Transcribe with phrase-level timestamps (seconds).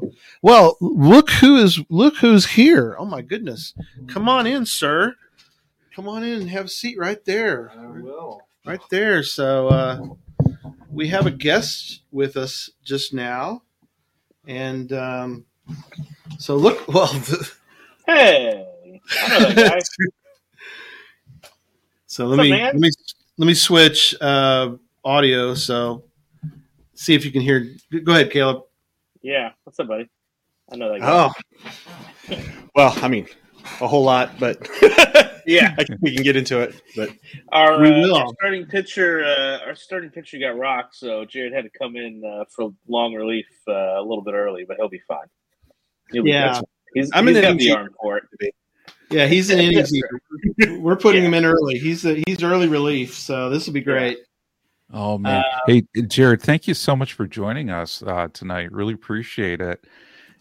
[0.00, 0.12] So,
[0.42, 2.96] well, look who is look who's here.
[2.98, 3.74] Oh my goodness!
[4.06, 5.14] Come on in, sir.
[5.94, 7.72] Come on in and have a seat right there.
[7.76, 8.42] I will.
[8.64, 9.22] Right there.
[9.22, 10.00] So, uh,
[10.90, 13.62] we have a guest with us just now,
[14.46, 15.44] and um,
[16.38, 16.86] so look.
[16.92, 17.12] Well,
[18.06, 18.66] Hey,
[19.10, 19.80] that guy.
[22.06, 22.72] so let me man?
[22.72, 22.90] let me
[23.36, 25.54] let me switch uh, audio.
[25.54, 26.04] So,
[26.94, 27.66] see if you can hear.
[28.02, 28.62] Go ahead, Caleb.
[29.22, 30.08] Yeah, what's up, buddy?
[30.72, 31.30] I know that guy.
[32.30, 32.38] Oh,
[32.74, 33.26] well, I mean,
[33.80, 34.68] a whole lot, but
[35.46, 35.74] Yeah.
[35.78, 36.80] I think we can get into it.
[36.94, 37.10] But
[37.52, 41.64] Our, We uh, our starting pitcher, uh, our starting pitcher got rocked, so Jared had
[41.64, 45.00] to come in uh, for long relief uh, a little bit early, but he'll be
[45.08, 45.26] fine.
[46.12, 46.54] He'll Yeah.
[46.54, 46.64] good.
[46.94, 48.54] he's, I'm he's in an the arm for it.
[49.10, 49.90] Yeah, he's an innings.
[50.80, 51.28] We're putting Yeah.
[51.28, 51.78] him in early.
[51.78, 54.18] He's a, he's early relief, so this will be great.
[54.92, 55.44] Oh man.
[55.44, 58.72] Uh, hey Jared, thank you so much for joining us uh, tonight.
[58.72, 59.84] Really appreciate it.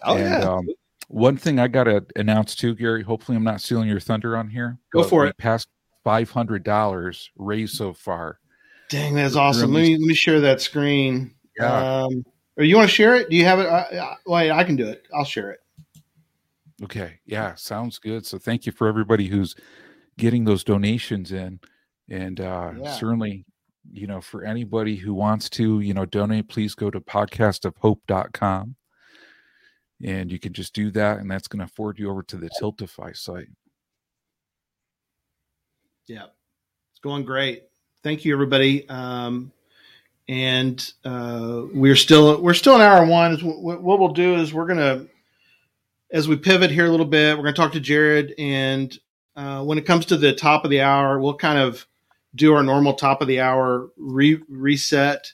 [0.04, 0.68] oh and yeah, um,
[1.10, 3.04] one thing I gotta announce too, Gary.
[3.04, 4.78] Hopefully, I'm not stealing your thunder on here.
[4.94, 5.38] Go for it.
[5.38, 5.68] Past
[6.04, 8.40] five hundred dollars raised so far.
[8.90, 9.74] Dang, that's awesome.
[9.74, 11.36] Let me let me share that screen.
[11.62, 12.24] Um,
[12.58, 13.30] or you want to share it?
[13.30, 13.68] Do you have it?
[13.68, 15.08] I, I, I can do it.
[15.14, 15.60] I'll share it.
[16.84, 17.20] Okay.
[17.26, 17.56] Yeah.
[17.56, 18.26] Sounds good.
[18.26, 19.56] So thank you for everybody who's
[20.18, 21.60] getting those donations in.
[22.10, 22.92] And uh, Yeah.
[22.94, 23.46] certainly,
[23.92, 28.76] you know, for anybody who wants to, you know, donate, please go to podcastofhope.com.
[30.04, 31.20] And you can just do that.
[31.20, 33.48] And that's going to forward you over to the Tiltify site.
[36.08, 36.26] Yeah,
[36.92, 37.64] it's going great.
[38.04, 38.88] Thank you, everybody.
[38.90, 39.52] Um,
[40.30, 43.38] and uh, we're still we're still in hour one.
[43.38, 45.06] What we'll do is we're gonna
[46.12, 48.98] as we pivot here a little bit, we're gonna talk to Jared, and
[49.36, 51.86] uh, when it comes to the top of the hour, we'll kind of
[52.38, 55.34] do our normal top of the hour re- reset,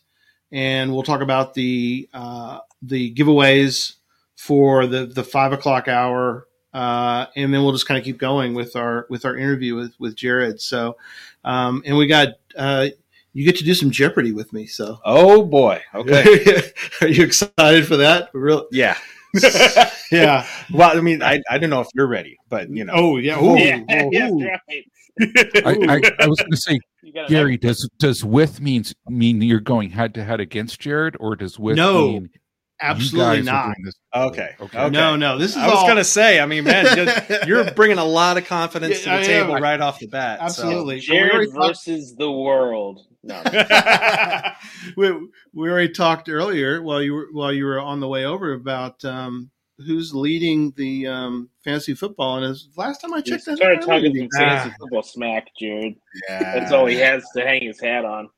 [0.52, 3.96] and we'll talk about the uh, the giveaways
[4.36, 8.54] for the the five o'clock hour uh, and then we'll just kind of keep going
[8.54, 10.59] with our with our interview with with Jared.
[10.59, 10.98] So,
[11.44, 12.88] um, and we got uh,
[13.34, 14.66] you get to do some Jeopardy with me.
[14.66, 15.81] So, oh boy.
[15.94, 16.72] Okay,
[17.02, 18.30] are you excited for that?
[18.34, 18.97] Real, yeah,
[20.12, 20.48] yeah.
[20.72, 23.42] Well, I mean, I, I don't know if you're ready, but you know, Oh yeah.
[23.42, 24.40] Ooh, yeah, ooh, yeah, ooh.
[24.40, 24.86] that's right.
[25.66, 26.80] I, I, I was going to say,
[27.28, 31.60] Gary, does does with means mean you're going head to head against Jared, or does
[31.60, 32.40] with No, mean you
[32.84, 33.76] Absolutely not.
[33.84, 33.94] this?
[34.16, 34.56] Okay.
[34.60, 34.78] Okay.
[34.78, 34.90] Okay.
[34.90, 35.38] No, no.
[35.38, 38.46] This is I was gonna say, I mean, man, just- you're bringing a lot of
[38.46, 39.48] confidence Yeah, to the I am.
[39.48, 40.40] table right off the bat.
[40.42, 41.00] absolutely.
[41.02, 43.00] So Jared already talked- versus the world.
[43.26, 43.42] No,
[44.98, 45.12] we,
[45.54, 49.04] we already talked earlier while you were while you were on the way over about
[49.06, 52.36] um, who's leading the um, fantasy football.
[52.38, 55.96] And as last time I you checked, that started talking some fantasy football smack, Jared.
[56.30, 56.60] yeah.
[56.60, 58.30] That's all he has to hang his hat on.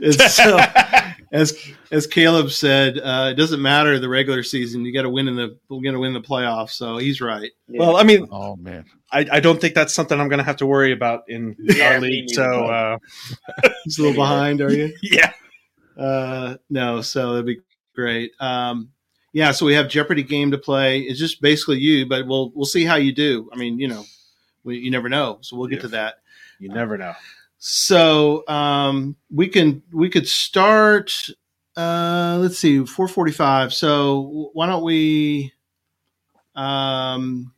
[0.00, 0.58] It's so,
[1.32, 1.58] as
[1.90, 4.84] as Caleb said, uh, it doesn't matter the regular season.
[4.84, 6.70] You got to win in the we're going to win the playoffs.
[6.70, 7.50] So he's right.
[7.68, 7.80] Yeah.
[7.80, 10.56] Well, I mean, Oh man, I, I don't think that's something I'm going to have
[10.56, 12.30] to worry about in Yeah, our league.
[12.30, 12.98] So, uh,
[13.84, 14.94] He's a little behind, are you?
[15.02, 15.32] yeah.
[15.96, 17.60] Uh, no, so that'd be
[17.94, 18.32] great.
[18.40, 18.90] Um,
[19.32, 21.00] yeah, so we have Jeopardy game to play.
[21.00, 23.48] It's just basically you, but we'll we'll see how you do.
[23.52, 24.04] I mean, you know,
[24.64, 26.16] we, you never know, so we'll get to that.
[26.58, 27.14] You never know.
[27.64, 31.14] So um, we can we could start.
[31.76, 33.72] Uh, let's see, four forty five.
[33.72, 35.52] So why don't we?
[36.56, 37.54] Um,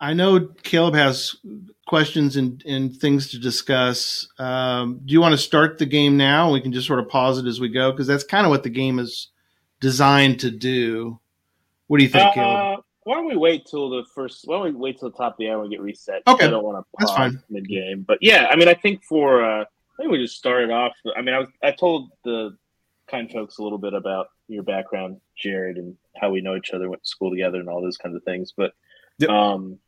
[0.00, 1.34] I know Caleb has
[1.88, 4.28] questions and, and things to discuss.
[4.38, 6.52] Um, do you want to start the game now?
[6.52, 8.62] We can just sort of pause it as we go because that's kind of what
[8.62, 9.30] the game is
[9.80, 11.18] designed to do.
[11.88, 12.84] What do you think, Caleb?
[13.04, 14.42] Why don't we wait till the first?
[14.44, 16.22] Why don't we wait till the top of the hour and get reset?
[16.26, 16.46] Okay.
[16.46, 19.62] I don't want to pause mid game, but yeah, I mean, I think for uh,
[19.62, 20.92] I think we just started off.
[21.16, 22.56] I mean, I was I told the
[23.10, 26.88] kind folks a little bit about your background, Jared, and how we know each other,
[26.90, 28.52] went to school together, and all those kinds of things.
[28.56, 28.72] But
[29.18, 29.28] Yep.
[29.28, 29.78] um,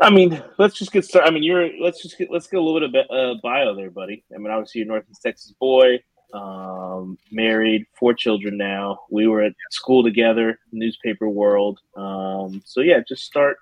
[0.00, 1.28] I mean, let's just get started.
[1.28, 3.90] I mean, you're let's just get let's get a little bit of uh, bio there,
[3.90, 4.24] buddy.
[4.34, 6.02] I mean, obviously, you're a Northeast Texas boy,
[6.32, 9.00] um, married, four children now.
[9.10, 11.80] We were at school together, newspaper world.
[11.96, 13.56] Um, so yeah, just start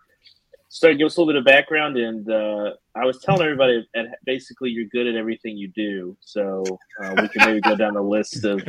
[0.69, 1.97] start give us a little bit of background.
[1.97, 6.17] And uh, I was telling everybody, at, basically, you're good at everything you do.
[6.21, 6.65] So
[7.03, 8.63] uh, we can maybe go down the list of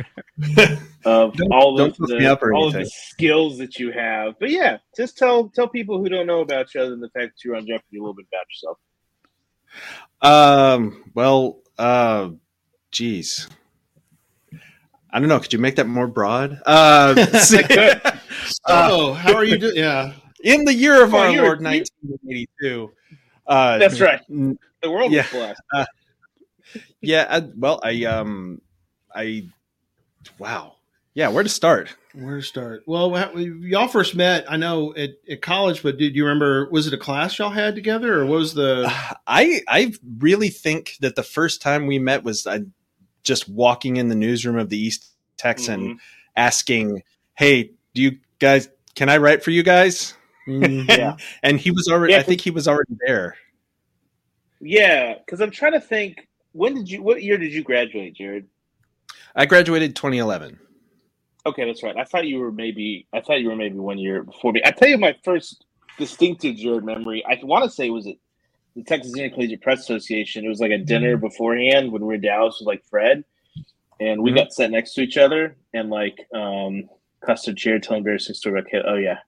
[1.04, 4.34] of Don't- all of don't lift me the all of the skills that you have.
[4.38, 7.32] But yeah, just tell tell people who don't know about you other than the fact
[7.34, 8.78] that you're on Jeopardy a little bit about yourself.
[10.22, 11.10] Um.
[11.14, 11.60] Well.
[11.76, 12.30] Uh.
[12.90, 13.48] Geez.
[15.10, 15.40] I don't know.
[15.40, 16.60] Could you make that more broad?
[16.66, 17.62] Uh, see-
[18.66, 19.76] oh, how are you doing?
[19.76, 20.12] Yeah.
[20.42, 22.90] in the year of Oh, our Lord, 1982.
[23.46, 24.20] Uh, That's right.
[24.28, 25.24] The world Yeah.
[25.24, 25.62] is blessed.
[27.00, 27.26] yeah.
[27.28, 28.60] I, well, I um,
[29.14, 29.48] I
[30.38, 30.74] Wow.
[31.14, 31.96] Yeah, where to start?
[32.14, 32.84] Where to start?
[32.86, 36.68] Well, y'all first met, I know, at, at college, but did you remember?
[36.70, 38.84] Was it a class y'all had together, or what was the?
[39.26, 42.60] I I really think that the first time we met was uh,
[43.22, 45.98] just walking in the newsroom of the East Texan, Mhm.
[46.36, 47.02] asking,
[47.34, 48.68] "Hey, do you guys?
[48.94, 50.14] Can I write for you guys?"
[50.46, 51.16] Mm, Yeah.
[51.42, 52.14] And he was already.
[52.14, 53.36] Yeah, I think he was already there.
[54.60, 56.26] Yeah, because I'm trying to think.
[56.52, 57.02] When did you?
[57.02, 58.48] What year did you graduate, Jared?
[59.36, 60.58] I graduated 2011.
[61.46, 61.96] Okay, that's right.
[61.96, 63.06] I thought you were maybe.
[63.12, 64.62] I thought you were maybe one year before me.
[64.64, 65.64] I tell you, my first
[65.98, 67.22] distinctive Jared memory.
[67.28, 68.16] I want to say was at
[68.78, 70.44] the Texas Intercollegiate Press Association.
[70.44, 73.24] It was like a dinner beforehand when we were in Dallas with like Fred,
[74.00, 74.36] and we Mhm.
[74.36, 76.88] got sat next to each other, and like um,
[77.20, 78.82] custard Jared telling embarrassing story about kid.
[78.86, 79.18] Oh yeah,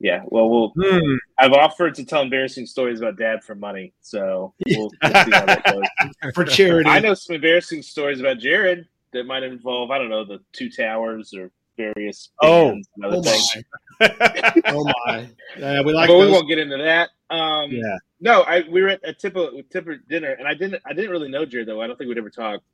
[0.00, 0.22] yeah.
[0.26, 0.72] Well, we'll.
[0.76, 1.14] Hmm.
[1.38, 5.46] I've offered to tell embarrassing stories about dad for money, so we'll, we'll see how
[5.46, 6.32] that goes.
[6.34, 6.90] for charity.
[6.90, 10.68] I know some embarrassing stories about Jared that might involve, I don't know, the two
[10.70, 12.70] towers or various Oh.
[12.70, 13.56] and other Oh things.
[14.00, 14.62] my!
[14.66, 15.28] Oh my!
[15.58, 17.08] Yeah, we like but we won't get into that.
[17.30, 17.96] Um, Yeah.
[18.20, 21.28] No, I we were at a Tipper Tipper dinner, and I didn't I didn't really
[21.30, 21.80] know Jared though.
[21.80, 22.64] I don't think we'd ever talked.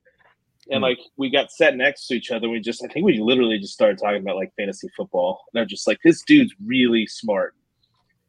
[0.70, 0.84] And Hmm.
[0.84, 2.48] like we got sat next to each other.
[2.48, 5.44] We just I think we literally just started talking about like fantasy football.
[5.52, 7.54] And I'm just like, this dude's really smart.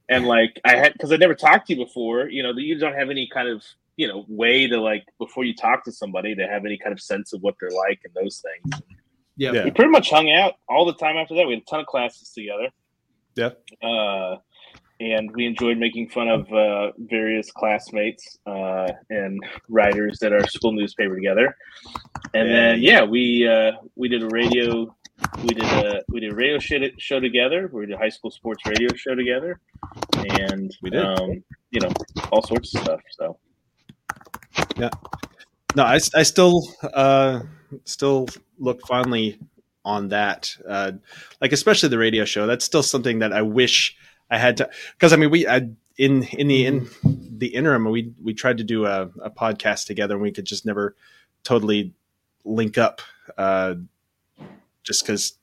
[0.09, 2.29] And like I had because I never talked to you before.
[2.29, 3.63] You know, that you don't have any kind of
[3.97, 6.99] you know way to like before you talk to somebody to have any kind of
[7.01, 8.81] sense of what they're like and those things.
[9.37, 9.51] Yeah.
[9.51, 9.63] Yeah.
[9.65, 11.47] We pretty much hung out all the time after that.
[11.47, 12.69] We had a ton of classes together.
[13.35, 13.49] Yeah.
[13.87, 14.37] Uh,
[14.99, 19.37] and we enjoyed making fun of uh, various classmates uh, and
[19.67, 21.57] writers at our school newspaper together.
[22.33, 24.95] And then yeah, we uh, we did a radio
[25.43, 27.69] we did a we did a radio show, show together.
[27.73, 29.59] We did a high school sports radio show together,
[30.29, 31.05] and We did.
[31.05, 31.91] um, you know
[32.31, 33.01] all sorts of stuff.
[33.11, 33.37] So
[35.75, 37.41] No, I, I still uh,
[37.83, 38.27] still
[38.57, 39.39] look fondly
[39.83, 40.55] on that.
[40.67, 40.93] Uh,
[41.41, 42.47] like especially the radio show.
[42.47, 43.95] That's still something that I wish
[44.29, 44.69] I had to.
[44.93, 48.63] Because I mean, we I, in in the in the interim, we we tried to
[48.63, 50.95] do a, a podcast together, and we could just never
[51.43, 51.93] totally
[52.43, 53.01] link up.
[53.37, 53.75] Uh,
[54.83, 55.33] just because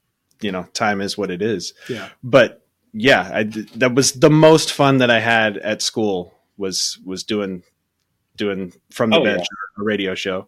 [0.40, 1.74] you know time is what it is.
[1.88, 2.08] Yeah.
[2.22, 3.42] But yeah, I
[3.76, 7.62] that was the most fun that I had at school was was doing
[8.36, 9.34] doing from the Oh, yeah.
[9.36, 9.46] bench
[9.78, 10.46] a radio show.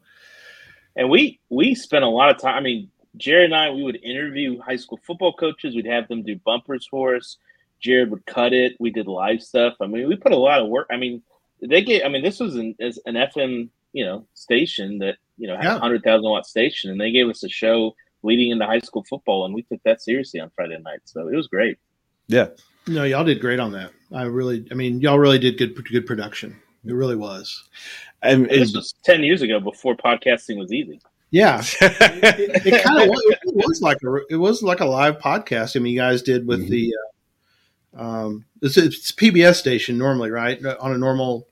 [0.97, 2.55] And we we spent a lot of time.
[2.57, 5.75] I mean, Jared and I, we would interview high school football coaches.
[5.75, 7.37] We'd have them do bumpers for us.
[7.81, 8.77] Jared would cut it.
[8.79, 9.75] We did live stuff.
[9.81, 10.87] I mean, we put a lot of work.
[10.91, 11.23] I mean,
[11.61, 12.05] they get.
[12.05, 15.65] I mean, this was an as an FM you know station that you know had
[15.65, 15.77] Yeah.
[15.77, 19.05] a hundred thousand watt station, and they gave us a show leading into high school
[19.09, 21.01] football, and we took that seriously on Friday night.
[21.05, 21.77] So it was great.
[22.29, 22.49] Yeah.
[22.87, 23.91] No, y'all did great on that.
[24.15, 26.57] I really, I mean, y'all really did good, good production.
[26.87, 27.65] It really was.
[28.23, 31.01] And And this was ten years ago before podcasting was easy.
[31.31, 35.77] Yeah, it, it kind of was, was like a it was like a live podcast.
[35.77, 36.69] I mean, you guys did with Mhm.
[36.69, 36.95] the
[37.97, 40.65] uh, um, it's, it's PBS station normally, right?
[40.65, 41.49] On a normal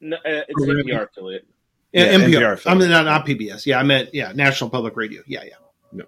[0.00, 0.86] No, uh, it's Programming.
[0.86, 1.46] NPR affiliate.
[1.92, 2.56] Yeah, NPR.
[2.58, 3.66] NPR I mean, not, not PBS.
[3.66, 5.22] Yeah, I meant yeah, National Public Radio.
[5.26, 6.04] Yeah, yeah.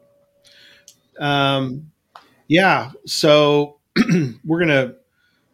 [1.18, 1.90] Um,
[2.48, 2.92] yeah.
[3.06, 3.78] So
[4.44, 4.94] we're gonna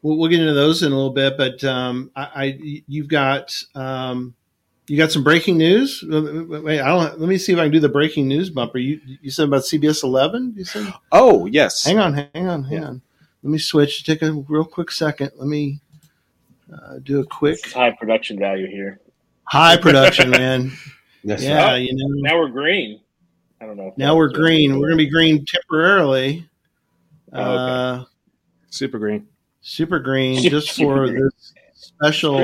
[0.06, 3.52] we'll, we'll get into those in a little bit, but um, I, I you've got
[3.74, 4.34] um,
[4.86, 6.04] you got some breaking news.
[6.08, 7.20] Wait, I don't.
[7.20, 8.78] Let me see if I can do the breaking news bumper.
[8.78, 10.54] You you said about CBS Eleven.
[10.56, 10.92] You said.
[11.12, 12.88] oh yes, Hang on, hang on, hang Yeah.
[12.88, 13.02] on.
[13.42, 14.04] Let me switch.
[14.04, 15.30] Take a real quick second.
[15.36, 15.80] Let me
[16.72, 19.00] uh, do a quick It's high production value here.
[19.44, 20.72] high production, man.
[21.24, 21.74] Yes, Yeah, Oh.
[21.74, 22.06] you know.
[22.30, 23.00] Now we're green.
[23.60, 23.92] I don't know.
[23.96, 24.78] Now we're that's- green.
[24.78, 26.48] We're gonna be green temporarily.
[27.32, 28.02] Oh, okay.
[28.02, 28.04] Uh,
[28.70, 29.26] super green.
[29.66, 32.38] Super green, just for this special.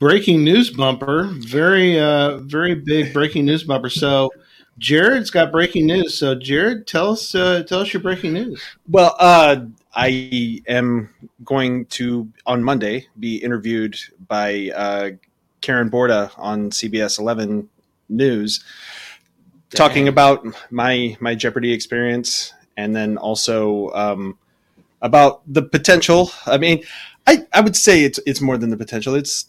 [0.00, 1.28] Breaking news bumper.
[1.32, 3.90] Very, uh, very big breaking news bumper.
[3.90, 4.30] So,
[4.78, 6.16] Jared's got breaking news.
[6.16, 8.62] So, Jared, tell us, uh, tell us your breaking news.
[8.88, 11.10] Well, uh, I am
[11.44, 13.98] going to on Monday be interviewed
[14.28, 15.10] by uh,
[15.60, 17.68] Karen Borta on CBS 11
[18.08, 18.64] News,
[19.70, 24.38] talking about my my Jeopardy experience, and then also um,
[25.02, 26.30] about the potential.
[26.46, 26.84] I mean,
[27.26, 29.14] I I would say it's it's more than the potential.
[29.14, 29.46] It's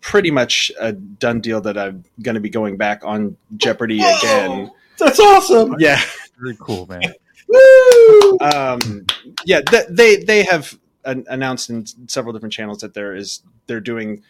[0.00, 4.70] pretty much a done deal that I'm going to be going back on Jeopardy again.
[4.98, 5.76] That's awesome.
[5.78, 6.00] Yeah.
[6.38, 7.02] Very cool, man.
[7.48, 8.38] Woo!
[8.40, 9.06] um,
[9.44, 13.80] yeah, th- they they have an- announced in several different channels that there is they're
[13.80, 14.22] doing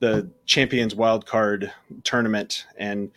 [0.00, 1.72] the Champions Wild Card
[2.02, 3.10] tournament, and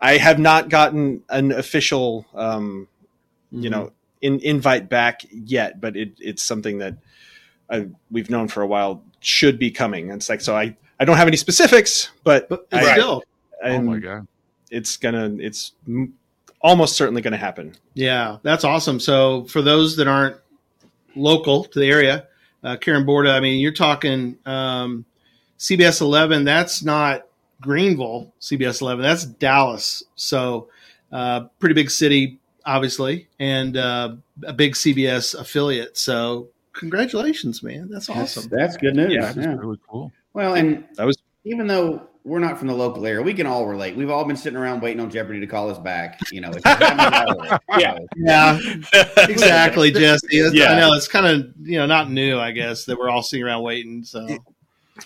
[0.00, 2.88] I have not gotten an official, um,
[3.50, 6.96] you know, in, invite back yet, but it, it's something that
[7.70, 10.10] uh, we've known for a while should be coming.
[10.10, 13.22] And it's like so I I don't have any specifics, but But I- still,
[13.62, 14.26] oh my god.
[14.70, 16.14] it's gonna it's m-
[16.60, 17.74] almost certainly going to happen.
[17.94, 18.98] Yeah, that's awesome.
[19.00, 20.36] So for those that aren't
[21.14, 22.26] local to the area,
[22.62, 25.04] uh, Karen Borta, I mean, you're talking um,
[25.64, 26.44] CBS 11.
[26.44, 27.26] That's not
[27.62, 29.02] Greenville, CBS 11.
[29.02, 30.02] That's Dallas.
[30.14, 30.68] So
[31.10, 35.96] uh, pretty big city, obviously, and uh, a big CBS affiliate.
[35.96, 37.88] So congratulations, man.
[37.90, 38.50] That's That's, awesome.
[38.54, 39.14] that's good news.
[39.14, 39.54] Yeah, That's Yeah.
[39.54, 40.12] really cool.
[40.34, 41.16] Well, and That was
[41.46, 43.96] even though we're not from the local area, we can all relate.
[43.96, 46.18] We've all been sitting around waiting on Jeopardy to call us back.
[46.30, 47.00] You know, it's happened
[47.40, 47.98] all Yeah.
[48.16, 48.58] Yeah,
[49.16, 50.26] exactly, Jesse.
[50.52, 50.72] Yeah.
[50.72, 53.44] I know it's kind of you know not new, I guess, that we're all sitting
[53.46, 54.04] around waiting.
[54.04, 54.26] So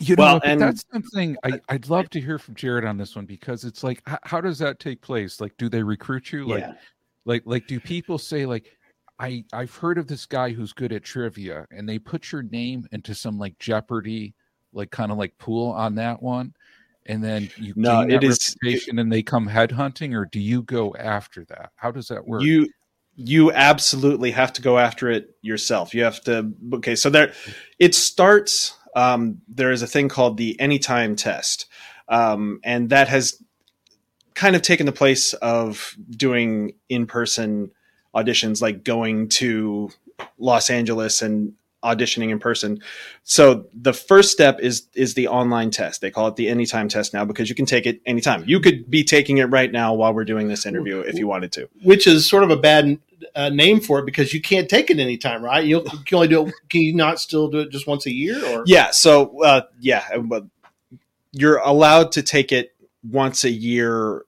[0.01, 3.17] You know, Well, and- that's something I, I'd love to hear from Jared on this
[3.17, 5.41] one because it's like, how, how does that take place?
[5.41, 6.47] Like, do they recruit you?
[6.47, 6.75] Like, yeah.
[7.25, 8.71] like, like, do people say like,
[9.19, 12.87] I I've heard of this guy who's good at trivia, and they put your name
[12.93, 14.33] into some like Jeopardy,
[14.73, 16.55] like kind of like pool on that one,
[17.07, 20.63] and then you No, gain it is- reputation, and they come headhunting, or do you
[20.63, 21.73] go after that?
[21.77, 22.43] How does that work?
[22.43, 22.69] You
[23.17, 25.93] you absolutely have to go after it yourself.
[25.95, 27.33] You have to okay, so there
[27.81, 31.67] it starts um, there is a thing called the anytime test.
[32.09, 33.41] Um, and that has
[34.35, 37.71] kind of taken the place of doing in-person
[38.13, 39.91] auditions like going to
[40.37, 41.53] Los Angeles and
[41.85, 42.81] auditioning in person.
[43.23, 46.01] So the first step is is the online test.
[46.01, 48.43] They call it the anytime test now because you can take it anytime.
[48.49, 51.53] You could be taking it right now while we're doing this interview if you wanted
[51.53, 51.69] to.
[51.85, 52.99] which is sort of a bad
[53.35, 55.65] uh, name for it because you can't take it anytime, right?
[55.65, 56.55] You'll, you can only do it.
[56.69, 58.45] Can you not still do it just once a year?
[58.45, 58.91] Or Yeah.
[58.91, 60.45] So uh, yeah, uh, but
[61.33, 62.75] you're allowed to take it
[63.09, 64.25] once a year,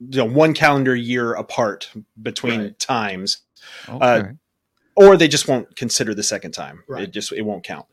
[0.00, 1.90] you know, one calendar year apart
[2.20, 2.78] between Right.
[2.78, 3.38] times,
[3.88, 4.30] okay.
[4.96, 6.82] or they just won't consider the second time.
[6.88, 7.04] Right.
[7.04, 7.86] It just it won't count.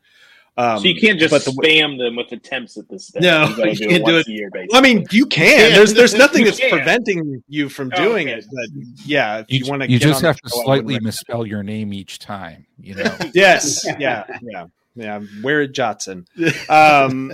[0.56, 3.22] Um, so you can't just the- spam them with attempts at this step.
[3.22, 4.30] No, you gotta you do can't it do once it.
[4.30, 4.68] a year, basically.
[4.72, 5.58] Well, I mean, you can.
[5.58, 5.72] can.
[5.72, 6.70] There's there's nothing that's can.
[6.70, 8.38] preventing you from Oh, doing okay.
[8.38, 8.46] it.
[8.52, 11.94] But yeah, if you, you, want to, you just have to slightly misspell your name
[11.94, 12.66] each time.
[12.78, 13.16] You know.
[13.34, 13.86] Yes.
[13.98, 14.24] Yeah.
[14.42, 14.66] Yeah.
[14.94, 15.20] Yeah.
[15.40, 16.26] Where Johnson.
[16.68, 17.32] Um,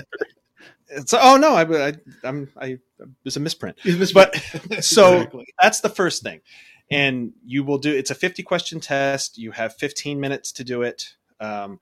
[1.05, 1.93] so, oh no, I, I,
[2.25, 2.81] I'm, I, it
[3.25, 3.77] was a misprint.
[4.15, 4.35] But
[4.81, 5.45] so Exactly.
[5.61, 6.41] that's the first thing.
[6.91, 9.37] And you will do it's a 50 question test.
[9.37, 11.15] You have 15 minutes to do it.
[11.41, 11.81] Um,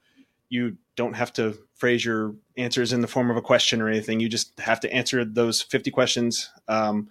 [0.49, 4.21] you don't have to phrase your answers in the form of a question or anything.
[4.21, 6.51] You just have to answer those 50 questions.
[6.69, 7.11] Um,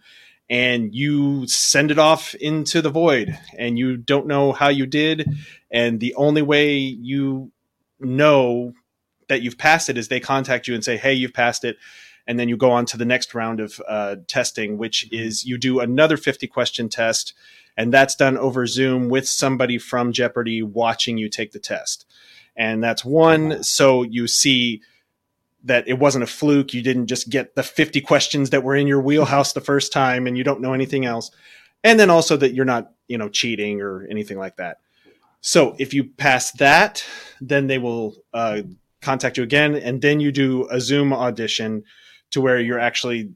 [0.50, 5.28] and you send it off into the void and you don't know how you did.
[5.72, 7.52] And the only way you
[8.00, 8.74] know
[9.28, 11.78] that you've passed it is they contact you and say, Hey, you've passed it
[12.28, 15.58] and then you go on to the next round of uh, testing, which is you
[15.58, 17.34] do another 50 question test,
[17.78, 22.06] and that's done over Zoom with somebody from Jeopardy watching you take the test.
[22.56, 24.82] And that's one, so you see
[25.64, 26.74] that it wasn't a fluke.
[26.74, 30.28] You didn't just get the 50 questions that were in your wheelhouse the first time
[30.28, 31.32] and you don't know anything else.
[31.84, 34.78] And then also that you're not, you know, cheating or anything like that.
[35.42, 37.06] So if you pass that,
[37.42, 38.62] then they will uh,
[39.06, 41.84] contact you again, and then you do a Zoom audition
[42.32, 43.32] to where you're actually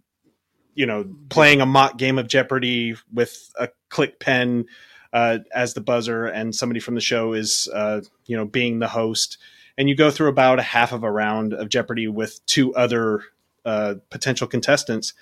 [0.74, 4.66] you know playing a mock game of jeopardy with a click pen
[5.14, 8.88] uh, as the buzzer and somebody from the show is uh, you know being the
[8.88, 9.38] host.
[9.78, 13.24] And you go through about a half of a round of jeopardy with two other
[13.66, 15.14] uh, potential contestants.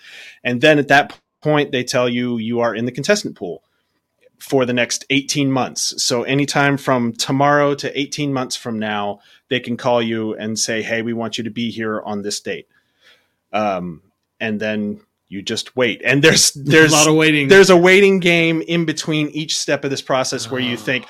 [0.44, 3.64] And then at that point they tell you you are in the contestant pool
[4.40, 6.04] for the next 18 months.
[6.04, 10.82] So anytime from tomorrow to 18 months from now they can call you and say
[10.82, 12.68] hey we want you to be here on this date.
[13.54, 14.02] Um,
[14.40, 16.02] and then you just wait.
[16.06, 17.48] And there's there's a lot of waiting.
[17.48, 20.78] there's a waiting game in between each step of this process where you Oh.
[20.78, 21.06] think,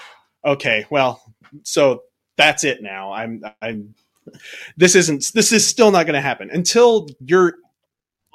[0.46, 1.22] okay, well,
[1.64, 2.04] so
[2.38, 3.12] that's it now.
[3.12, 3.94] I'm I'm
[4.76, 7.56] this isn't this is still not going to happen until you're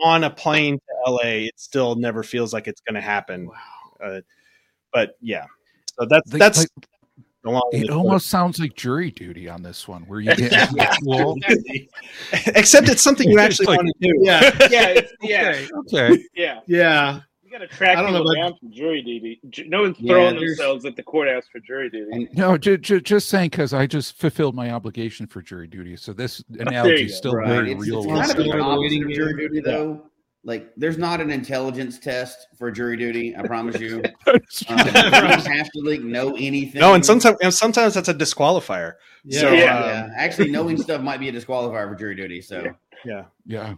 [0.01, 1.21] on a plane to LA.
[1.49, 3.47] It still never feels like it's going to happen.
[3.47, 3.55] Wow.
[4.03, 4.21] Uh,
[4.93, 5.45] but yeah,
[5.99, 6.92] so that's Like- that's like, the long and
[7.45, 7.91] it the short.
[7.91, 11.89] almost sounds like jury duty on this one, where you get into
[12.55, 14.15] except it's something you actually like- want to do.
[14.23, 16.23] yeah, yeah, it's, yeah, Okay.
[16.35, 16.61] yeah.
[16.67, 17.21] yeah.
[17.45, 19.41] You got to track I don't people about- down for jury duty.
[19.69, 22.11] No one's Yeah, throwing there's- themselves at the courthouse for jury duty.
[22.13, 25.97] And No, ju- ju- just saying because I just fulfilled my obligation for jury duty.
[25.97, 27.49] So this oh, analogy is still Right.
[27.49, 27.99] very it's, real.
[27.99, 29.15] it's kind of the stuff.
[29.15, 30.03] jury duty, though.
[30.45, 33.35] Like, there's not an intelligence test for jury duty.
[33.37, 34.03] I promise you.
[34.27, 36.81] Um, you don't have to like know anything.
[36.81, 38.95] No, and sometimes and sometimes that's a disqualifier.
[39.25, 39.41] Yeah.
[39.41, 39.79] So, Yeah.
[39.79, 42.41] um, yeah, actually, knowing stuff might be a disqualifier for jury duty.
[42.41, 42.65] So,
[43.05, 43.25] yeah.
[43.47, 43.75] yeah.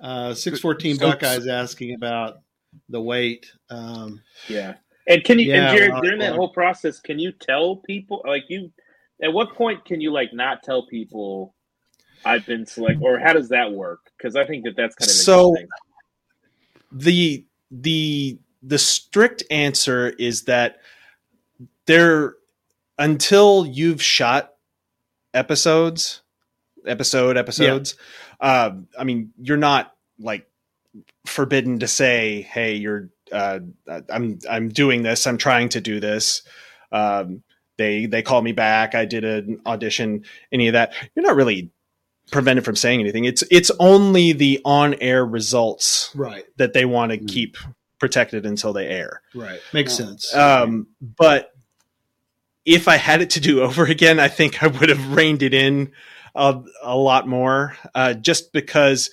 [0.00, 2.40] Uh, Six fourteen So- Buckeyes asking about
[2.88, 3.50] the weight.
[3.68, 4.74] Um, Yeah.
[5.06, 8.44] And can you, Yeah, and Jared, during that whole process, can you tell people, like
[8.48, 8.70] you,
[9.22, 11.54] at what point can you like not tell people
[12.24, 14.00] I've been select, or how does that work?
[14.16, 15.68] Because I think that that's kind of So- interesting.
[16.92, 20.78] The the the strict answer is that
[21.86, 22.34] there
[22.98, 24.54] until you've shot
[25.32, 26.22] episodes
[26.86, 27.94] episode episodes
[28.40, 30.46] uh, i mean you're not like
[31.26, 33.60] forbidden to say hey you're uh,
[34.08, 35.26] i'm i'm doing this.
[35.26, 36.42] I'm trying to do this.
[36.92, 37.42] Um,
[37.78, 38.94] they they call me back.
[38.94, 40.92] I did an audition any of that.
[41.14, 41.70] You're not really
[42.30, 46.44] prevented from saying anything it's it's only the on air results Right.
[46.56, 47.28] that they want to Mm.
[47.28, 47.56] keep
[47.98, 49.20] protected until they air.
[49.34, 49.60] Right.
[49.74, 50.04] Makes Oh.
[50.04, 50.34] sense.
[50.34, 51.50] Um, but
[52.64, 55.52] if I had it to do over again, I think I would have reined it
[55.54, 55.92] in
[56.34, 59.10] a, a lot more, uh, just because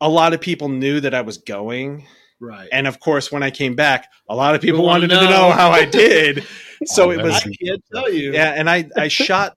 [0.00, 2.06] a lot of people knew that I was going.
[2.40, 2.68] right.
[2.70, 5.24] And of course, when I came back, a lot of people People wanna wanted to
[5.24, 5.48] know.
[5.48, 6.44] know how I did.
[6.84, 8.32] so Oh, it was, I can't tell you.
[8.32, 8.54] yeah.
[8.56, 9.56] And I, I shot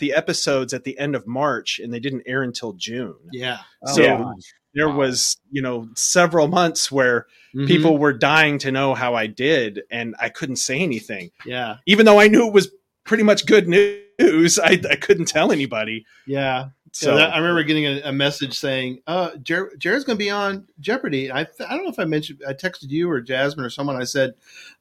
[0.00, 3.14] the episodes at the end of March and they didn't air until June.
[3.32, 3.58] Yeah.
[3.86, 4.42] Oh, So- gosh.
[4.72, 4.98] There Wow.
[4.98, 7.26] was, you know, several months where
[7.56, 7.66] Mhm.
[7.66, 11.78] people were dying to know how I did, and I couldn't say anything, Yeah.
[11.86, 12.70] even though I knew it was
[13.04, 14.60] pretty much good news.
[14.60, 16.04] I, I couldn't tell anybody.
[16.24, 16.68] Yeah.
[16.92, 20.30] So So I remember getting a, a message saying, "Uh, Jer- Jared's going to be
[20.30, 23.64] on Jeopardy." I th- I don't know if I mentioned I texted you or Jasmine
[23.64, 23.96] or someone.
[23.96, 24.34] I said,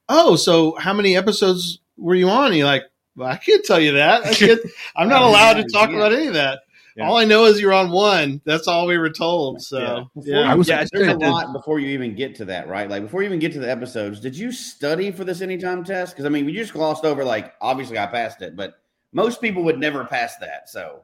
[0.08, 2.84] "Oh, so how many episodes were you on?" And you're like,
[3.20, 4.26] "Well, I can't tell you that.
[4.26, 4.60] I can't,
[4.96, 5.98] I'm not allowed to talk yeah.
[5.98, 6.62] about any of that.
[6.96, 7.08] Yeah.
[7.08, 8.42] All I know is you're on one.
[8.46, 10.04] That's all we were told." So Yeah.
[10.16, 11.30] Before yeah, you- I was Yeah, there's a I did.
[11.30, 12.90] lot before you even get to that, right?
[12.90, 16.14] Like before you even get to the episodes, did you study for this anytime test?
[16.14, 18.76] Because I mean, we just glossed over like obviously I passed it, but
[19.14, 20.70] most people would never pass that.
[20.70, 21.04] So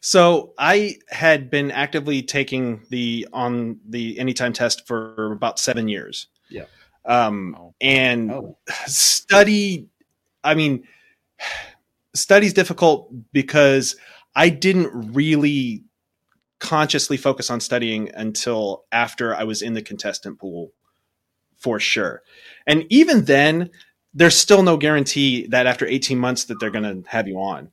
[0.00, 6.26] So I had been actively taking the on the anytime test for about seven years.
[6.50, 6.64] Yeah.
[7.04, 7.74] Um, Oh.
[7.80, 9.88] and oh, study
[10.44, 10.84] i mean
[12.14, 13.96] study's difficult because
[14.34, 15.84] i didn't really
[16.58, 20.72] consciously focus on studying until after i was in the contestant pool
[21.58, 22.22] for sure.
[22.66, 23.70] And even then
[24.14, 27.70] there's still no guarantee that after 18 months that they're going to have you on.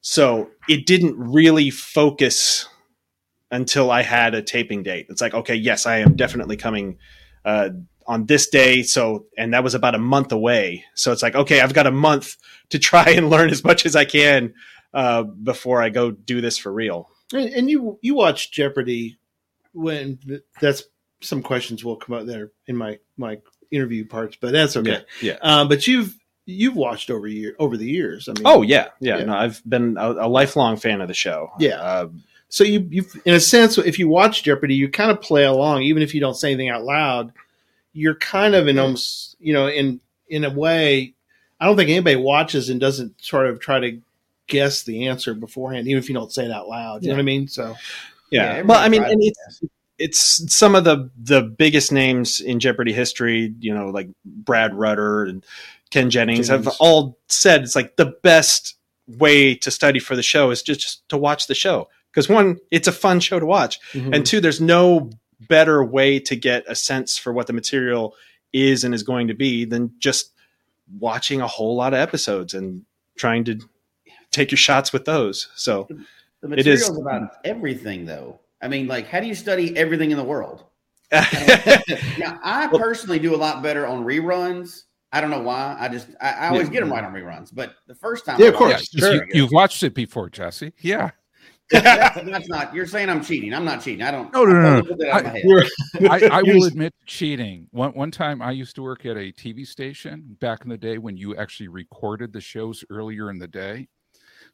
[0.00, 2.68] So it didn't really focus
[3.50, 5.06] until i had a taping date.
[5.08, 6.98] It's like okay yes i am definitely coming
[7.44, 7.70] uh,
[8.06, 11.60] on this day so and that was about a month away so it's like okay
[11.60, 12.36] i've got a month
[12.70, 14.52] to try and learn as much as i can
[14.92, 19.18] uh, before i go do this for real and, and you you watch Jeopardy
[19.72, 20.18] when
[20.60, 20.84] that's
[21.20, 23.38] some questions will come out there in my my
[23.70, 25.02] interview parts, but that's okay.
[25.22, 28.28] yeah Um, but you've you've watched over year over the years.
[28.28, 29.24] I mean, oh yeah yeah, Yeah.
[29.24, 31.80] no i've been a, a lifelong fan of the show Yeah.
[31.80, 32.08] uh,
[32.50, 35.82] So you, you, in a sense, if you watch Jeopardy, you kind of play along,
[35.82, 37.32] even if you don't say anything out loud.
[37.94, 41.14] You're kind of in almost, you know, in in a way.
[41.58, 44.00] I don't think anybody watches and doesn't sort of try to
[44.48, 47.02] guess the answer beforehand, even if you don't say it out loud.
[47.02, 47.48] You know what I mean?
[47.48, 47.76] So
[48.30, 49.60] yeah, Yeah, well i mean and it's
[49.98, 55.24] it's some of the the biggest names in jeopardy history you know like brad rutter
[55.24, 55.44] and
[55.90, 58.74] ken jennings, have all said it's like the best
[59.06, 62.58] way to study for the show is just, just to watch the show because one
[62.70, 64.12] it's a fun show to watch mm-hmm.
[64.12, 65.10] and two there's no
[65.48, 68.14] better way to get a sense for what the material
[68.52, 70.32] is and is going to be than just
[70.98, 72.82] watching a whole lot of episodes and
[73.16, 73.58] trying to
[74.30, 75.86] take your shots with those so
[76.40, 78.40] the It is- material's about everything, though.
[78.62, 80.64] I mean, like, how do you study everything in the world?
[81.12, 84.82] Now, I personally do a lot better on reruns.
[85.12, 85.76] I don't know why.
[85.78, 88.46] I just I, I always get them right on reruns, but the first time, Yeah,
[88.46, 88.82] I of course.
[88.82, 89.14] it, Yeah, Sure.
[89.14, 90.72] you, you've watched it before, Jesse.
[90.80, 91.10] Yeah.
[91.70, 92.74] That- that's not.
[92.74, 93.54] You're saying I'm cheating.
[93.54, 94.02] I'm not cheating.
[94.02, 94.32] I don't.
[94.32, 94.74] No, no, no, I no.
[94.76, 95.42] don't put that out of my head.
[95.44, 95.68] You're-
[96.10, 97.68] I, I will admit cheating.
[97.70, 100.98] One one time I used to work at a TV station back in the day
[100.98, 103.88] when you actually recorded the shows earlier in the day.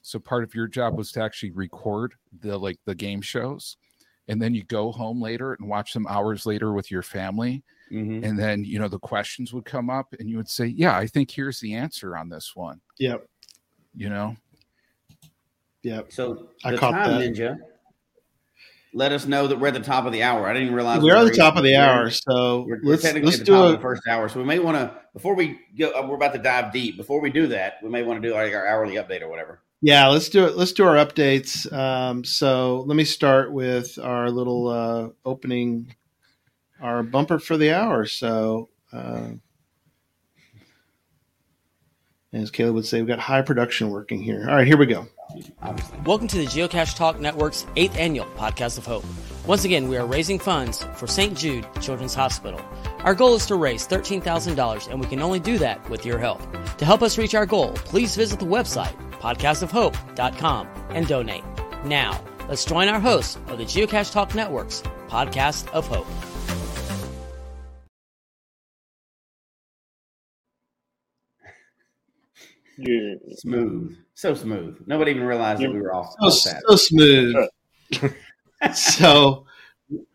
[0.02, 3.76] So part of your job was to actually record the like the game shows.
[4.28, 7.64] And then you go home later and watch them hours later with your family.
[7.90, 8.24] Mhm.
[8.24, 11.08] And then, you know, the questions would come up and you would say, Yeah, I
[11.08, 12.80] think here's the answer on this one.
[13.00, 13.26] Yep.
[13.96, 14.36] You know?
[15.82, 16.12] Yep.
[16.12, 17.32] So I the caught time that.
[17.32, 17.58] ninja.
[18.92, 20.48] Let us know that we're at the top of the hour.
[20.48, 23.02] I didn't realize We're we at the top of the hour, so We're, we're let's
[23.02, 25.00] technically let's at the top do of the first hour, so we may want to
[25.12, 25.92] before we go.
[25.92, 26.96] uh, We're about to dive deep.
[26.96, 29.62] Before we do that, we may want to do like our hourly update or whatever.
[29.80, 30.56] Yeah, let's do it.
[30.56, 31.72] Let's do our updates.
[31.72, 35.94] Um, so let me start with our little uh, opening,
[36.82, 38.06] our bumper for the hour.
[38.06, 39.28] So, uh,
[42.32, 44.46] as Caleb would say, we've got high production working here.
[44.48, 45.06] All right, here we go.
[45.62, 49.05] Obviously, Welcome to the Geocache Talk Network's eighth annual Podcast of Hope.
[49.46, 51.37] Once again, we are raising funds for St.
[51.37, 52.61] Jude Children's Hospital.
[53.00, 56.40] Our goal is to raise $13,000, and we can only do that with your help.
[56.76, 61.44] To help us reach our goal, please visit the website podcastofhope.com, and donate.
[61.85, 66.07] Now, let's join our hosts of the Geocache Talk Network's Podcast of Hope.
[72.80, 73.14] Yeah.
[73.36, 74.78] Smooth, so smooth.
[74.86, 76.14] Nobody even realized that we were off.
[76.20, 77.36] So, off so smooth.
[78.74, 79.46] so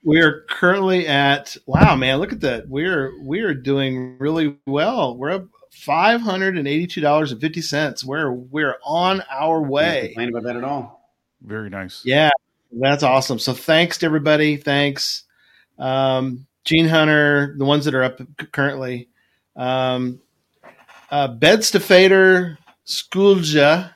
[0.03, 2.19] we're currently at wow, man!
[2.19, 2.67] Look at that.
[2.67, 5.17] We're we're doing really well.
[5.17, 8.03] We're up five hundred and eighty two dollars and fifty cents.
[8.03, 10.07] We're we're on our Can't way.
[10.07, 11.11] complain about that at all.
[11.41, 12.01] Very nice.
[12.05, 12.31] Yeah,
[12.71, 13.39] that's awesome.
[13.39, 14.57] So thanks to everybody.
[14.57, 15.23] Thanks,
[15.77, 19.09] um, Gene Hunter, the ones that are up currently.
[19.55, 20.19] Um,
[21.15, 23.93] uh, Beds to Fader, Schoolja.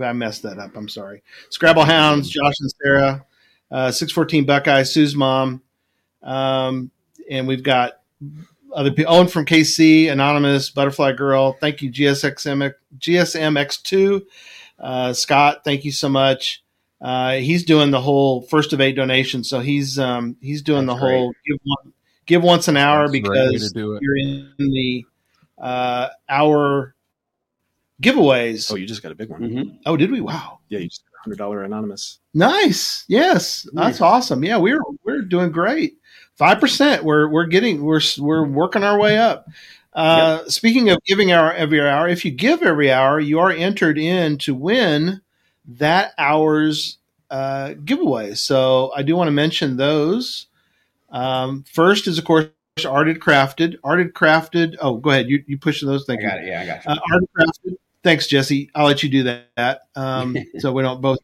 [0.00, 0.74] I messed that up.
[0.74, 1.22] I'm sorry.
[1.50, 3.26] Scrabble Hounds, Josh and Sarah,
[3.70, 5.60] uh, 614 Buckeye, Sue's mom.
[6.22, 6.90] Um,
[7.30, 8.00] and we've got
[8.74, 9.12] other people.
[9.12, 11.52] Owen from KC, Anonymous, Butterfly Girl.
[11.60, 14.22] Thank you, GSXM, GSMX2.
[14.78, 16.62] Uh, Scott, thank you so much.
[17.02, 21.00] Uh, he's doing the whole first of eight donations, so he's um, he's doing That's
[21.00, 21.92] the whole give one,
[22.24, 25.04] give once an hour That's the right way because you're in the
[25.60, 26.94] uh, our
[28.02, 28.70] giveaways.
[28.70, 29.40] Oh, Oh, you just got a big one.
[29.86, 29.98] Mhm.
[29.98, 30.20] did we?
[30.20, 32.18] Wow, Yeah, you just got a hundred dollar anonymous.
[32.34, 33.04] nice.
[33.08, 34.42] Yes, that's awesome.
[34.44, 35.96] Yeah, we're we're doing great.
[36.34, 37.04] Five percent.
[37.04, 39.46] We're we're getting we're we're working our way up.
[39.92, 43.98] Uh, Speaking of giving our every hour, if you give every hour, you are entered
[43.98, 45.20] in to win
[45.66, 46.96] that hour's
[47.30, 48.34] uh, giveaway.
[48.34, 50.46] So I do want to mention those.
[51.10, 52.46] Um, first is of course
[52.84, 53.76] Arted Crafted.
[53.84, 54.76] Arted Crafted.
[54.80, 55.28] Oh, go ahead.
[55.28, 56.04] You you push those.
[56.04, 56.28] I Thank you.
[56.28, 56.46] got it.
[56.46, 56.90] Yeah, I got you.
[56.90, 57.76] Uh, Arted Crafted.
[58.02, 58.70] Thanks, Jesse.
[58.74, 59.82] I'll let you do that.
[59.94, 61.18] Um, so we don't both.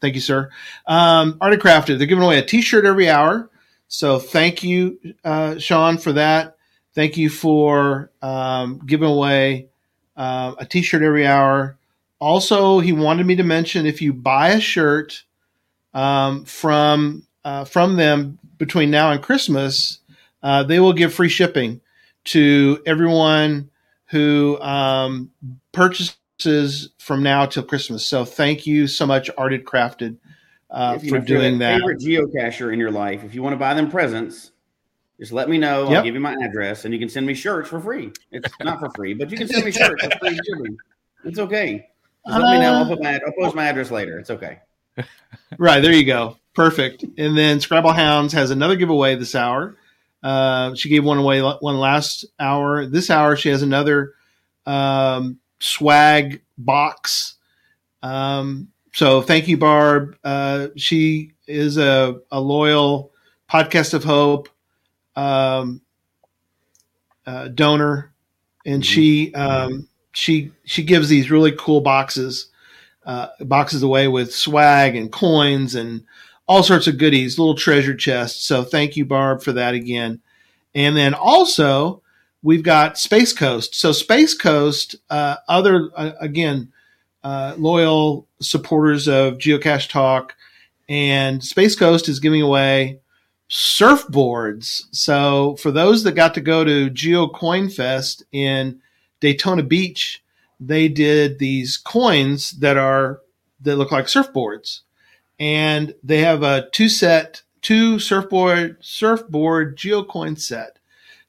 [0.00, 0.50] Thank you, sir.
[0.86, 1.98] Um, Arted Crafted.
[1.98, 3.50] They're giving away a T-shirt every hour.
[3.88, 6.56] So thank you, uh, Sean, for that.
[6.94, 9.68] Thank you for um, giving away
[10.16, 11.76] uh, a T-shirt every hour.
[12.18, 15.24] Also, he wanted me to mention if you buy a shirt
[15.94, 19.99] um, from uh, from them between now and Christmas,
[20.42, 21.80] uh, they will give free shipping
[22.24, 23.70] to everyone
[24.06, 25.30] who um,
[25.72, 28.04] purchases from now till Christmas.
[28.04, 30.16] So thank you so much, Arted Crafted,
[30.70, 31.80] uh, for know, doing that.
[31.80, 33.24] Favorite geocacher in your life.
[33.24, 34.52] If you want to buy them presents,
[35.18, 35.86] just let me know.
[35.86, 38.12] I'll give you my address, and you can send me shirts for free.
[38.32, 40.76] It's not for free, but you can send me shirts for free shipping.
[41.24, 41.86] It's okay.
[42.26, 42.74] Just let me know.
[42.74, 44.18] I'll put my I'll post my address later.
[44.18, 44.60] It's okay.
[45.58, 46.36] Right there, you go.
[46.54, 47.04] Perfect.
[47.18, 49.76] And then Scrabble Hounds has another giveaway this hour.
[50.22, 52.86] Uh, she gave one away one last hour.
[52.86, 54.14] This hour, she has another
[54.66, 57.34] um, swag box.
[58.02, 60.16] Um, so thank you, Barb.
[60.24, 63.12] Uh, she is a, a loyal
[63.50, 64.48] podcast of hope
[65.16, 65.80] um,
[67.26, 68.12] uh, donor,
[68.66, 72.50] and she um, she she gives these really cool boxes
[73.06, 76.04] uh, boxes away with swag and coins and
[76.50, 78.44] all sorts of goodies, little treasure chests.
[78.44, 80.20] So thank you, Barb, for that again.
[80.74, 82.02] And then also
[82.42, 83.76] we've got Space Coast.
[83.76, 86.72] So Space Coast, uh, other uh, again,
[87.22, 90.34] uh, loyal supporters of Geocache Talk,
[90.88, 92.98] and Space Coast is giving away
[93.48, 94.86] surfboards.
[94.90, 98.80] So for those that got to go to Geo Coin Fest in
[99.20, 100.20] Daytona Beach,
[100.58, 103.20] they did these coins that are
[103.60, 104.80] that look like surfboards,
[105.40, 110.78] and they have a two set two surfboard surfboard geocoin set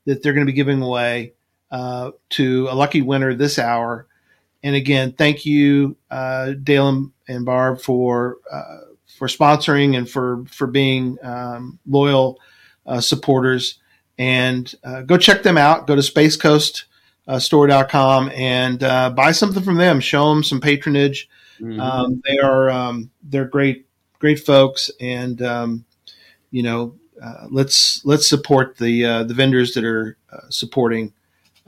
[0.06, 1.34] that they're going to be giving away
[1.72, 4.08] uh, to a lucky winner this hour.
[4.64, 8.80] And again, thank you, uh, Dale and Barb, for uh,
[9.18, 12.40] for sponsoring and for for being um, loyal
[12.86, 13.80] uh, supporters.
[14.20, 15.88] And uh, go check them out.
[15.88, 16.86] Go to Space Coast
[17.28, 20.00] uh, store.com and uh, buy something from them.
[20.00, 21.30] Show them some patronage.
[21.60, 21.80] Mhm.
[21.80, 23.88] Um, they are um, they're great
[24.22, 25.84] great folks, and um,
[26.52, 31.12] you know uh, let's let's support the uh, the vendors that are uh, supporting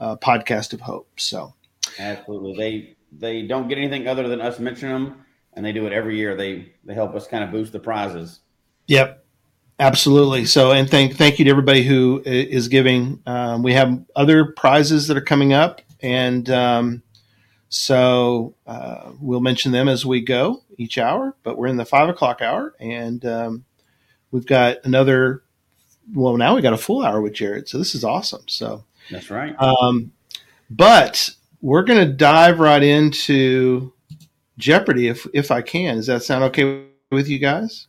[0.00, 1.08] uh, Podcast of Hope.
[1.16, 1.52] So
[1.98, 2.56] Absolutely.
[2.56, 6.16] They they don't get anything other than us mentioning them, and they do it every
[6.16, 6.34] year.
[6.34, 8.40] They they help us kind of boost the prizes.
[8.86, 9.24] Yep,
[9.78, 10.44] absolutely.
[10.46, 13.20] So, and thank thank you to everybody who is giving.
[13.26, 17.02] Um, we have other prizes that are coming up, and um,
[17.74, 21.34] so uh, we'll mention them as we go each hour.
[21.42, 23.64] But we're in the five o'clock hour, and um,
[24.30, 25.42] we've got another.
[26.14, 28.42] Well, now we got a full hour with Jared, so this is awesome.
[28.46, 29.56] So, That's right.
[29.60, 30.12] um,
[30.70, 31.30] but
[31.62, 33.92] we're going to dive right into
[34.58, 35.96] Jeopardy if if I can.
[35.96, 37.88] Does that sound okay with you guys?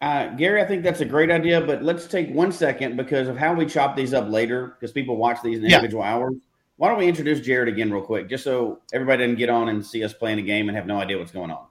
[0.00, 3.36] Uh, Gary, I think that's a great idea, but let's take one second because of
[3.36, 5.76] how we chop these up later, because people watch these in Yeah.
[5.76, 6.34] individual hours.
[6.76, 9.84] Why don't we introduce Jared again real quick, just so everybody doesn't get on and
[9.84, 11.66] see us playing a game and have no idea what's going on.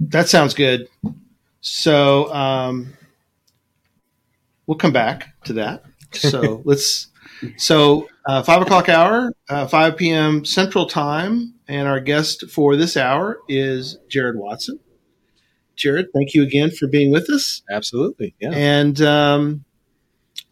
[0.00, 0.88] That sounds good.
[1.60, 2.94] So um,
[4.66, 5.84] we'll come back to that.
[6.12, 7.08] So let's.
[7.56, 10.44] So uh, five o'clock hour, uh, five p.m.
[10.44, 14.80] Central Time, and our guest for this hour is Jared Watson.
[15.76, 17.62] Jared, thank you again for being with us.
[17.70, 18.34] Absolutely.
[18.40, 18.50] Yeah.
[18.52, 19.64] And um,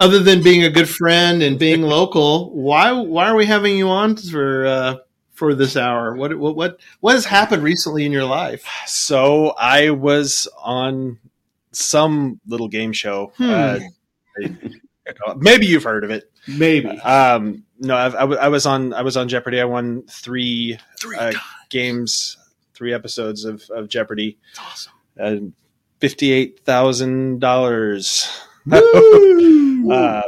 [0.01, 3.89] other than being a good friend and being local, why why are we having you
[3.89, 4.97] on for uh,
[5.33, 6.15] for this hour?
[6.15, 8.67] What what what what has happened recently in your life?
[8.87, 11.19] So I was on
[11.73, 13.33] some little game show.
[13.37, 13.51] Hmm.
[13.51, 13.79] Uh,
[15.37, 16.31] maybe you've heard of it.
[16.49, 19.61] Maybe Um, no, I've, I, w- I was on I was on Jeopardy.
[19.61, 21.33] I won three three uh,
[21.71, 22.37] games,
[22.75, 24.39] three episodes of, of Jeopardy.
[24.55, 24.93] That's awesome.
[25.19, 25.37] Uh,
[25.99, 28.46] Fifty eight thousand dollars, Woo!
[29.91, 30.23] uh,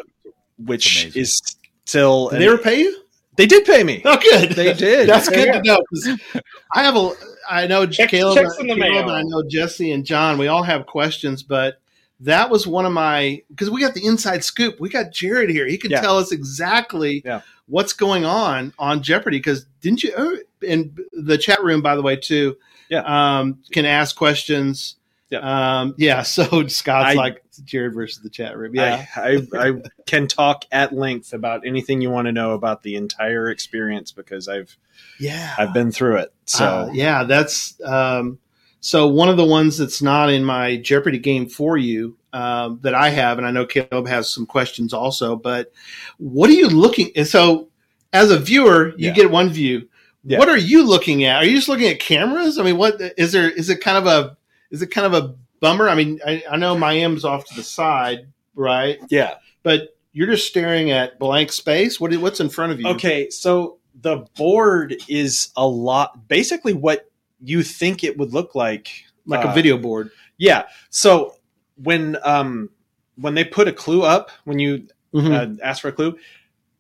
[0.65, 1.41] which is
[1.85, 2.29] still.
[2.29, 3.03] Did they ever pay you?
[3.37, 4.03] they did pay me.
[4.05, 4.51] Oh, good.
[4.51, 5.09] They did.
[5.09, 5.83] That's There good you to know.
[5.89, 6.43] 'cause
[6.75, 7.13] I have a.
[7.49, 9.15] I know Check- Caleb, checks in the Caleb mail.
[9.15, 10.39] I know Jesse and John.
[10.39, 11.81] We all have questions, but
[12.21, 14.79] that was one of my because we got the inside scoop.
[14.81, 15.67] We got Jared here.
[15.67, 16.01] He could Yeah.
[16.01, 17.41] tell us exactly Yeah.
[17.67, 19.39] what's going on on Jeopardy.
[19.39, 20.13] Because didn't you?
[20.17, 22.57] Oh, in the chat room, by the way, too.
[22.91, 23.03] Yeah.
[23.39, 24.97] Um, can ask questions.
[25.31, 25.81] Yeah.
[25.81, 26.23] Um, yeah.
[26.23, 28.75] So Scott's I- like Jared versus the chat room.
[28.75, 29.05] Yeah.
[29.17, 29.73] I, I, I
[30.07, 34.49] can talk at length about anything you want to know about the entire experience because
[34.49, 34.77] I've
[35.21, 35.55] yeah.
[35.59, 36.33] I've been through it.
[36.47, 38.39] So Uh, yeah, that's um,
[38.81, 42.95] so one of the ones that's not in my Jeopardy game for you um, that
[42.95, 45.35] I have, and I know Caleb has some questions also.
[45.35, 45.73] But
[46.19, 47.11] what are you looking?
[47.17, 47.69] And so,
[48.13, 49.15] as a viewer, you Yeah.
[49.15, 49.89] get one view.
[50.25, 50.39] Yeah.
[50.39, 51.43] What are you looking at?
[51.43, 52.57] Are you just looking at cameras?
[52.59, 53.51] I mean, what is there?
[53.51, 54.37] Is it kind of a
[54.71, 55.89] is it kind of a bummer?
[55.89, 58.99] I mean, I, I know Mayim's off to the side, right?
[59.11, 59.35] yeah.
[59.63, 62.01] But you're just staring at blank space.
[62.01, 62.89] What what's in front of you?
[62.89, 69.05] Okay, so the board is a lot basically what you think it would look like.
[69.27, 70.11] like a uh, video board.
[70.39, 70.65] Yeah.
[70.91, 71.35] So
[71.77, 72.71] when um
[73.17, 75.59] when they put a clue up, when you Mhm.
[75.61, 76.19] uh, ask for a clue,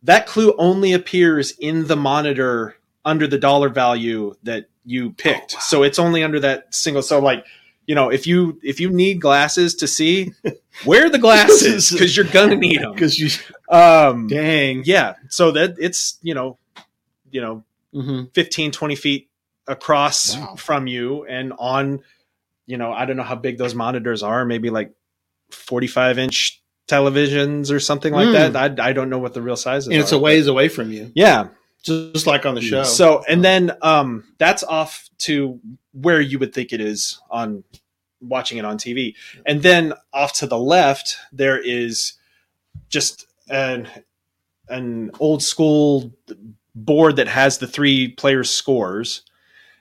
[0.02, 5.54] that clue only appears in the monitor under the dollar value that you picked.
[5.54, 5.60] Oh, wow.
[5.62, 7.02] So it's only under that single.
[7.02, 7.44] So like,
[7.88, 10.32] you know, if you if you need glasses to see,
[10.84, 12.92] wear the glasses because you're gonna need them.
[12.92, 13.28] because you
[13.68, 14.82] Um, dang.
[14.84, 15.14] yeah.
[15.30, 16.58] So that it's you know,
[17.30, 19.28] you know, hmm 15, 20 feet
[19.66, 20.54] across Wow.
[20.56, 22.00] from you and on,
[22.66, 24.92] you know, I don't know how big those monitors are, maybe like
[25.50, 28.52] 45 inch televisions or something like Mm.
[28.52, 28.80] that.
[28.80, 29.88] I, I don't know what the real size is.
[29.88, 31.48] and it's a ways away from you, Yeah.
[31.82, 32.82] Just like on the show.
[32.82, 35.60] So, and then um, that's off to
[35.92, 37.64] where you would think it is on
[38.20, 39.14] watching it on TV.
[39.46, 42.14] And then off to the left, there is
[42.88, 43.88] just an,
[44.68, 46.12] an old school
[46.74, 49.22] board that has the three players' scores.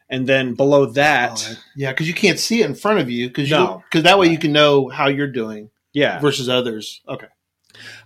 [0.10, 3.27] And then below that, Oh, yeah, because you can't see it in front of you
[3.27, 3.83] because No.
[3.89, 6.19] because that way you can know how you're doing yeah.
[6.19, 7.01] versus others.
[7.10, 7.27] Okay,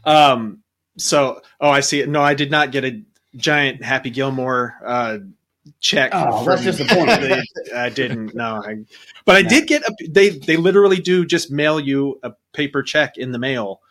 [0.03, 0.63] Um,
[0.97, 2.09] so, oh, I see it.
[2.09, 3.01] No, I did not get a
[3.35, 5.17] giant Happy Gilmore uh,
[5.79, 6.11] check.
[6.13, 7.43] Oh, from- that's disappointing.
[7.75, 8.33] I didn't.
[8.35, 8.79] No, I,
[9.25, 9.93] but I did get a.
[10.09, 13.81] They they literally do just mail you a paper check in the mail.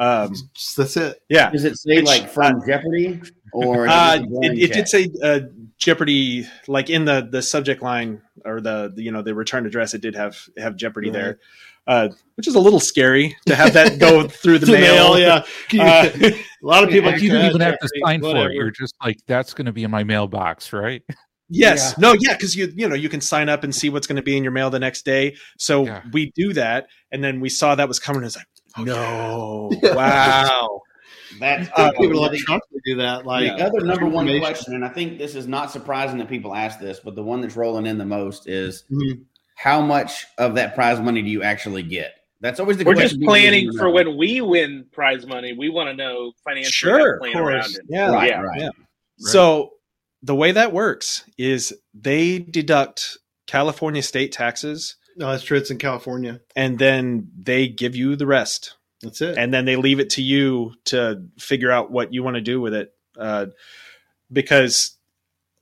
[0.00, 1.20] Um, Just- that's it.
[1.28, 3.20] yeah, Does it say Which- like from Jeopardy
[3.52, 4.72] or uh, it, just a it, blank it check?
[4.76, 5.40] did say uh,
[5.76, 9.94] Jeopardy, like in the the subject line or the, the you know the return address.
[9.94, 11.14] It did have have Jeopardy Right.
[11.14, 11.38] there,
[11.88, 15.18] uh, which is a little scary to have that go through the, The mail.
[15.18, 15.44] yeah.
[15.72, 16.10] You- Uh,
[16.62, 18.54] a lot of people Like you don't "Uh, even have to Jeffrey, sign for it.
[18.54, 21.02] You're just like, that's going to be in my mailbox, right?
[21.48, 21.96] Yes.
[21.98, 24.22] No, yeah, because you you know you can sign up and see what's going to
[24.22, 25.34] be in your mail the next day.
[25.56, 26.02] So Yeah.
[26.12, 28.18] we do that, and then we saw that was coming.
[28.22, 29.94] And it's like, no, Yeah.
[29.94, 30.80] wow.
[31.40, 33.24] That's Uh, people the, electronically do that.
[33.24, 36.54] Like the other number one question, and I think this is not surprising that people
[36.54, 39.20] ask this, but the one that's rolling in the most is Mhm.
[39.58, 42.12] How much of that prize money do you actually get?
[42.40, 43.18] That's always the We're question.
[43.18, 43.90] just planning for know.
[43.90, 45.52] when we win prize money.
[45.52, 47.76] We want to know financially Sure, plan of around course.
[47.78, 47.84] it.
[47.88, 48.12] Yeah.
[48.12, 48.40] Right, Yeah.
[48.42, 48.60] right.
[48.60, 48.70] Yeah.
[49.18, 49.70] So
[50.22, 53.18] the way that works is they deduct
[53.48, 55.58] California state taxes, No, that's true.
[55.58, 56.40] It's in California.
[56.54, 59.36] and then they give you the rest, That's it.
[59.36, 62.60] and then they leave it to you to figure out what you want to do
[62.60, 62.92] with it.
[63.18, 63.46] Uh,
[64.32, 64.96] because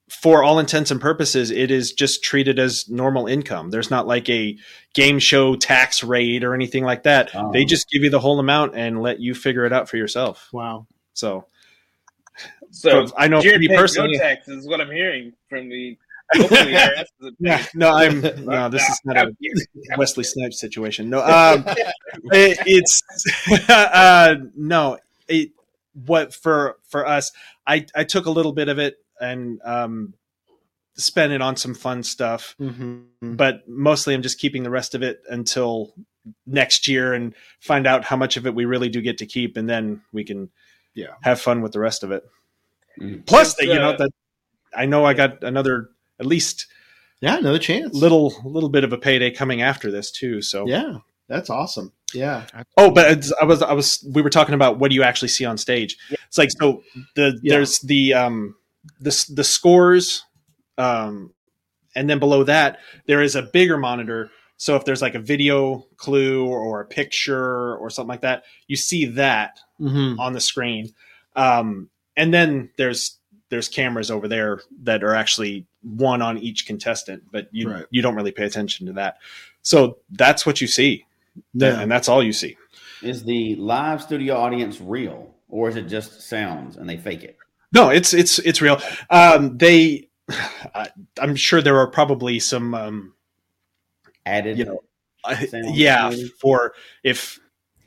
[0.09, 3.71] for all intents and purposes, it is just treated as normal income.
[3.71, 4.57] There's not like a
[4.95, 7.31] game show tax rate or anything like that.
[7.35, 7.53] Oh.
[7.53, 10.49] They just give you the whole amount and let you figure it out for yourself.
[10.53, 10.87] wow.
[11.15, 11.47] So,
[12.71, 15.97] So I know for Jared me personally, no taxes is what I'm hearing from the.
[16.35, 18.69] Hopefully, the IRS is a- yeah, no, I'm no.
[18.69, 19.33] This is not a
[19.97, 21.09] Wesley Snipes situation.
[21.09, 21.65] No, um,
[22.33, 23.01] it, it's
[23.71, 24.99] uh, no.
[25.29, 25.53] It,
[25.95, 27.31] what for for us,
[27.67, 30.15] I I took a little bit of it and um,
[30.95, 33.35] spent it on some fun stuff, Mm-hmm.
[33.37, 35.93] but mostly I'm just keeping the rest of it until
[36.47, 39.57] next year and find out how much of it we really do get to keep,
[39.57, 40.51] and then we can
[40.95, 41.15] Yeah.
[41.23, 42.25] have fun with the rest of it.
[43.01, 43.27] Mhm.
[43.27, 44.11] Plus, It's, you know uh, that
[44.75, 46.67] I know I got another at least
[47.21, 47.95] Yeah, another chance.
[47.95, 50.41] little little bit of a payday coming after this too.
[50.43, 50.99] So Yeah,
[51.29, 51.93] that's awesome.
[52.15, 52.47] Yeah.
[52.77, 55.29] Oh, but it's, I was I was we were talking about what do you actually
[55.29, 55.97] see on stage.
[56.27, 56.83] It's like so
[57.15, 57.55] the Yeah.
[57.57, 58.55] there's the um
[59.01, 60.25] the the scores
[60.79, 61.33] um
[61.95, 64.31] and then below that there is a bigger monitor.
[64.59, 68.77] So if there's like a video clue or a picture or something like that, you
[68.77, 70.19] see that Mm-hmm.
[70.19, 70.93] on the screen.
[71.35, 73.19] Um and then there's
[73.49, 77.85] there's cameras over there that are actually one on each contestant, but you Right.
[77.91, 79.19] you don't really pay attention to that.
[79.63, 81.05] So that's what you see.
[81.53, 81.81] Yeah.
[81.81, 82.57] And that's all you see.
[83.03, 87.37] Is the live studio audience real, or is it just sounds and they fake it?
[87.73, 88.81] No, it's it's it's real.
[89.11, 90.09] Um, they,
[90.75, 90.89] I,
[91.21, 93.15] I'm sure there are probably some, um,
[94.25, 94.81] Added, you know,
[95.25, 96.29] I- Sounds yeah, maybe?
[96.41, 96.75] for
[97.05, 97.39] if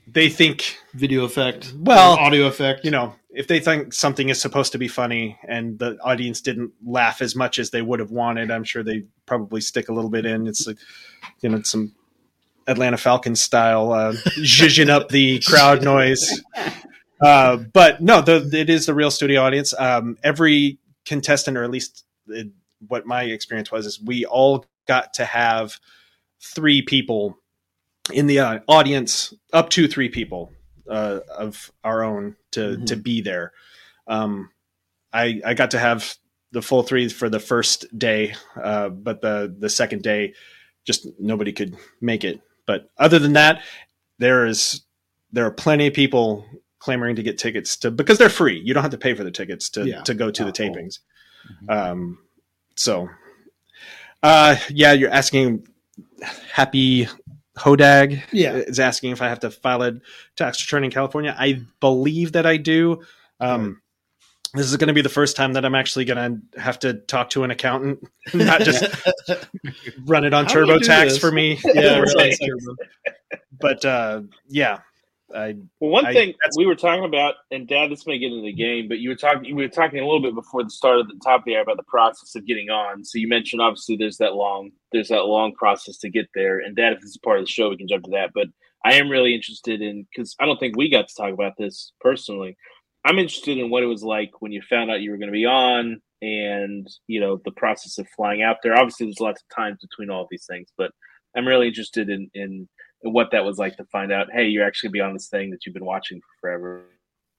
[0.08, 1.74] they think, Video effect.
[1.78, 2.84] Well, audio effect.
[2.86, 6.72] you know, if they think something is supposed to be funny and the audience didn't
[6.84, 10.10] laugh as much as they would have wanted, I'm sure they probably stick a little
[10.10, 10.48] bit in.
[10.48, 10.78] It's like,
[11.42, 11.94] you know, some
[12.68, 16.42] Atlanta Falcons style, uh, zhuzhing up the crowd noise.
[17.22, 19.74] Uh, but no, the, it is the real studio audience.
[19.78, 22.48] Um, every contestant, or at least it,
[22.88, 25.80] what my experience was, is we all got to have
[26.42, 27.38] three people
[28.14, 30.52] in the uh, audience, up to three people
[30.90, 32.86] uh, of our own to Mhm.
[32.88, 33.52] to be there.
[34.08, 34.50] Um,
[35.14, 36.16] I I got to have
[36.52, 40.34] the full three for the first day, uh, but the the second day,
[40.86, 42.42] just nobody could make it.
[42.66, 43.62] But other than that,
[44.18, 44.82] there is
[45.32, 46.46] there are plenty of people
[46.80, 48.60] clamoring to get tickets to because they're free.
[48.64, 50.02] You don't have to pay for the tickets to Yeah.
[50.04, 50.74] to go to Oh, the cool.
[50.76, 51.00] tapings.
[51.68, 52.20] Um,
[52.76, 53.10] so,
[54.24, 55.68] uh, yeah, you're asking
[56.52, 57.08] Happy
[57.58, 58.54] Hodag Yeah.
[58.56, 59.94] is asking if I have to file a
[60.36, 61.36] tax return in California.
[61.38, 63.02] I believe that I do.
[63.40, 63.82] Um,
[64.56, 66.18] This is going to be the first time that I'm actually going
[66.54, 68.00] to have to talk to an accountant,
[68.34, 68.84] not just
[70.08, 71.60] run it on TurboTax for me.
[71.76, 72.36] Yeah, like-
[73.62, 74.80] but uh, yeah,
[75.36, 78.42] I Well, one I- thing we were talking about, and Dad, this may get into
[78.44, 81.00] the game, but you were talking, we were talking a little bit before the start
[81.00, 83.04] of the top of the hour about the process of getting on.
[83.04, 86.60] So you mentioned obviously there's that long, there's that long process to get there.
[86.60, 88.32] And Dad, if this is part of the show, we can jump to that.
[88.34, 88.48] But
[88.86, 91.92] I am really interested in because I don't think we got to talk about this
[92.00, 92.56] personally.
[93.06, 95.34] I'm interested in what it was like when you found out you were going to
[95.34, 98.78] be on, and you know the process of flying out there.
[98.78, 100.92] Obviously, there's lots of times between all of these things, but
[101.36, 102.68] I'm really interested in in
[103.02, 105.50] what that was like to find out, hey, you're actually gonna be on this thing
[105.52, 106.84] that you've been watching forever.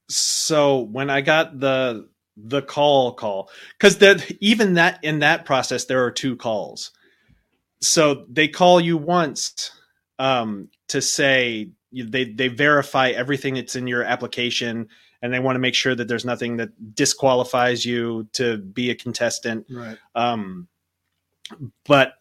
[0.08, 5.84] so when I got the the call call because that even that in that process
[5.84, 6.92] there are two calls.
[7.82, 9.70] So they call you once
[10.18, 14.88] um, to say they they verify everything that's in your application
[15.22, 18.94] and they want to make sure that there's nothing that disqualifies you to be a
[18.94, 19.66] contestant.
[19.70, 19.98] Right.
[20.14, 20.68] Um,
[21.84, 22.14] but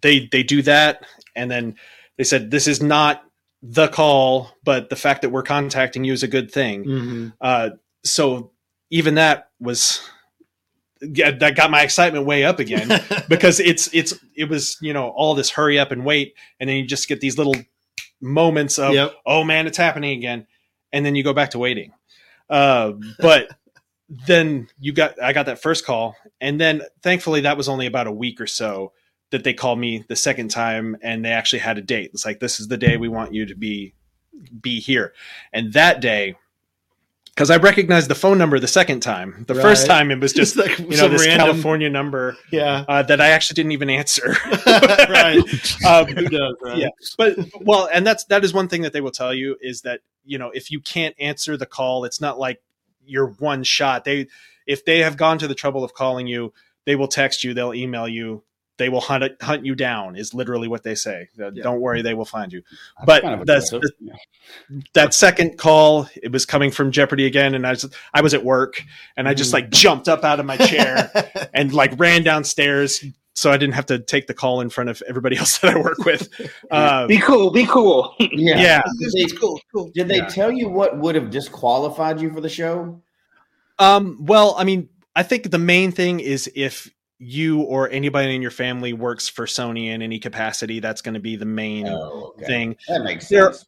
[0.00, 1.76] they they do that, and then
[2.16, 3.22] they said this is not
[3.62, 6.84] the call, but the fact that we're contacting you is a good thing.
[6.84, 7.28] Mm-hmm.
[7.40, 7.70] Uh,
[8.04, 8.52] so
[8.90, 10.08] even that was
[11.02, 12.88] yeah, that got my excitement way up again
[13.28, 16.76] because it's it's it was you know all this hurry up and wait, and then
[16.76, 17.56] you just get these little
[18.20, 19.14] moments of Yep.
[19.26, 20.46] oh man, it's happening again,
[20.92, 21.92] and then you go back to waiting.
[22.48, 23.50] Uh, but
[24.26, 28.06] then you got I got that first call, and then thankfully that was only about
[28.06, 28.92] a week or so
[29.30, 32.10] that they called me the second time, and they actually had a date.
[32.14, 33.94] It's like this is the day we want you to be
[34.60, 35.12] be here,
[35.52, 36.36] and that day.
[37.34, 39.44] Because I recognized the phone number the second time.
[39.46, 42.86] The first time it was just like you know this random- California number Yeah.
[42.88, 44.28] uh, that I actually didn't even answer.
[44.66, 45.36] right.
[45.86, 46.56] Um, Who does?
[46.62, 46.78] Right.
[46.78, 46.88] Yeah.
[47.18, 50.00] but well, and that's that is one thing that they will tell you is that
[50.24, 52.62] you know if you can't answer the call, it's not like
[53.04, 54.04] you're one shot.
[54.04, 54.28] They
[54.66, 56.54] if they have gone to the trouble of calling you,
[56.86, 58.44] they will text you, they'll email you,
[58.78, 60.16] they will hunt it, hunt you down.
[60.16, 61.28] Is literally what they say.
[61.40, 61.62] Uh, Yeah.
[61.64, 62.62] Don't worry, they will find you.
[62.98, 63.96] That's But kind of that's aggressive.
[64.94, 68.44] that second call, it was coming from Jeopardy again, and I was I was at
[68.44, 68.82] work,
[69.16, 71.10] and I just like jumped up out of my chair
[71.54, 73.04] and like ran downstairs
[73.34, 75.78] so I didn't have to take the call in front of everybody else that I
[75.78, 76.28] work with.
[76.70, 78.14] Uh, Be cool, be cool.
[78.18, 78.58] yeah.
[78.58, 78.82] yeah.
[78.98, 79.60] Did they, cool.
[79.74, 79.90] Cool.
[79.94, 80.26] did they Yeah.
[80.26, 83.02] tell you what would have disqualified you for the show?
[83.78, 88.42] Um, well, I mean, I think the main thing is if you or anybody in
[88.42, 92.34] your family works for Sony in any capacity, that's going to be the main Oh,
[92.36, 92.46] okay.
[92.46, 92.76] thing.
[92.88, 93.64] That makes There- sense.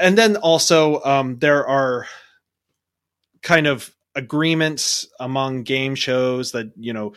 [0.00, 2.06] And then also, um, there are
[3.42, 7.12] kind of agreements among game shows that you know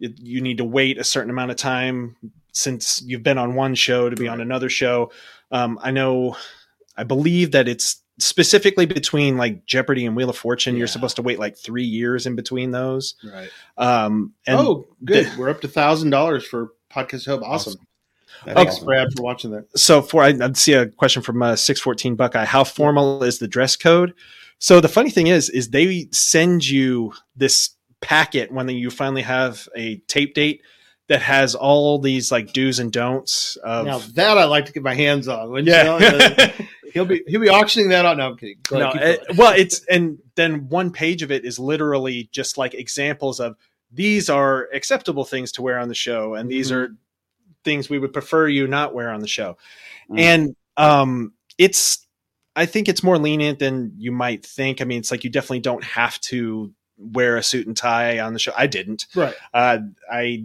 [0.00, 2.16] it, you need to wait a certain amount of time
[2.52, 5.10] since you've been on one show to be on another show.
[5.50, 6.36] Um, I know,
[6.96, 10.74] I believe that it's specifically between like Jeopardy and Wheel of Fortune.
[10.74, 10.80] Yeah.
[10.80, 13.14] You're supposed to wait like three years in between those.
[13.24, 13.48] Right.
[13.78, 15.26] Um, and oh, good.
[15.26, 17.42] the- We're up to thousand dollars for podcast hub.
[17.42, 17.74] Awesome.
[18.44, 18.86] That's Thanks, awesome.
[18.86, 19.66] Brad, for watching that.
[19.78, 22.44] so for I, I see a question from uh, 614 Buckeye.
[22.44, 24.14] How formal is the dress code?
[24.58, 29.68] So the funny thing is, is they send you this packet when you finally have
[29.76, 30.62] a tape date
[31.08, 34.82] that has all these like do's and don'ts of now that I like to get
[34.82, 35.64] my hands on.
[35.66, 36.52] yeah.
[36.92, 38.16] he'll be he'll be auctioning that out.
[38.16, 38.58] No, I'm kidding.
[38.68, 42.58] Go no, ahead, it- well, it's and then one page of it is literally just
[42.58, 43.56] like examples of
[43.90, 46.76] these are acceptable things to wear on the show, and these Mhm.
[46.76, 46.96] are
[47.64, 49.56] things we would prefer you not wear on the show.
[50.10, 50.18] Mm.
[50.20, 52.06] And um, it's
[52.56, 54.80] I think it's more lenient than you might think.
[54.80, 58.32] I mean, it's like you definitely don't have to wear a suit and tie on
[58.32, 58.52] the show.
[58.56, 59.06] I didn't.
[59.14, 59.34] right.
[59.54, 59.78] Uh,
[60.10, 60.44] I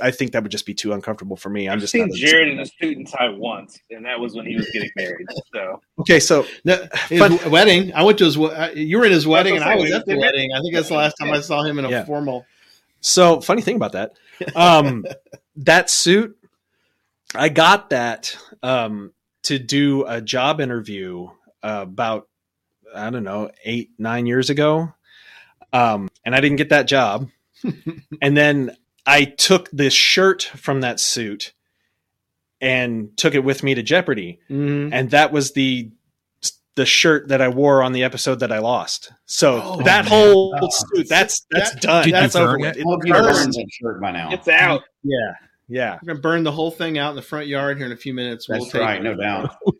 [0.00, 1.68] I think that would just be too uncomfortable for me.
[1.68, 4.46] I'm I've just seen Jared in a suit and tie once, and that was when
[4.46, 5.26] he was getting married.
[5.52, 6.20] So okay.
[6.20, 7.92] So No, his Fun- wedding.
[7.94, 8.38] I went to his.
[8.38, 10.50] uh, You were in his wedding, and I was at the wedding.
[10.54, 12.04] I think that's the last time I saw him in a Yeah.
[12.04, 12.46] formal.
[13.00, 14.12] So funny thing about that,
[14.54, 15.04] um,
[15.56, 16.36] that suit,
[17.34, 19.12] I got that um,
[19.44, 21.28] to do a job interview
[21.62, 22.28] uh, about
[22.94, 24.92] I don't know eight nine years ago,
[25.72, 27.28] um, and I didn't get that job.
[28.22, 28.76] and then
[29.06, 31.52] I took this shirt from that suit
[32.60, 34.90] and took it with me to Jeopardy, Mhm.
[34.92, 35.90] and that was the
[36.74, 39.10] the shirt that I wore on the episode that I lost.
[39.24, 40.12] So Oh, that man.
[40.12, 40.68] whole Oh.
[40.70, 42.04] suit that's that's That- done.
[42.04, 42.60] Did you that's over it?
[42.60, 42.76] with.
[42.76, 43.34] I hope It's burned.
[43.34, 44.30] burned that shirt by now.
[44.30, 44.82] it's out.
[45.02, 45.16] Yeah,
[45.68, 45.98] yeah.
[46.02, 48.12] We're gonna burn the whole thing out in the front yard here in a few
[48.12, 48.46] minutes.
[48.46, 49.56] That's we'll right, no doubt.
[49.66, 49.72] Oh.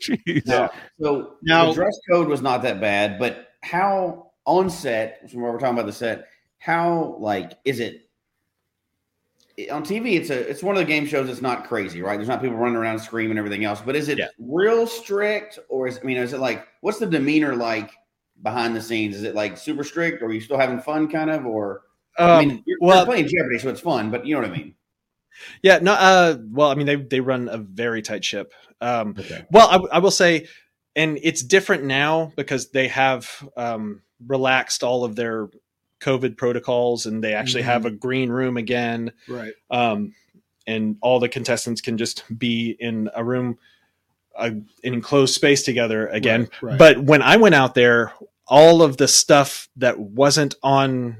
[0.46, 5.42] Now, so Now- the dress code was not that bad, but how on set, from
[5.42, 8.05] what we're talking about the set, how like is it
[9.70, 10.14] on TV?
[10.16, 12.16] It's a it's one of the game shows that's not crazy, right?
[12.16, 14.28] There's not people running around screaming and everything else, but is it Yeah.
[14.38, 17.90] real strict or is I mean, is it like what's the demeanor like
[18.42, 19.16] behind the scenes?
[19.16, 21.82] Is it like super strict, or are you still having fun, kind of, or
[22.18, 24.50] I Um, mean, you're, well- you're playing Jeopardy, so it's fun, but you know what
[24.50, 24.74] I mean?
[25.62, 25.92] yeah, no.
[25.92, 28.52] Uh, well, I mean, they they run a very tight ship.
[28.80, 29.44] Um, Okay.
[29.50, 30.48] well, I, I will say,
[30.94, 35.48] and it's different now because they have um, relaxed all of their
[36.06, 37.66] COVID protocols, and they actually Mhm.
[37.72, 39.12] have a green room again.
[39.28, 39.52] right.
[39.70, 40.14] um,
[40.68, 43.56] and all the contestants can just be in a room,
[44.36, 46.48] uh, an enclosed space together again.
[46.60, 46.78] Right, right.
[46.78, 48.12] But when I went out there,
[48.48, 51.18] all of the stuff that wasn't on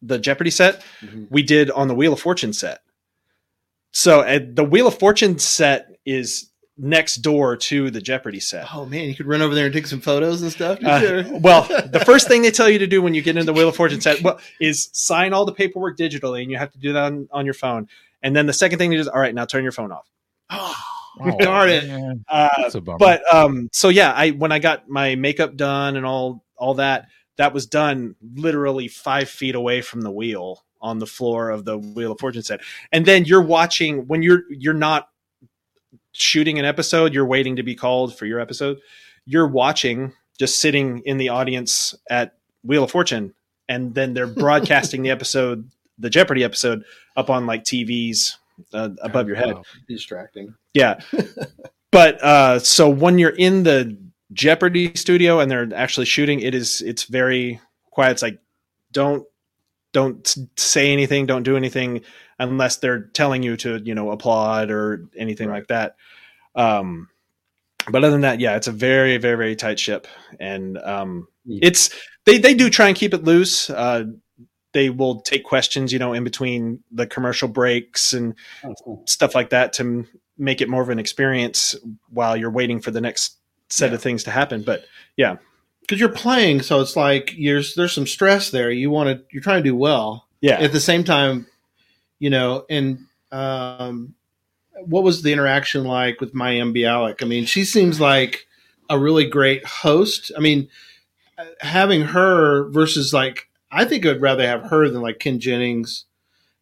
[0.00, 1.26] the Jeopardy set, Mhm.
[1.28, 2.80] we did on the Wheel of Fortune set.
[3.92, 6.47] So uh, the Wheel of Fortune set is
[6.78, 8.66] next door to the Jeopardy set.
[8.72, 10.78] Oh man, you could run over there and take some photos and stuff.
[10.82, 11.38] Uh, Sure.
[11.40, 13.68] well, the first thing they tell you to do when you get into the Wheel
[13.68, 16.92] of Fortune set well, is sign all the paperwork digitally, and you have to do
[16.92, 17.88] that on, on your phone.
[18.22, 20.08] And then the second thing to do is, all right, now turn your phone off.
[20.50, 20.74] oh,
[21.20, 22.18] Oh, darn it.
[22.28, 22.98] Uh, That's a bummer.
[22.98, 27.08] but um, so yeah, I when I got my makeup done and all all that,
[27.38, 31.76] that was done literally five feet away from the wheel on the floor of the
[31.76, 32.60] Wheel of Fortune set.
[32.92, 35.08] And then you're watching when you're you're not
[36.20, 38.78] shooting an episode, you're waiting to be called for your episode.
[39.24, 43.34] You're watching, just sitting in the audience at Wheel of Fortune,
[43.68, 46.84] and then they're broadcasting the episode, the Jeopardy episode,
[47.16, 48.34] up on like TVs
[48.72, 49.54] uh, above your head.
[49.54, 50.54] Wow, distracting.
[50.74, 51.00] Yeah.
[51.90, 53.96] but uh so when you're in the
[54.32, 57.60] Jeopardy studio and they're actually shooting, it is it's very
[57.90, 58.12] quiet.
[58.12, 58.40] It's like
[58.92, 59.26] don't
[59.92, 62.02] don't say anything, don't do anything
[62.38, 65.96] unless they're telling you to, you know, applaud or anything like that.
[66.54, 67.08] Um
[67.90, 70.06] but other than that, yeah, it's a very, very, very tight ship.
[70.38, 71.60] And um Yeah.
[71.62, 71.90] it's
[72.24, 73.70] they they do try and keep it loose.
[73.70, 74.04] Uh
[74.72, 79.02] they will take questions, you know, in between the commercial breaks and Oh, cool.
[79.06, 81.74] stuff like that to m- make it more of an experience
[82.10, 83.38] while you're waiting for the next
[83.70, 84.62] set of things to happen.
[84.62, 84.84] But
[85.16, 85.36] yeah,
[85.80, 88.70] Because you're playing, so it's like you're, there's some stress there.
[88.70, 90.28] You want to, you're trying to do well.
[90.42, 91.46] yeah, At the same time,
[92.18, 94.14] you know, and um,
[94.84, 97.22] what was the interaction like with Mayim Bialik?
[97.22, 98.46] I mean, she seems like
[98.90, 100.32] a really great host.
[100.36, 100.68] I mean,
[101.60, 106.04] having her versus like, I think I'd rather have her than like Ken Jennings.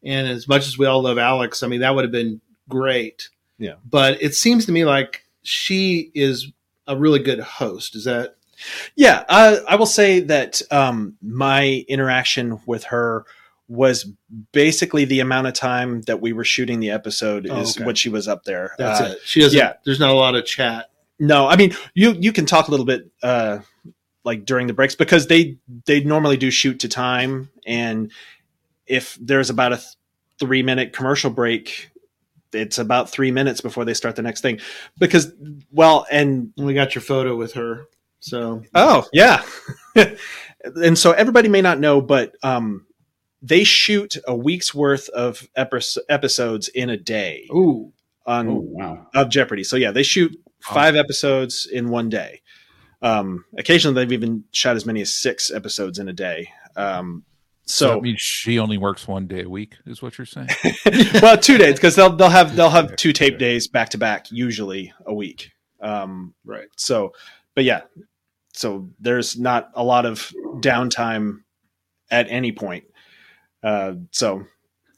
[0.03, 3.29] And as much as we all love Alex, I mean, that would have been great.
[3.59, 3.75] Yeah.
[3.89, 6.51] But it seems to me like she is
[6.87, 7.97] a really good host.
[7.97, 8.37] Is that
[8.95, 9.25] yeah.
[9.29, 13.27] Uh, I will say that um, my interaction with her
[13.69, 14.09] was
[14.53, 17.85] basically the amount of time that we were shooting the episode Oh, is okay.
[17.85, 18.75] what she was up there.
[18.79, 19.19] that's Uh, it?
[19.25, 19.73] She doesn't, yeah.
[19.85, 20.91] there's not a lot of chat.
[21.19, 23.59] No, I mean you you can talk a little bit uh,
[24.25, 25.57] like during the breaks because they
[25.87, 28.13] they normally do shoot to time and
[28.87, 29.89] if there's about a th-
[30.39, 31.91] three minute commercial break
[32.53, 34.61] it's about three minutes before they start the next thing
[34.99, 35.33] because
[35.73, 37.87] well and And we got your photo with her.
[38.21, 39.43] So oh yeah
[40.65, 42.87] and so everybody may not know but um
[43.43, 47.93] they shoot a week's worth of episodes in a day ooh,
[48.25, 49.07] on Oh wow.
[49.15, 49.65] of Jeopardy.
[49.65, 52.43] So yeah, they shoot five episodes in one day.
[53.03, 56.51] Um, occasionally, they've even shot as many as six episodes in a day.
[56.77, 57.25] Um,
[57.67, 60.49] So so, that means she only works one day a week, is what you're saying?
[61.23, 64.31] well, two days because they'll they'll have they'll have two tape days back to back,
[64.33, 65.51] usually a week.
[65.81, 66.69] Um, right.
[66.77, 67.13] so,
[67.55, 67.83] but yeah,
[68.55, 71.41] so there's not a lot of downtime
[72.11, 72.85] at any point.
[73.63, 74.45] Uh, so.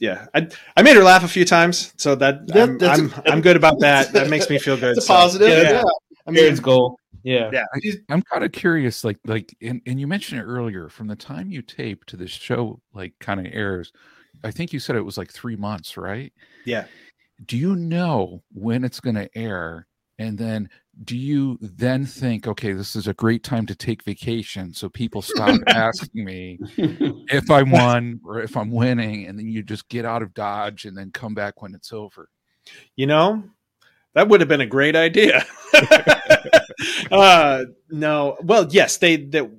[0.01, 0.47] Yeah, I,
[0.77, 3.41] I made her laugh a few times, so that, That- I'm, that's a- I'm, I'm
[3.41, 4.13] good about that.
[4.13, 4.91] That makes me feel good.
[4.91, 5.49] It's a So, positive.
[5.49, 5.71] Yeah.
[5.73, 5.83] Yeah.
[6.25, 6.97] I mean, Aaron's goal.
[7.25, 7.51] Yeah.
[7.53, 7.65] Yeah.
[8.09, 10.89] I'm kind of curious, like, like, and, and you mentioned it earlier.
[10.89, 13.91] From the time you tape to the show, like, kind of airs,
[14.45, 16.33] I think you said it was like three months, right?
[16.65, 16.85] Yeah.
[17.45, 19.89] Do you know when it's going to air?
[20.21, 20.69] And then,
[21.05, 25.23] do you then think, okay, this is a great time to take vacation, so people
[25.23, 30.05] stop asking me if I won or if I'm winning, and then you just get
[30.05, 32.29] out of Dodge and then come back when it's over?
[32.97, 33.45] You know,
[34.15, 35.45] that would have been a great idea.
[37.11, 39.51] uh, no, well, yes, they that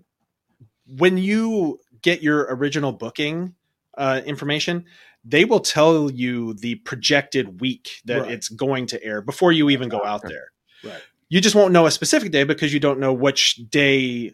[0.87, 3.55] when you get your original booking
[3.97, 4.85] uh, information,
[5.23, 8.31] they will tell you the projected week that Right.
[8.31, 10.51] it's going to air before you even go out there.
[10.83, 11.01] Right.
[11.29, 14.33] You just won't know a specific day because you don't know which day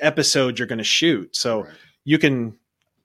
[0.00, 1.34] episode you're going to shoot.
[1.34, 1.74] So Right.
[2.04, 2.56] you can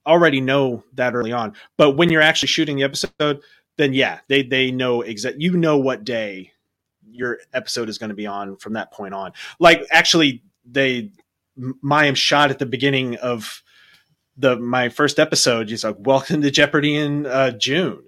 [0.05, 1.53] already know that early on.
[1.78, 3.41] But when you're actually shooting the episode,
[3.78, 5.38] then yeah, they they know exact.
[5.39, 6.51] You know what day
[7.09, 9.32] your episode is going to be on from that point on.
[9.59, 11.11] Like actually, they
[11.57, 13.63] Mayim shot at the beginning of
[14.38, 15.69] the my first episode.
[15.69, 18.03] She's like, "Welcome to Jeopardy in uh, June."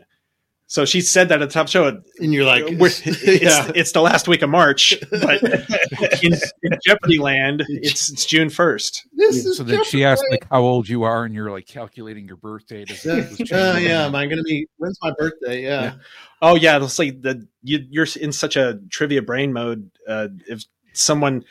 [0.70, 2.02] So she said that at the top show.
[2.20, 3.72] and you're like, We're- it's, yeah.
[3.74, 5.42] it's the last week of March, but
[6.24, 9.08] in, in Jeopardy land, it's, it's June first.
[9.14, 12.28] This is So then she asked like how old you are, and you're like calculating
[12.28, 12.84] your birthday.
[12.84, 14.68] To see if Oh yeah, am I going to be?
[14.76, 15.64] When's my birthday?
[15.64, 15.82] Yeah.
[15.84, 15.94] Yeah.
[16.42, 19.90] Oh yeah, it's like the you, you're in such a trivia brain mode.
[20.06, 21.46] Uh, if someone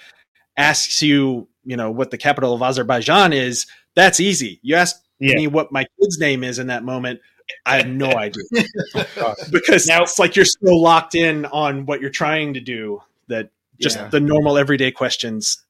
[0.59, 4.61] asks you, you know, what the capital of Azerbaijan is, that's easy.
[4.62, 5.35] You ask Yeah.
[5.37, 7.21] me what my kid's name is in that moment,
[7.64, 8.42] I have no idea
[9.51, 13.51] because Now- it's like you're so locked in on what you're trying to do that
[13.80, 14.09] just Yeah.
[14.09, 15.64] the normal everyday questions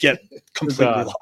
[0.00, 0.18] get
[0.54, 1.06] completely God.
[1.06, 1.18] lost.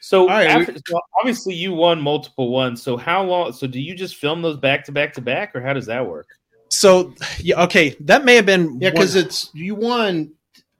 [0.00, 2.82] So, All right, after, so obviously you won multiple ones.
[2.82, 3.52] So how long?
[3.52, 6.06] So do you just film those back to back to back, or how does that
[6.06, 6.26] work?
[6.68, 10.32] So yeah, okay, that may have been Yeah, because it's you won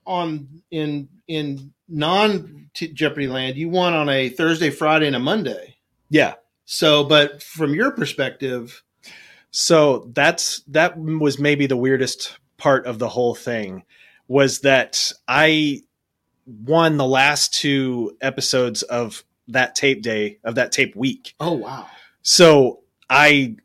[0.07, 3.57] on in in non Jeopardy land.
[3.57, 5.77] You won on a Thursday, Friday, and a Monday.
[6.11, 6.35] yeah.
[6.73, 8.83] So, but from your perspective,
[9.51, 13.83] So that's that was maybe the weirdest part of the whole thing
[14.27, 15.83] was that I
[16.47, 21.35] won the last two episodes of that tape day of that tape week.
[21.41, 21.89] oh wow,
[22.23, 23.57] So I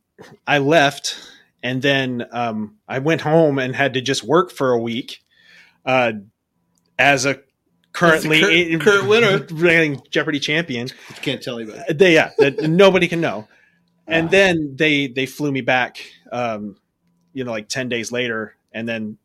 [0.45, 1.15] I left
[1.63, 5.23] and then um, I went home and had to just work for a week
[5.85, 6.11] uh,
[6.99, 7.39] as a
[7.97, 9.45] currently current- current winner.
[9.51, 10.89] reigning Jeopardy champion.
[11.21, 11.97] can't tell you about.
[11.97, 13.47] They, yeah, that nobody can know.
[14.09, 15.97] And then they they flew me back,
[16.31, 16.77] um,
[17.33, 19.17] you know, like ten days later, and then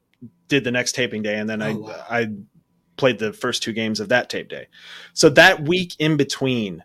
[0.48, 2.04] did the next taping day, and then I Oh, wow.
[2.10, 2.28] I
[2.96, 4.66] played the first two games of that tape day.
[5.14, 6.82] So that week in between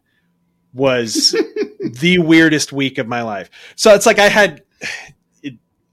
[0.73, 1.31] was
[1.99, 3.49] the weirdest week of my life.
[3.75, 4.61] So it's like I had.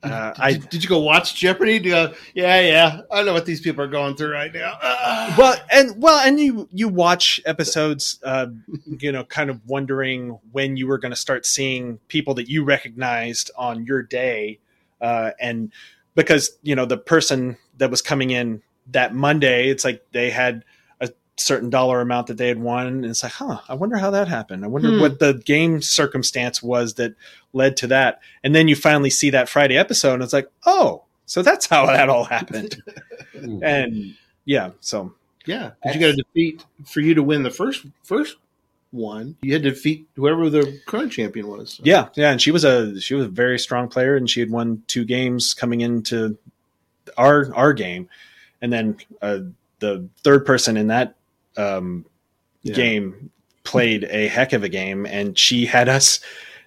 [0.05, 1.79] Uh, Did, I you, did you go watch Jeopardy?
[1.79, 3.01] Go, yeah, yeah.
[3.11, 4.79] I know what these people are going through right now.
[5.39, 8.47] Well and well and you you watch episodes uh
[8.87, 12.63] you know kind of wondering when you were going to start seeing people that you
[12.63, 14.61] recognized on your day
[15.01, 15.73] uh and
[16.15, 20.65] because you know the person that was coming in that monday it's like they had
[21.37, 24.29] certain dollar amount that they had won and it's like huh i wonder how that
[24.29, 25.01] happened i wonder Hmm.
[25.01, 27.15] what the game circumstance was that
[27.53, 31.03] led to that and then you finally see that friday episode and it's like oh
[31.27, 32.81] so that's how that all happened
[33.63, 34.15] and
[34.45, 35.13] yeah so
[35.47, 38.37] yeah, because you got to defeat for you to win the first first
[38.93, 39.37] one.
[39.43, 41.75] You had to defeat whoever the current champion was.
[41.75, 41.83] So.
[41.85, 44.51] Yeah, yeah, and she was a she was a very strong player, and she had
[44.51, 46.39] won two games coming into
[47.19, 48.09] our our game,
[48.63, 49.41] and then uh,
[49.81, 51.15] the third person in that
[51.57, 52.05] um,
[52.63, 52.75] Yeah.
[52.75, 53.31] game
[53.65, 56.21] played a heck of a game, and she had us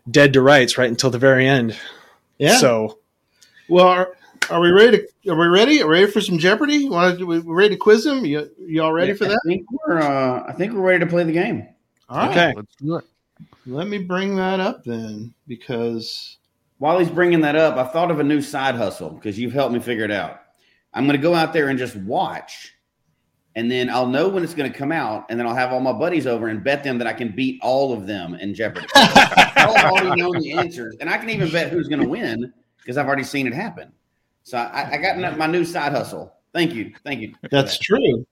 [0.10, 1.76] dead to rights right until the very end.
[2.38, 2.58] yeah.
[2.58, 3.00] So
[3.70, 4.14] Well, our,
[4.50, 5.00] Are we ready?
[5.24, 5.82] To, are we ready?
[5.82, 6.88] Are we ready for some Jeopardy?
[6.88, 7.26] Want to?
[7.26, 8.24] We ready to quiz them?
[8.26, 9.40] You, you all ready Yeah, for that?
[9.46, 10.00] I think we're.
[10.00, 11.68] Uh, I think we're ready to play the game.
[12.08, 12.30] All right.
[12.30, 12.54] Okay.
[12.56, 13.06] Let's do it.
[13.66, 16.38] Let me bring that up then, because
[16.78, 19.74] While he's bringing that up, I've thought of a new side hustle because you've helped
[19.74, 20.42] me figure it out.
[20.94, 22.74] I'm going to go out there and just watch,
[23.58, 25.80] and then I'll know when it's going to come out, and then I'll have all
[25.80, 28.86] my buddies over and bet them that I can beat all of them in Jeopardy.
[28.96, 32.98] I'll already know the answers, and I can even bet who's going to win because
[32.98, 33.92] I've already seen it happen.
[34.44, 36.32] So I, I got my new side hustle.
[36.54, 37.34] Thank you, thank you.
[37.50, 37.84] that's that.
[37.84, 38.28] true.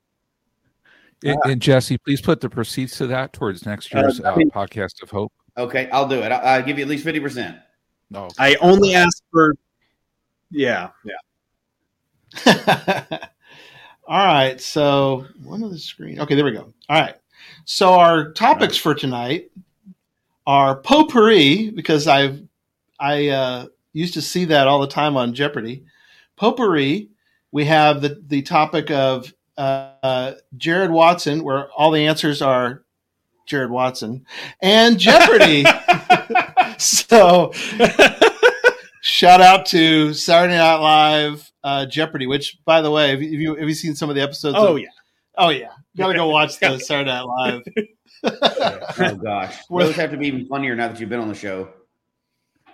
[1.23, 4.35] And, and Jesse, please put the proceeds to that towards next year's Uh, I uh,
[4.53, 5.33] podcast of hope.
[5.57, 6.31] Okay, I'll do it.
[6.31, 7.57] I'll, I'll give you at least fifty percent.
[8.11, 9.55] No, I only asked for.
[10.51, 10.89] Yeah,
[12.45, 13.17] yeah.
[14.07, 14.59] all right.
[14.59, 16.19] So one of the screen.
[16.19, 16.73] Okay, there we go.
[16.89, 17.15] All right.
[17.65, 19.51] So our topics for tonight
[20.45, 22.41] are potpourri because I've
[22.99, 25.83] I uh, used to see that all the time on Jeopardy.
[26.35, 27.09] Potpourri.
[27.51, 32.83] We have the the topic of uh, Jared Watson, where all the answers are
[33.47, 34.25] Jared Watson,
[34.61, 35.65] and Jeopardy.
[36.77, 37.51] so
[39.01, 43.67] shout out to Saturday Night Live uh, Jeopardy, which, by the way, have you, have
[43.67, 44.55] you seen some of the episodes?
[44.57, 44.87] Oh of- yeah.
[45.37, 47.63] oh yeah, gotta go watch the Saturday Night Live.
[48.23, 51.69] Oh gosh, those have to be even funnier now that you've been on the show.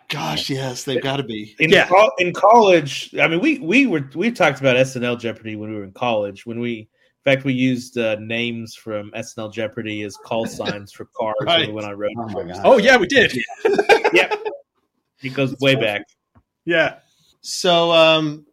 [0.07, 1.55] Gosh, yes, they've got to be.
[1.59, 1.87] In, Yeah.
[1.87, 5.77] col- in college, I mean, we we were we talked about SNL Jeopardy when we
[5.77, 6.45] were in college.
[6.45, 6.87] When we, in
[7.25, 11.67] fact, we used uh, names from SNL Jeopardy as call signs for cars when Right.
[11.67, 12.57] we went on road Oh my trips.
[12.59, 12.65] god.
[12.65, 13.33] Oh yeah, we did.
[14.13, 14.43] Yep,
[15.23, 16.03] it goes way back.
[16.65, 16.99] Yeah.
[17.41, 18.45] So, um,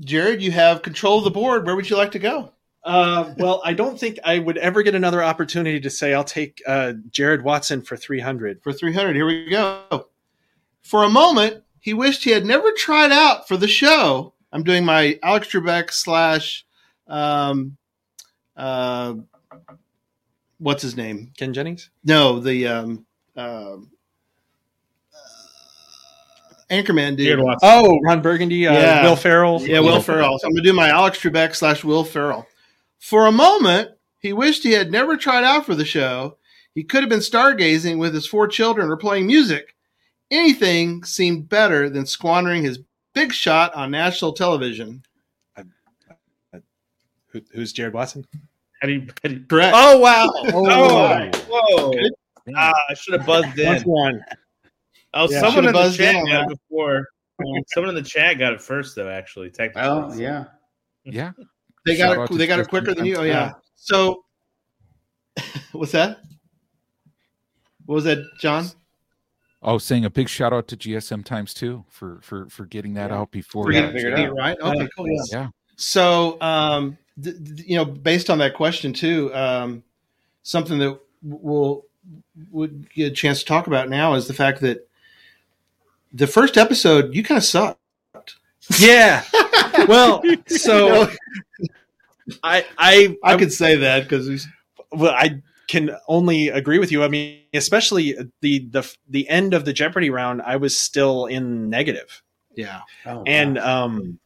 [0.00, 1.66] Jared, you have control of the board.
[1.66, 2.50] Where would you like to go?
[2.84, 6.60] Uh, well, I don't think I would ever get another opportunity to say I'll take
[6.66, 8.62] uh, Jared Watson for 300.
[8.62, 10.08] For 300, here we go.
[10.82, 14.34] For a moment, he wished he had never tried out for the show.
[14.52, 16.66] I'm doing my Alex Trebek slash,
[17.08, 17.76] um,
[18.56, 19.14] uh,
[20.58, 21.32] what's his name?
[21.36, 21.90] Ken Jennings?
[22.04, 23.76] No, the um, um, uh,
[26.82, 27.38] Anchorman dude.
[27.38, 29.02] Jared Oh, Ron Burgundy, uh, Yeah.
[29.04, 29.60] Will Ferrell.
[29.62, 30.38] Yeah, Will Ferrell.
[30.38, 32.46] So I'm gonna do my Alex Trebek slash Will Ferrell.
[32.98, 36.38] For a moment, he wished he had never tried out for the show.
[36.74, 39.74] He could have been stargazing with his four children or playing music.
[40.30, 42.80] Anything seemed better than squandering his
[43.14, 45.02] big shot on national television.
[47.28, 48.24] Who, who's Jared Watson?
[48.80, 49.06] How do you?
[49.22, 49.74] How do you Correct.
[49.76, 50.28] oh wow!
[50.52, 51.92] Oh, Oh, whoa!
[52.56, 53.88] Ah, I should have buzzed Once in.
[53.88, 54.24] one.
[55.14, 56.50] Oh, Yeah, someone in the chat in, got huh?
[56.50, 57.06] it before.
[57.68, 59.08] someone in the chat got it first, though.
[59.08, 59.82] Actually, technically.
[59.82, 60.44] Well, yeah.
[61.04, 61.32] yeah.
[61.86, 62.38] They Shout got it.
[62.38, 63.16] They got it quicker than you.
[63.16, 63.52] Oh yeah.
[63.76, 64.24] So,
[65.72, 66.18] what's that?
[67.86, 68.66] What was that, John?
[69.62, 73.10] Oh, saying a big shout out to GSM Times too for for for getting that
[73.10, 73.18] Yeah.
[73.18, 73.66] out before.
[73.66, 74.36] We gotta it Jay- out.
[74.36, 74.56] Right.
[74.60, 74.88] Okay.
[74.96, 75.06] Cool.
[75.08, 75.22] Yeah.
[75.30, 75.48] Yeah.
[75.76, 79.82] So, um, th- th- you know, based on that question too, um,
[80.42, 81.84] something that we'll
[82.50, 84.86] would get a chance to talk about now is the fact that
[86.14, 87.78] the first episode you kind of sucked.
[88.78, 89.22] Yeah.
[89.88, 91.08] well, so
[92.42, 94.46] I I I could say that because
[94.92, 97.02] well, I can only agree with you.
[97.04, 101.68] I mean, especially the the the end of the Jeopardy round, I was still in
[101.68, 102.22] negative.
[102.54, 103.66] yeah, Oh, and gosh.
[103.66, 104.18] um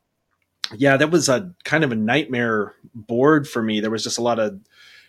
[0.76, 4.22] yeah that was a kind of a nightmare board for me there was just a
[4.22, 4.60] lot of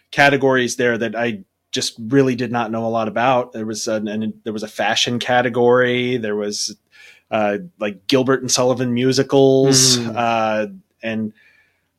[0.09, 4.07] categories there that i just really did not know a lot about there was an,
[4.07, 6.76] an there was a fashion category there was
[7.32, 10.13] uh like gilbert and sullivan musicals Mm.
[10.15, 10.67] uh
[11.03, 11.34] and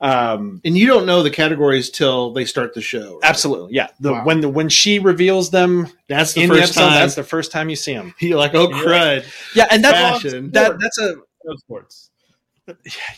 [0.01, 3.14] um and you don't know the categories till they start the show.
[3.21, 3.29] right?
[3.31, 4.25] absolutely yeah the Wow.
[4.25, 6.95] when the when she reveals them That's the in the first episode time.
[7.01, 10.51] that's the first time you see them You're like, oh crud, yeah and that's fashion.
[10.53, 12.11] that that's a No sports.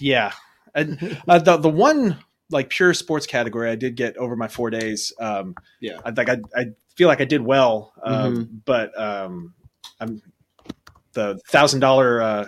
[0.00, 0.32] yeah
[0.74, 2.18] and uh, the the one
[2.52, 5.98] like pure sports category i did get over my four days um Yeah.
[6.04, 8.56] i think i, I feel like i did well um Mm-hmm.
[8.64, 9.54] but um
[10.00, 10.22] i'm
[11.14, 12.44] the thousand dollar uh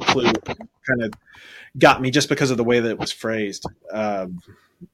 [0.00, 0.30] clue
[0.86, 1.12] kind of
[1.78, 4.38] got me just because of the way that it was phrased um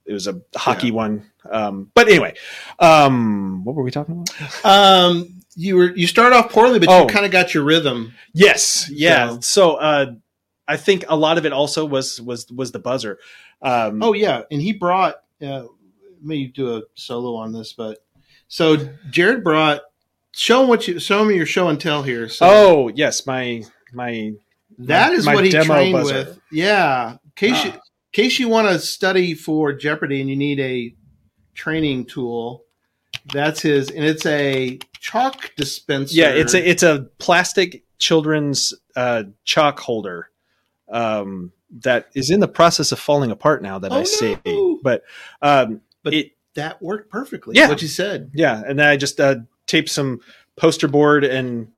[0.06, 2.34] it was a hockey one um but anyway
[2.78, 7.02] um what were we talking about Um, you were you start off poorly, but Oh.
[7.02, 8.14] you kind of got your rhythm.
[8.32, 9.28] Yes, yeah.
[9.32, 10.06] So- So, uh,
[10.68, 13.18] I think a lot of it also was was was the buzzer.
[13.62, 15.16] Um, Oh yeah, and he brought.
[15.40, 17.98] Uh, let me do a solo on this, but
[18.48, 18.76] so
[19.10, 19.80] Jared brought.
[20.34, 22.28] Show what you show me your show and tell here.
[22.28, 24.32] So oh yes, my my
[24.78, 26.14] that my- is my what he trained buzzer.
[26.14, 26.40] with.
[26.50, 27.74] Yeah, in case you Ah.
[27.74, 27.80] in
[28.12, 30.94] case you want to study for Jeopardy and you need a
[31.54, 32.64] training tool,
[33.32, 36.14] that's his, and it's a chalk dispenser.
[36.14, 36.30] yeah.
[36.30, 40.30] It's a it's a plastic children's uh, chalk holder.
[40.92, 44.36] Um, that is in the process of falling apart now that Oh, I see.
[44.44, 44.78] no.
[44.82, 45.02] But
[45.40, 47.56] um, But it that worked perfectly.
[47.56, 47.68] Yeah.
[47.68, 48.30] What you said.
[48.34, 49.36] yeah, and then I just uh,
[49.66, 50.20] taped some
[50.56, 51.68] poster board and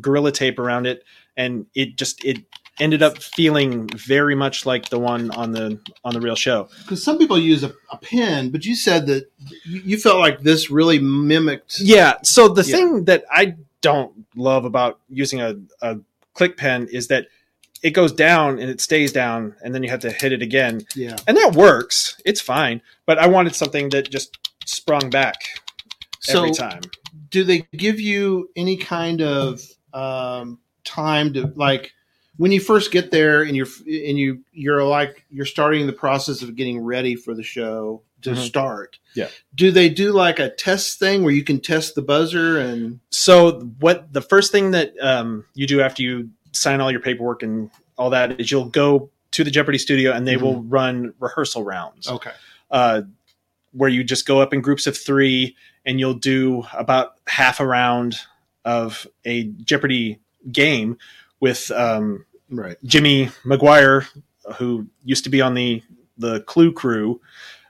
[0.00, 1.04] gorilla tape around it,
[1.36, 2.38] and it just it
[2.80, 6.68] ended up feeling very much like the one on the on the real show.
[6.82, 9.30] Because some people use a, a pen, but you said that
[9.64, 11.78] you, you felt like this really mimicked.
[11.78, 12.14] Yeah.
[12.24, 12.76] So the Yeah.
[12.76, 15.98] thing that I don't love about using a, a
[16.34, 17.28] click pen is that
[17.86, 20.74] it goes down and it stays down, and then you have to hit it again,
[20.94, 21.16] Yeah.
[21.26, 22.20] and that works.
[22.24, 25.36] It's fine, but I wanted something that just sprung back
[26.20, 26.80] So every time.
[27.30, 29.60] do they give you any kind of
[29.94, 31.92] um, time to like
[32.36, 36.42] when you first get there and you're and you you're like you're starting the process
[36.42, 38.36] of getting ready for the show to Mhm.
[38.46, 39.28] start Yeah.
[39.54, 43.60] do they do like a test thing where you can test the buzzer and So
[43.80, 47.70] what the first thing that um, you do after you sign all your paperwork and
[47.98, 52.08] all that is you'll go to the Jeopardy studio and they will run rehearsal rounds.
[52.08, 52.32] okay
[52.70, 53.02] uh,
[53.72, 55.54] where you just go up in groups of three
[55.84, 58.16] and you'll do about half a round
[58.64, 60.18] of a Jeopardy
[60.50, 60.96] game
[61.40, 64.06] with um, right Jimmy McGuire,
[64.56, 65.82] who used to be on the
[66.18, 67.20] the Clue crew,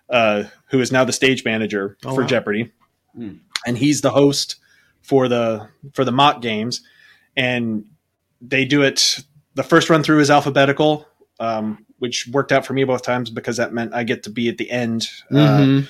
[0.09, 2.27] uh, who is now the stage manager Oh, for wow.
[2.29, 2.73] Jeopardy,
[3.15, 3.37] Hmm.
[3.67, 4.57] and he's the host
[5.03, 6.83] for the for the mock games,
[7.37, 7.85] and
[8.41, 9.21] they do it.
[9.55, 11.07] The first run through is alphabetical,
[11.41, 14.49] um, which worked out for me both times because that meant I get to be
[14.49, 15.89] at the end uh, Mhm.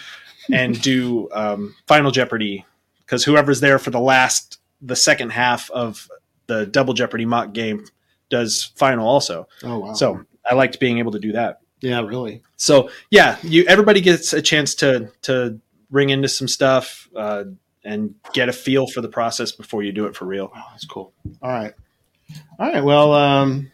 [0.52, 2.64] and do um, Final Jeopardy
[3.00, 6.08] because whoever's there for the last the second half of
[6.46, 7.84] the Double Jeopardy mock game
[8.30, 9.48] does final also.
[9.64, 11.60] oh wow So I liked being able to do that.
[11.80, 15.58] yeah really So yeah, you everybody gets a chance to to
[15.90, 17.44] ring into some stuff uh,
[17.84, 20.50] and get a feel for the process before you do it for real.
[20.54, 21.72] wow that's cool all right
[22.58, 23.70] all right well um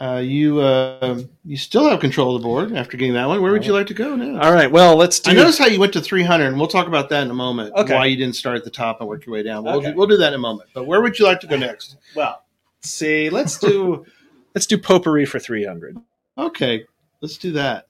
[0.00, 3.42] uh, you uh, you still have control of the board after getting that one.
[3.42, 4.40] Where would you like to go now?
[4.40, 5.30] All right, well let's do.
[5.30, 7.74] I noticed how you went to 300, and we'll talk about that in a moment.
[7.74, 7.94] Okay.
[7.94, 9.62] Why you didn't start at the top and work your way down.
[9.62, 9.92] We'll, Okay.
[9.92, 10.70] we'll do that in a moment.
[10.72, 11.98] But where would you like to go next?
[12.16, 12.44] well,
[12.80, 14.06] see, let's do
[14.54, 15.98] let's do potpourri for three hundred.
[16.38, 16.86] Okay,
[17.20, 17.86] let's do that.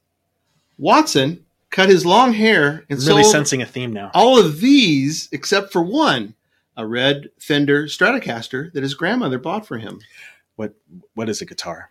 [0.78, 4.10] Watson cut his long hair and Really sold sensing a theme now.
[4.14, 6.34] all of these except for one,
[6.80, 10.00] a red Fender Stratocaster that his grandmother bought for him.
[10.56, 10.74] What
[11.14, 11.90] what is a guitar?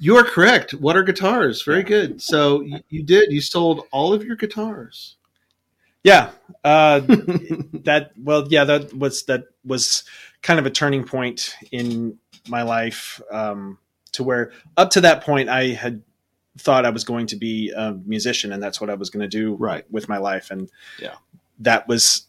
[0.00, 0.72] You are correct.
[0.72, 1.62] What are guitars?
[1.62, 1.82] Very Yeah.
[1.84, 2.22] good.
[2.22, 3.32] So you, you did.
[3.32, 5.16] You sold all of your guitars.
[6.04, 6.30] Yeah,
[6.64, 7.00] uh,
[7.84, 10.04] that well, yeah, that was that was
[10.42, 13.78] kind of a turning point in my life um,
[14.12, 16.02] to where up to that point I had
[16.58, 19.28] thought I was going to be a musician and that's what I was going to
[19.28, 19.84] do Right.
[19.90, 21.14] with my life and Yeah.
[21.60, 22.26] that was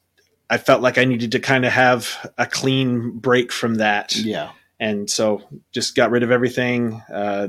[0.53, 4.51] I felt like I needed to kind of have a clean break from that yeah.
[4.79, 5.41] and so
[5.71, 7.47] just got rid of everything uh,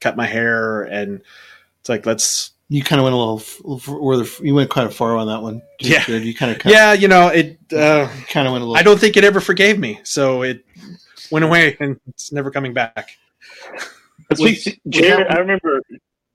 [0.00, 1.20] cut my hair and
[1.80, 4.70] it's like let's You kind of went a little, f- little where the, you went
[4.70, 5.62] kind of far on that one.
[5.80, 6.04] You Yeah.
[6.04, 6.24] did.
[6.24, 8.76] You kind of yeah you know it uh, kind of went a little.
[8.76, 10.64] I don't think it ever forgave me, so it
[11.30, 13.10] went away and it's never coming back.
[14.30, 15.80] Was- was Jared, I remember.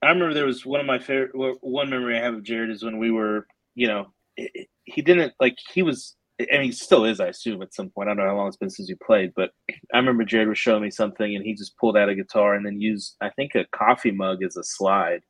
[0.02, 1.32] I remember there was one of my favorite.
[1.62, 5.34] One memory I have of Jared is when we were, you know, he- he didn't
[5.40, 8.10] like he was, and he still is, I assume, at some point.
[8.10, 9.52] I don't know how long it's been since you played, but
[9.94, 12.66] I remember Jared was showing me something, and he just pulled out a guitar and
[12.66, 15.22] then used, I think, a coffee mug as a slide,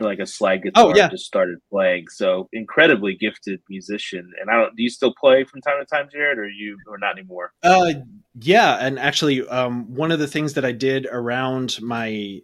[0.00, 0.86] like a slide guitar.
[0.86, 1.04] Oh, yeah.
[1.04, 2.06] and just started playing.
[2.08, 4.32] So incredibly gifted musician.
[4.40, 4.76] And I don't.
[4.76, 7.52] Do you still play from time to time, Jared, or you, or not anymore?
[7.62, 7.94] Uh,
[8.40, 12.40] yeah, and actually, um, one of the things that I did around my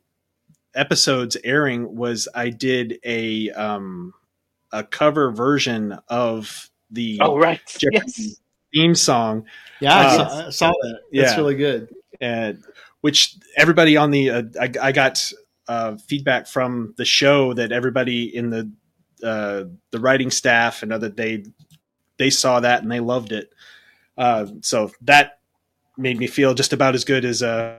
[0.74, 4.12] episodes airing was I did a um,
[4.75, 7.61] a cover version of the Oh, right.
[7.79, 8.41] Jeopardy Yes.
[8.75, 9.47] theme song,
[9.81, 10.99] Yeah, I, Uh, saw, I saw that.
[11.12, 11.37] That's yeah.
[11.37, 11.89] really good.
[12.20, 12.62] and
[13.01, 15.31] which everybody on the uh, I, I got
[15.68, 18.70] uh, feedback from the show that everybody in the
[19.22, 21.45] uh, the writing staff and other they
[22.18, 23.53] they saw that and they loved it.
[24.16, 25.39] Uh, so that
[25.99, 27.77] made me feel just about as good as uh,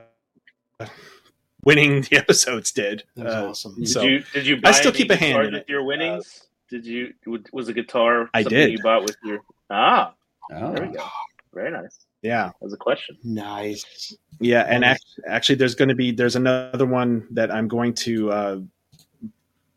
[1.64, 3.04] winning the episodes did.
[3.16, 3.74] That was Uh, awesome.
[3.76, 5.68] Did So- you did you I still keep a hand in with it.
[5.68, 6.42] your winnings?
[6.68, 7.12] Did you
[7.52, 8.72] was a guitar I something did.
[8.72, 9.40] you bought with your
[9.70, 10.12] ah
[10.52, 10.72] Oh.
[10.72, 11.04] there we go
[11.52, 14.14] very nice yeah, that was a question Nice.
[14.40, 18.30] yeah, and act- actually, there's going to be there's another one that I'm going to
[18.32, 18.58] uh,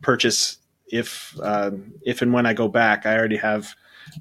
[0.02, 1.70] purchase if uh,
[2.02, 3.06] if and when I go back.
[3.06, 3.72] I already have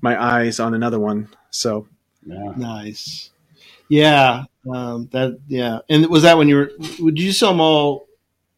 [0.02, 1.28] my eyes on another one.
[1.50, 1.88] So
[2.24, 2.54] Yeah.
[2.56, 3.32] Nice.
[3.88, 4.44] Yeah.
[4.72, 5.40] Um, that.
[5.48, 5.80] Yeah.
[5.90, 6.72] And was that when you were?
[7.00, 8.08] Would you sell them all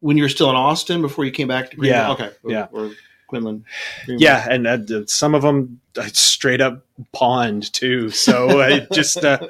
[0.01, 1.99] when you were still in Austin before you came back to Greenville?
[2.01, 2.11] Yeah.
[2.11, 2.31] Okay.
[2.43, 2.67] Or, Yeah.
[2.73, 2.91] Or
[3.31, 3.63] Quinlan.
[4.07, 8.09] Yeah, and uh, some of them I straight up pawned too.
[8.09, 9.47] So it just uh,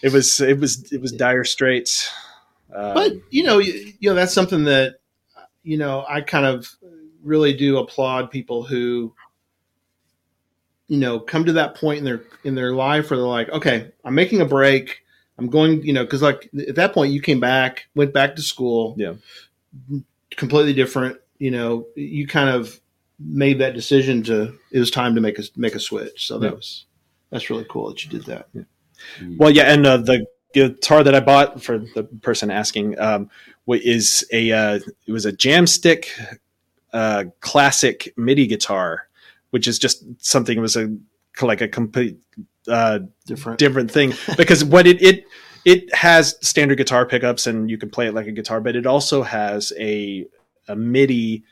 [0.00, 2.08] it was it was it was dire straits.
[2.72, 5.00] Um, but you know, you, you know that's something that
[5.64, 6.68] you know I kind of
[7.24, 9.12] really do applaud people who
[10.86, 13.90] you know come to that point in their in their life where they're like, okay,
[14.04, 15.02] I'm making a break.
[15.38, 18.42] I'm going, you know, because like at that point you came back, went back to
[18.42, 19.14] school, Yeah.
[20.30, 21.18] completely different.
[21.38, 22.80] You know, you kind of
[23.18, 26.26] made that decision to it was time to make a make a switch.
[26.26, 26.52] So that Yeah.
[26.54, 26.86] was
[27.30, 28.48] that's really cool that you did that.
[29.36, 33.30] Well, yeah, and uh, the guitar that I bought for the person asking um,
[33.66, 36.06] wa- is a uh, it was a Jamstick
[36.92, 39.08] uh, classic MIDI guitar,
[39.50, 40.56] which is just something.
[40.56, 40.96] It was a
[41.42, 42.16] like a complete
[42.68, 43.58] uh, Different.
[43.58, 45.24] different thing because what it it
[45.64, 48.86] it has standard guitar pickups and you can play it like a guitar, but it
[48.86, 50.26] also has a
[50.68, 51.44] a MIDI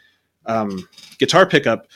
[0.46, 0.88] um,
[1.18, 1.86] guitar pickup,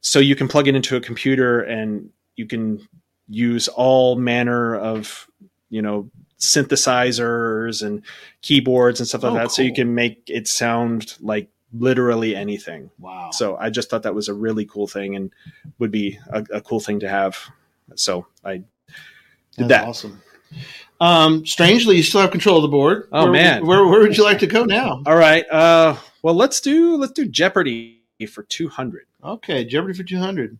[0.00, 2.86] so you can plug it into a computer and you can
[3.28, 5.28] use all manner of
[5.70, 8.02] you know synthesizers and
[8.42, 12.90] keyboards and stuff like Oh, that so you can make it sound like literally anything
[12.98, 13.30] Wow.
[13.32, 15.30] so i just thought that was a really cool thing and
[15.78, 17.36] would be a, a cool thing to have
[17.96, 18.64] so i did
[19.56, 20.22] That's that awesome.
[21.00, 23.08] Um, strangely, you still have control of the board.
[23.12, 23.66] Oh, Where- man.
[23.66, 25.02] where where would you like to go now?
[25.06, 25.94] all right uh
[26.28, 30.58] well let's do let's do jeopardy for 200 Okay, Jeopardy for two hundred.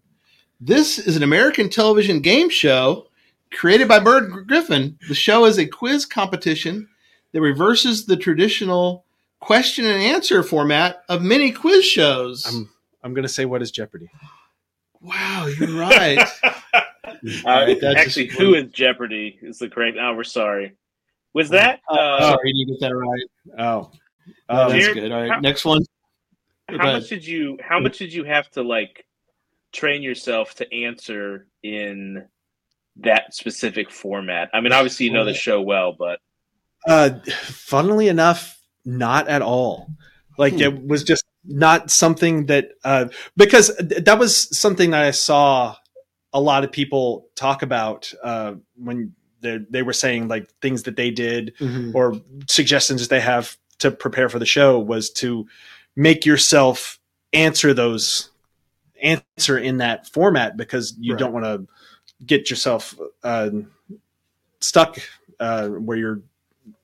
[0.60, 3.06] This is an American television game show
[3.52, 4.98] created by Merv Griffin.
[5.08, 6.88] The show is a quiz competition
[7.32, 9.04] that reverses the traditional
[9.40, 12.46] question and answer format of many quiz shows.
[12.46, 12.68] i'm
[13.04, 14.08] i'm gonna say what is jeopardy
[15.02, 16.26] wow, you're right.
[17.04, 19.96] Uh, Alright, that's actually, who is Jeopardy is the correct.
[20.00, 20.74] Oh, we're sorry.
[21.32, 21.80] Was that?
[21.90, 23.22] Uh, Sorry, you didn't get that right.
[23.58, 23.90] oh
[24.48, 25.12] Oh, um, that's Jared, good.
[25.12, 25.82] All right, how- next one.
[26.68, 26.94] how Go ahead.
[27.02, 27.58] much did you?
[27.66, 29.04] How much did you have to like
[29.72, 32.26] train yourself to answer in
[32.96, 34.50] that specific format?
[34.52, 36.18] I mean, obviously you know the show well, but
[36.86, 39.88] Uh, funnily enough, not at all.
[40.36, 40.60] Like Hmm.
[40.62, 43.06] it was just not something that uh,
[43.36, 45.74] because th- that was something that I saw
[46.32, 50.96] a lot of people talk about uh, when they they were saying like things that
[50.96, 51.94] they did Mhm.
[51.94, 55.46] or suggestions that they have to prepare for the show was to
[55.96, 56.98] make yourself
[57.32, 58.30] answer those
[59.02, 61.18] answer in that format because you Right.
[61.20, 61.66] don't want to
[62.24, 63.50] get yourself uh,
[64.60, 64.98] stuck
[65.40, 66.20] uh, where you're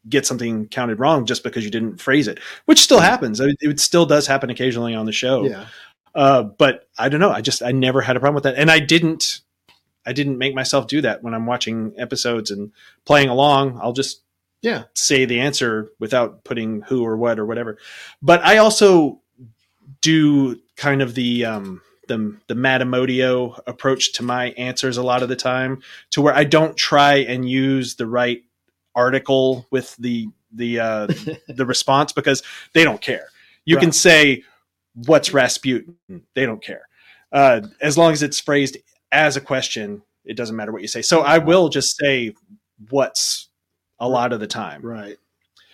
[0.08, 3.40] get something counted wrong just because you didn't phrase it, which still happens.
[3.40, 5.44] I mean, It still does happen occasionally on the show.
[5.46, 5.66] Yeah.
[6.14, 7.30] Uh, but I don't know.
[7.30, 9.40] I just I never had a problem with that, and I didn't.
[10.06, 12.70] I didn't make myself do that when I'm watching episodes and
[13.06, 13.80] playing along.
[13.82, 14.20] I'll just
[14.64, 14.84] Yeah.
[14.94, 17.76] say the answer without putting who or what or whatever.
[18.22, 19.20] But I also
[20.00, 25.22] do kind of the um, the the Matt Amodio approach to my answers a lot
[25.22, 28.42] of the time, to where I don't try and use the right
[28.94, 31.06] article with the the uh,
[31.48, 32.42] the response because
[32.72, 33.28] they don't care.
[33.66, 34.44] You can say
[34.94, 35.96] what's Rasputin,
[36.34, 36.88] they don't care.
[37.32, 38.78] Uh, as long as it's phrased
[39.12, 41.02] as a question, it doesn't matter what you say.
[41.02, 42.34] So I will just say
[42.90, 43.43] what's
[44.04, 44.82] a lot of the time.
[44.82, 45.16] Right.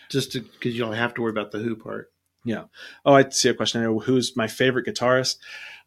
[0.09, 2.11] Just because you don't have to worry about the who part.
[2.45, 2.65] Yeah.
[3.05, 3.81] Oh, I see a question.
[3.81, 3.93] here.
[3.93, 5.37] Who's my favorite guitarist?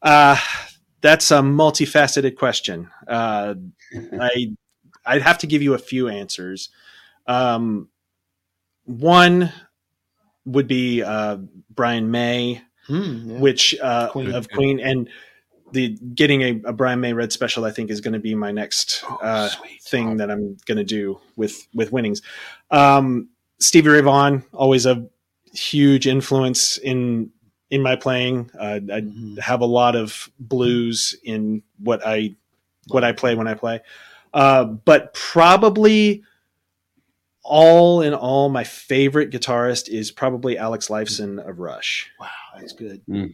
[0.01, 0.37] Uh,
[1.01, 2.89] that's a multifaceted question.
[3.07, 3.55] Uh,
[4.19, 4.53] I
[5.05, 6.69] I'd have to give you a few answers.
[7.27, 7.89] Um,
[8.85, 9.51] one
[10.45, 11.37] would be uh,
[11.69, 13.39] Brian May, Hmm, yeah.
[13.39, 14.33] which uh, Queen.
[14.33, 15.09] of Queen, and
[15.73, 17.65] the getting a, a Brian May Red special.
[17.65, 19.49] I think is going to be my next Oh, uh,
[19.83, 22.21] thing that I'm going to do with with winnings.
[22.71, 25.07] Um, Stevie Ray Vaughan, always a
[25.53, 27.31] huge influence in
[27.69, 28.49] in my playing.
[28.57, 29.39] Uh, I Mhm.
[29.39, 32.35] have a lot of blues in what I
[32.89, 33.81] what I play when I play,
[34.33, 36.23] uh, but probably
[37.45, 42.09] all in all, my favorite guitarist is probably Alex Lifeson of Rush.
[42.19, 43.01] Wow, that's good.
[43.09, 43.33] Mm.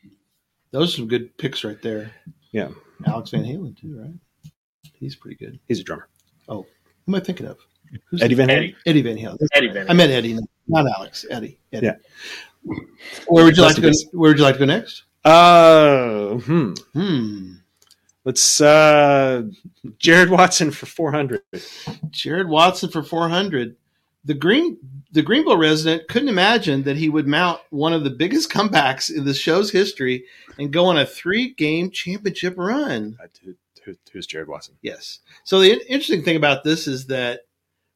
[0.72, 2.12] Those are some good picks right there.
[2.52, 2.70] Yeah.
[3.06, 4.52] Alex Van Halen too, right?
[4.94, 5.60] He's pretty good.
[5.68, 6.08] He's a drummer.
[6.48, 6.66] Oh,
[7.06, 7.58] who am I thinking of?
[8.10, 8.58] Who's Eddie Van Halen.
[8.58, 9.38] Eddie, Eddie Van Halen.
[9.54, 11.26] Eddie Van I meant Eddie, not Alex.
[11.30, 11.60] Eddie.
[11.74, 11.88] Eddie.
[11.88, 11.96] Yeah.
[13.28, 13.92] Where would you like to go?
[14.12, 15.04] Where would you like to go next?
[15.24, 16.74] Uh, hmm.
[16.94, 17.54] Hmm.
[18.26, 19.44] Let's uh,
[19.98, 21.42] Jared Watson for four hundred.
[22.10, 23.76] Jared Watson for 400.
[24.30, 24.78] The Green
[25.12, 29.26] the Greenville resident couldn't imagine that he would mount one of the biggest comebacks in
[29.26, 30.26] the show's history
[30.60, 33.18] and go on a three game championship run.
[33.44, 34.76] Who, who, who's Jared Watson?
[34.84, 35.18] Yes.
[35.46, 37.40] So the interesting thing about this is that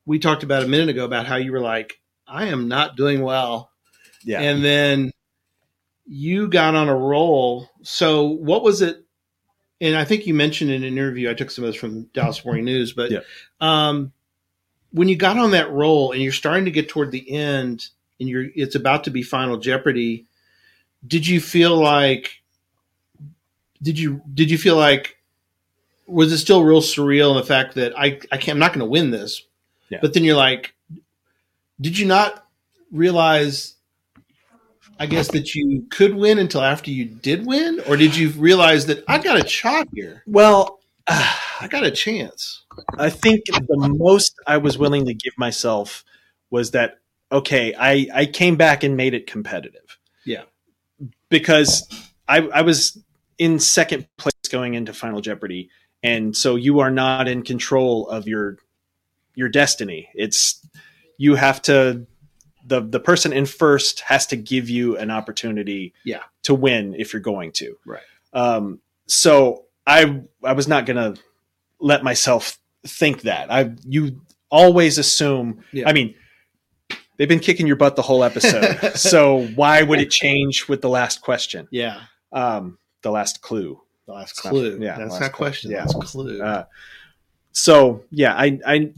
[0.07, 3.21] we talked about a minute ago about how you were like, I am not doing
[3.21, 3.69] well.
[4.23, 4.41] Yeah.
[4.41, 5.11] And then
[6.07, 7.69] you got on a roll.
[7.83, 9.05] So what was it?
[9.79, 12.43] And I think you mentioned in an interview, I took some of this from Dallas
[12.43, 13.19] Morning News, but Yeah.
[13.61, 14.13] um,
[14.93, 17.87] when you got on that roll and you're starting to get toward the end
[18.19, 20.25] and you're it's about to be Final Jeopardy.
[21.05, 22.41] Did you feel like?
[23.81, 25.17] Did you did you feel like?
[26.05, 28.79] Was it still real surreal in the fact that I I can't I'm not going
[28.79, 29.43] to win this,
[29.89, 29.99] Yeah.
[30.01, 30.73] but then you're like,
[31.81, 32.45] did you not
[32.91, 33.75] realize?
[34.99, 38.85] I guess that you could win until after you did win, or did you realize
[38.85, 40.23] that I got a shot here?
[40.27, 42.62] Well, I got a chance.
[42.97, 46.03] I think the most I was willing to give myself
[46.49, 46.99] was that
[47.31, 49.97] okay, I I came back and made it competitive.
[50.25, 50.43] Yeah.
[51.29, 51.87] Because
[52.27, 53.01] I I was
[53.37, 55.69] in second place going into Final Jeopardy
[56.03, 58.57] and so you are not in control of your
[59.35, 60.09] your destiny.
[60.13, 60.65] It's
[61.17, 62.05] you have to
[62.65, 66.23] the the person in first has to give you an opportunity Yeah.
[66.43, 67.77] to win if you're going to.
[67.85, 68.03] Right.
[68.33, 71.21] Um so I I was not going to
[71.79, 72.57] let myself
[72.87, 73.51] think that.
[73.51, 75.63] I you always assume.
[75.71, 75.89] Yeah.
[75.89, 76.15] I mean,
[77.17, 80.89] they've been kicking your butt the whole episode, so why would it change with the
[80.89, 81.67] last question?
[81.71, 82.01] Yeah.
[82.31, 83.79] Um, the last clue.
[84.05, 84.77] The last It's not- clue.
[84.81, 85.29] yeah, that's not clue.
[85.29, 85.71] question.
[85.71, 85.85] Yeah.
[85.85, 86.41] That's clue.
[86.41, 86.65] Uh,
[87.51, 88.91] so yeah, I I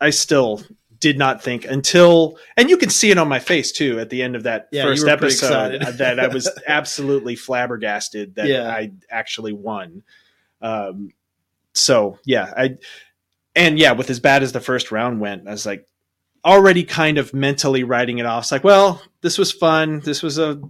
[0.00, 0.62] I still
[1.00, 4.20] did not think until, and you can see it on my face too at the
[4.20, 8.68] end of that Yeah, first episode that I was absolutely flabbergasted that Yeah.
[8.68, 10.02] I actually won.
[10.60, 11.12] Um,
[11.72, 12.78] so yeah, I
[13.58, 15.86] and yeah, with as bad as the first round went, I was like
[16.44, 18.44] already kind of mentally writing it off.
[18.44, 20.00] It's like, well, this was fun.
[20.00, 20.60] This was a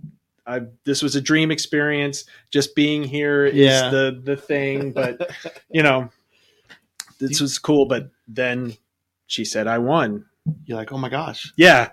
[0.47, 2.25] I, this was a dream experience.
[2.51, 3.91] Just being here is Yeah.
[3.91, 5.31] the the thing, but
[5.71, 6.09] you know,
[7.21, 7.85] this was cool.
[7.87, 8.75] But then
[9.27, 10.25] she said, "I won."
[10.65, 11.53] You're like, oh my gosh.
[11.57, 11.91] Yeah,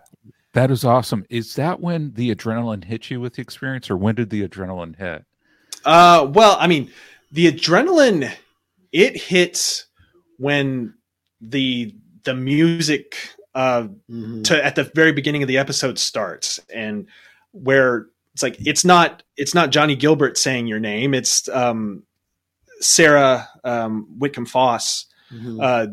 [0.53, 1.25] That is awesome.
[1.29, 4.95] Is that when the adrenaline hit you with the experience, or when did the adrenaline
[4.97, 5.25] hit?
[5.83, 6.89] Uh, well, I mean,
[7.33, 8.31] the adrenaline
[8.93, 9.87] it hits
[10.37, 10.93] when
[11.41, 13.15] the the music
[13.53, 14.43] uh, Mhm.
[14.45, 17.07] to at the very beginning of the episode starts, and
[17.51, 22.03] where it's like it's not it's not Johnny Gilbert saying your name, it's um,
[22.81, 25.59] Sarah um, Whitcomb Foss Mhm.
[25.63, 25.87] uh,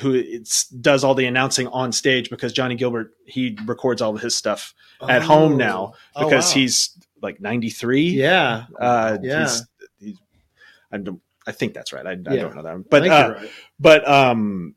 [0.00, 4.20] who it's, does all the announcing on stage because Johnny Gilbert he records all of
[4.20, 4.74] his stuff
[5.08, 6.54] at home now Oh, because wow.
[6.54, 6.90] he's
[7.22, 8.64] like 93 yeah.
[8.80, 9.40] uh Yeah.
[9.42, 9.62] he's,
[10.00, 10.18] he's,
[10.90, 12.06] I, don't, I think that's right.
[12.06, 12.74] I, I don't know that.
[12.74, 13.50] I but uh, right.
[13.78, 14.74] but um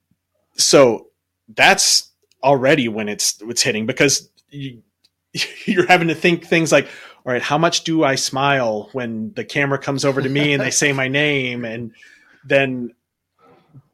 [0.55, 1.07] so
[1.55, 2.11] that's
[2.43, 4.81] already when it's it's hitting because you,
[5.65, 6.85] you're having to think things like
[7.25, 10.61] all right how much do i smile when the camera comes over to me and
[10.61, 11.65] they say my name?
[11.65, 11.91] And
[12.45, 12.93] then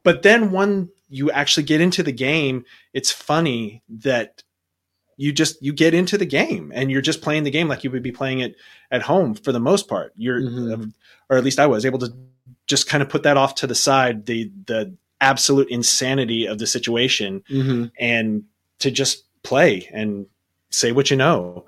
[0.04, 4.44] but then when you actually get into the game it's funny that
[5.18, 7.92] you just you get into the game and you're just playing the game like you
[7.92, 8.56] would be playing it
[8.90, 10.12] at home for the most part.
[10.16, 10.92] You're Mhm.
[11.30, 12.12] or at least i was able to
[12.68, 16.68] just kind of put that off to the side the the absolute insanity of the
[16.68, 17.92] situation Mhm.
[18.00, 18.44] and
[18.80, 20.26] to just play and
[20.70, 21.66] say what you know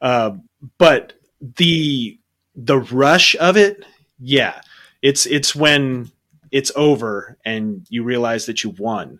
[0.00, 0.32] uh,
[0.78, 1.12] but
[1.56, 2.18] the
[2.54, 3.84] the rush of it
[4.20, 4.60] yeah
[5.00, 6.10] it's it's when
[6.50, 9.18] it's over and you realize that you've won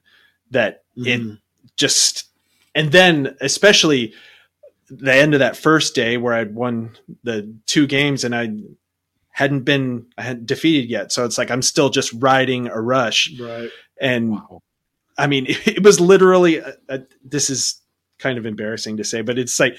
[0.50, 1.38] that it Mhm.
[1.76, 2.24] just
[2.74, 4.12] and then especially
[4.88, 8.52] the end of that first day where I'd won the two games and I
[9.32, 11.10] hadn't been hadn't defeated yet.
[11.12, 13.32] So it's like I'm still just riding a rush.
[13.40, 13.70] Right.
[14.00, 14.60] And Wow.
[15.18, 17.80] I mean, it, was literally a, a, this is
[18.18, 19.76] kind of embarrassing to say, but it's like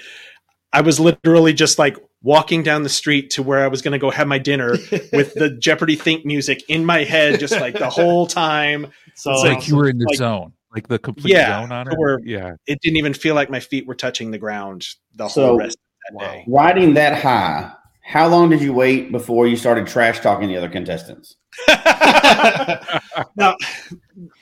[0.72, 3.99] I was literally just like walking down the street to where I was going to
[3.99, 4.72] go have my dinner
[5.14, 8.88] with the Jeopardy think music in my head, just like the whole time.
[9.16, 11.88] So It's like you were in the Like- zone, like the complete Yeah, zone on
[11.91, 11.93] it.
[11.97, 12.54] where- yeah.
[12.66, 15.78] It didn't even feel like my feet were touching the ground the So- whole rest
[15.78, 16.32] of that Wow.
[16.34, 16.45] day.
[16.47, 17.72] Riding that high,
[18.06, 21.38] how long did you wait before you started trash talking the other contestants?
[23.36, 23.56] no,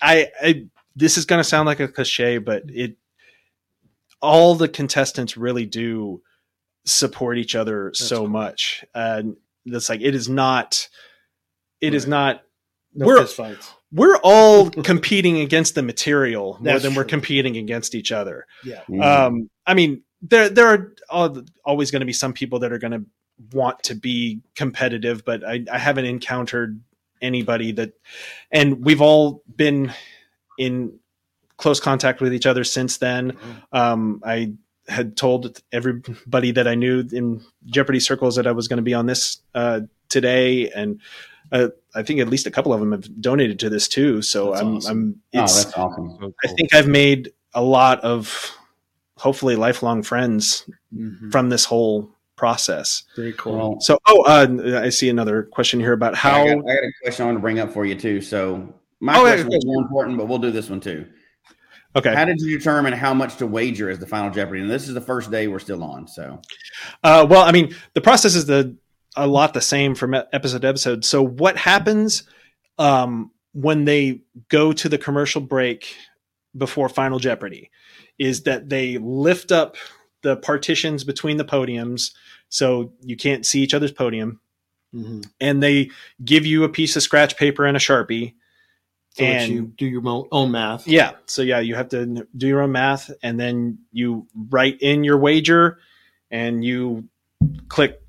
[0.01, 2.97] I, I this is going to sound like a cliche, but it
[4.21, 6.21] all the contestants really do
[6.85, 8.27] support each other so cool.
[8.29, 9.35] much, and
[9.65, 10.87] that's like it is not.
[11.79, 12.09] It is Right.
[12.09, 12.43] not.
[12.93, 13.73] no we're- fist.
[13.93, 18.45] We're all competing against the material more That's than we're competing against each other.
[18.63, 18.83] Yeah.
[18.89, 19.03] Mm.
[19.03, 20.67] Um, I mean, there there
[21.09, 21.33] are
[21.65, 23.05] always going to be some people that are going to
[23.53, 26.79] want to be competitive, but I, I haven't encountered
[27.21, 27.93] anybody that,
[28.51, 29.93] and we've all been
[30.57, 30.99] in
[31.57, 33.37] close contact with each other since then.
[33.71, 34.53] Um, I
[34.87, 38.93] had told everybody that I knew in Jeopardy circles that I was going to be
[38.93, 40.99] on this uh, today, and
[41.51, 44.21] uh, I think at least a couple of them have donated to this too.
[44.21, 44.97] So That's I'm, awesome.
[44.97, 46.17] I'm oh, that's awesome.
[46.19, 48.55] So I think I've made a lot of
[49.17, 51.31] hopefully lifelong friends Mhm.
[51.31, 52.09] from this whole
[52.41, 53.03] process.
[53.15, 53.55] Very cool.
[53.55, 56.41] Well, So, oh, uh, I see another question here about how.
[56.41, 58.19] I, got, I got a question I want to bring up for you too.
[58.19, 61.05] So my Oh, question is more important, but we'll do this one too.
[61.95, 62.15] Okay.
[62.15, 64.61] How did you determine how much to wager as the final Jeopardy?
[64.61, 66.07] And this is the first day we're still on.
[66.07, 66.41] So,
[67.03, 68.75] Uh, well, I mean, the process is the
[69.15, 71.05] a lot the same from episode to episode.
[71.05, 72.23] So, what happens
[72.79, 75.95] um, when they go to the commercial break
[76.57, 77.69] before Final Jeopardy
[78.17, 79.75] is that they lift up
[80.23, 82.11] the partitions between the podiums,
[82.51, 84.39] so you can't see each other's podium,
[84.93, 85.25] Mhm.
[85.39, 85.89] and they
[86.23, 88.33] give you a piece of scratch paper and a sharpie.
[89.15, 90.87] So and you do your own math.
[90.87, 91.11] yeah.
[91.25, 95.17] So yeah, you have to do your own math and then you write in your
[95.17, 95.79] wager
[96.29, 97.09] and you
[97.67, 98.01] click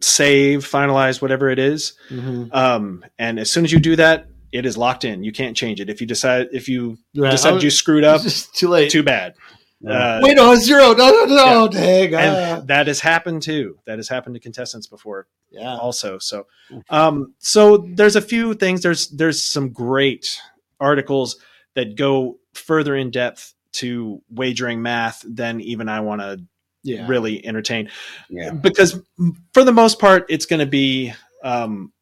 [0.00, 1.92] save, finalize, whatever it is.
[2.10, 2.52] Mhm.
[2.52, 5.22] Um, and as soon as you do that, it is locked in.
[5.22, 5.88] You can't change it.
[5.88, 6.98] If you decide, if you.
[7.22, 8.20] I decide was- you screwed up,
[8.54, 8.90] too late.
[8.90, 9.34] too bad.
[9.86, 10.92] Uh, Wait, no, zero.
[10.92, 12.14] No, no, no, dang.
[12.14, 12.64] and ah.
[12.66, 13.78] that has happened too.
[13.86, 15.76] That has happened to contestants before yeah.
[15.76, 16.18] also.
[16.18, 16.46] So,
[16.88, 18.82] um, so there's a few things.
[18.82, 20.40] There's there's some great
[20.80, 21.36] articles
[21.74, 26.44] that go further in depth to wagering math than even I want to
[26.82, 27.06] Yeah.
[27.08, 27.90] really entertain.
[28.28, 28.50] yeah.
[28.50, 29.00] Because
[29.54, 31.12] for the most part, it's going to be
[31.42, 31.92] um,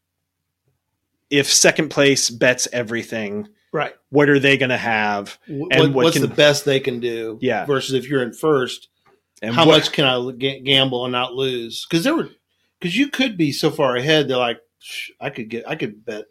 [1.31, 3.94] if second place bets everything, Right.
[4.08, 5.38] what are they going to have?
[5.46, 7.38] And what- what what's can- the best they can do?
[7.40, 7.66] Yeah.
[7.66, 8.88] Versus if you're in first,
[9.42, 11.86] And how what- much can I gamble and not lose?
[11.88, 12.28] Because there were,
[12.78, 14.28] because you could be so far ahead.
[14.28, 14.58] They're like,
[15.20, 16.24] I could get, I could bet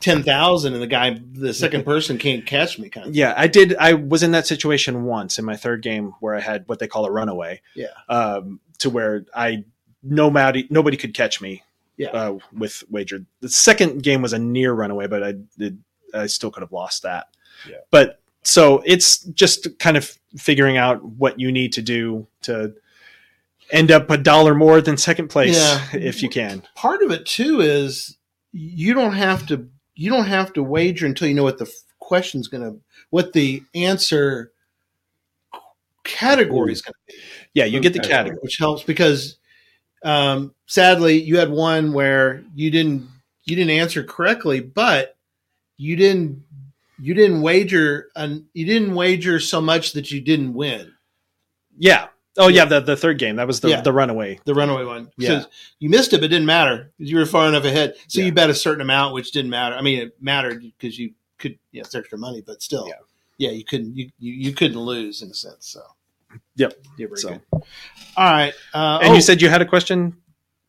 [0.00, 2.88] ten thousand, and the guy, the second person, can't catch me.
[2.90, 3.16] Kind of.
[3.16, 3.74] Yeah, I did.
[3.76, 6.86] I was in that situation once in my third game where I had what they
[6.86, 7.60] call a runaway.
[7.74, 7.86] Yeah.
[8.08, 9.64] Um, to where I
[10.02, 11.62] nobody nobody could catch me.
[11.96, 12.08] Yeah.
[12.10, 13.24] Uh, with wager.
[13.40, 15.82] The second game was a near runaway, but I did.
[16.16, 17.28] I still could have lost that.
[17.68, 17.76] Yeah.
[17.90, 22.74] But so it's just kind of figuring out what you need to do to
[23.70, 25.84] end up a dollar more than second place Yeah.
[25.92, 26.62] if you can.
[26.74, 28.16] Part of it too is
[28.52, 32.46] you don't have to, you don't have to wager until you know what the question's
[32.48, 32.78] going to,
[33.10, 34.52] what the answer
[36.04, 37.18] category is going to be.
[37.54, 38.38] Yeah, you get the category.
[38.42, 39.36] which helps because
[40.04, 43.08] um, sadly you had one where you didn't
[43.44, 45.15] you didn't answer correctly, but
[45.76, 46.42] you didn't
[46.98, 50.92] you didn't wager an, you didn't wager so much that you didn't win
[51.76, 52.08] Yeah.
[52.38, 53.36] Oh yeah, the, the third game.
[53.36, 53.80] That was the, Yeah.
[53.80, 54.38] the runaway.
[54.44, 55.10] the runaway one.
[55.16, 55.40] Yeah.
[55.40, 55.48] So
[55.78, 57.94] you missed it, but it didn't matter because you were far enough ahead.
[58.08, 58.26] So Yeah.
[58.26, 59.74] you bet a certain amount, which didn't matter.
[59.74, 62.94] I mean, it mattered because you could yeah, it's extra money, but still, Yeah.
[63.38, 65.66] yeah, you couldn't you, you, you couldn't lose in a sense.
[65.68, 65.80] So
[66.56, 66.72] Yep.
[66.98, 67.40] yeah, very So- good.
[68.16, 70.16] All right, uh, And oh, you said you had a question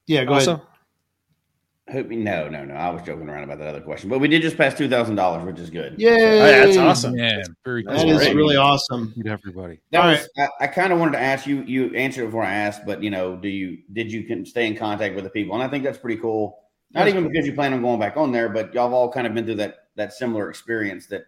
[0.07, 0.53] yeah, go also?
[0.55, 0.66] ahead.
[1.89, 2.73] Hope no, no, no.
[2.73, 5.15] I was joking around about that other question, but we did just pass two thousand
[5.15, 5.95] dollars, which is good.
[5.97, 7.15] Yay, Oh, yeah, that's awesome.
[7.15, 7.93] Man, very cool.
[7.93, 9.13] That's That is really awesome.
[9.15, 9.79] Meet everybody.
[9.91, 11.63] That All was, I, I kind of wanted to ask you.
[11.63, 14.67] You answered it before I asked, but you know, do you did you can stay
[14.67, 15.53] in contact with the people?
[15.55, 16.59] And I think that's pretty cool.
[16.91, 17.31] Not That's even cool.
[17.31, 19.45] because you plan on going back on there, but y'all have all kind of been
[19.45, 21.07] through that that similar experience.
[21.07, 21.23] That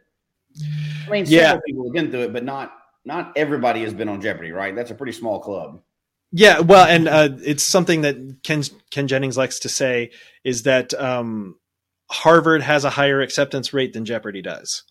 [1.08, 1.58] I mean, Yeah.
[1.66, 2.74] people have been through it, but not
[3.06, 4.76] not everybody has been on Jeopardy, right?
[4.76, 5.82] That's a pretty small club.
[6.32, 8.62] Yeah, well, and uh, it's something that Ken
[8.92, 10.12] Ken Jennings likes to say
[10.44, 11.56] is that um,
[12.12, 14.84] Harvard has a higher acceptance rate than Jeopardy does.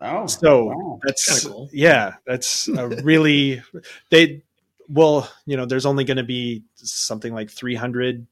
[0.00, 0.98] Oh, So wow.
[1.04, 1.68] that's cool.
[1.72, 3.62] yeah, that's a really
[4.10, 4.42] they
[4.88, 8.26] well, you know, there's only going to be something like 300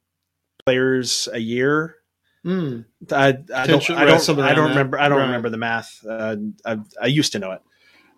[0.65, 1.97] players a year.
[2.45, 2.85] Mm.
[3.13, 3.47] I, I don't
[3.81, 4.69] Potential- I don't I don't that.
[4.71, 5.27] remember I don't Right.
[5.27, 6.05] remember the math.
[6.09, 7.63] Uh, I I used to know it.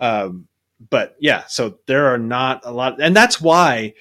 [0.01, 0.47] Um,
[0.91, 3.95] but yeah, so there are not a lot, and that's why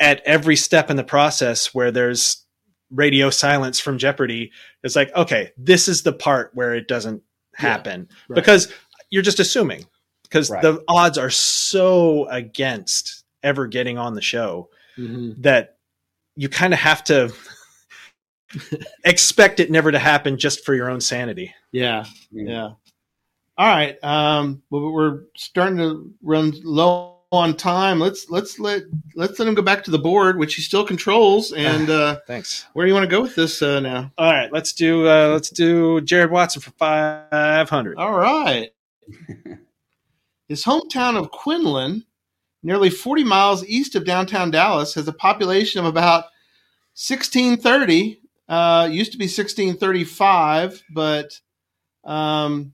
[0.00, 2.44] at every step in the process where there's
[2.90, 4.50] radio silence from Jeopardy,
[4.82, 7.22] it's like, okay, this is the part where it doesn't
[7.60, 8.34] Yeah, happen right.
[8.34, 8.72] because
[9.10, 9.84] you're just assuming
[10.22, 10.62] because Right.
[10.62, 15.76] the odds are so against ever getting on the show hmm that
[16.36, 17.32] you kind of have to
[19.04, 21.54] expect it never to happen just for your own sanity.
[21.72, 22.48] Yeah, Mm.
[22.48, 22.70] yeah.
[23.58, 24.02] All right.
[24.04, 28.00] Um, well, we're starting to run low on time.
[28.00, 28.82] Let's let's let
[29.14, 31.52] let's let him go back to the board, which he still controls.
[31.52, 32.66] And uh, Thanks.
[32.72, 34.12] where do you want to go with this uh, now?
[34.18, 37.98] All right, let's do uh, let's do Jared Watson for five hundred.
[37.98, 38.70] All right.
[40.48, 42.06] His hometown of Quinlan,
[42.62, 46.24] nearly 40 miles east of downtown Dallas, has a population of about
[46.94, 48.22] 1630.
[48.48, 51.38] Uh, used to be 1635, but
[52.02, 52.72] um,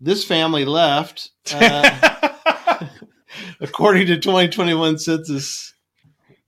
[0.00, 2.30] this family left, uh,
[3.60, 5.74] according to 2021 census.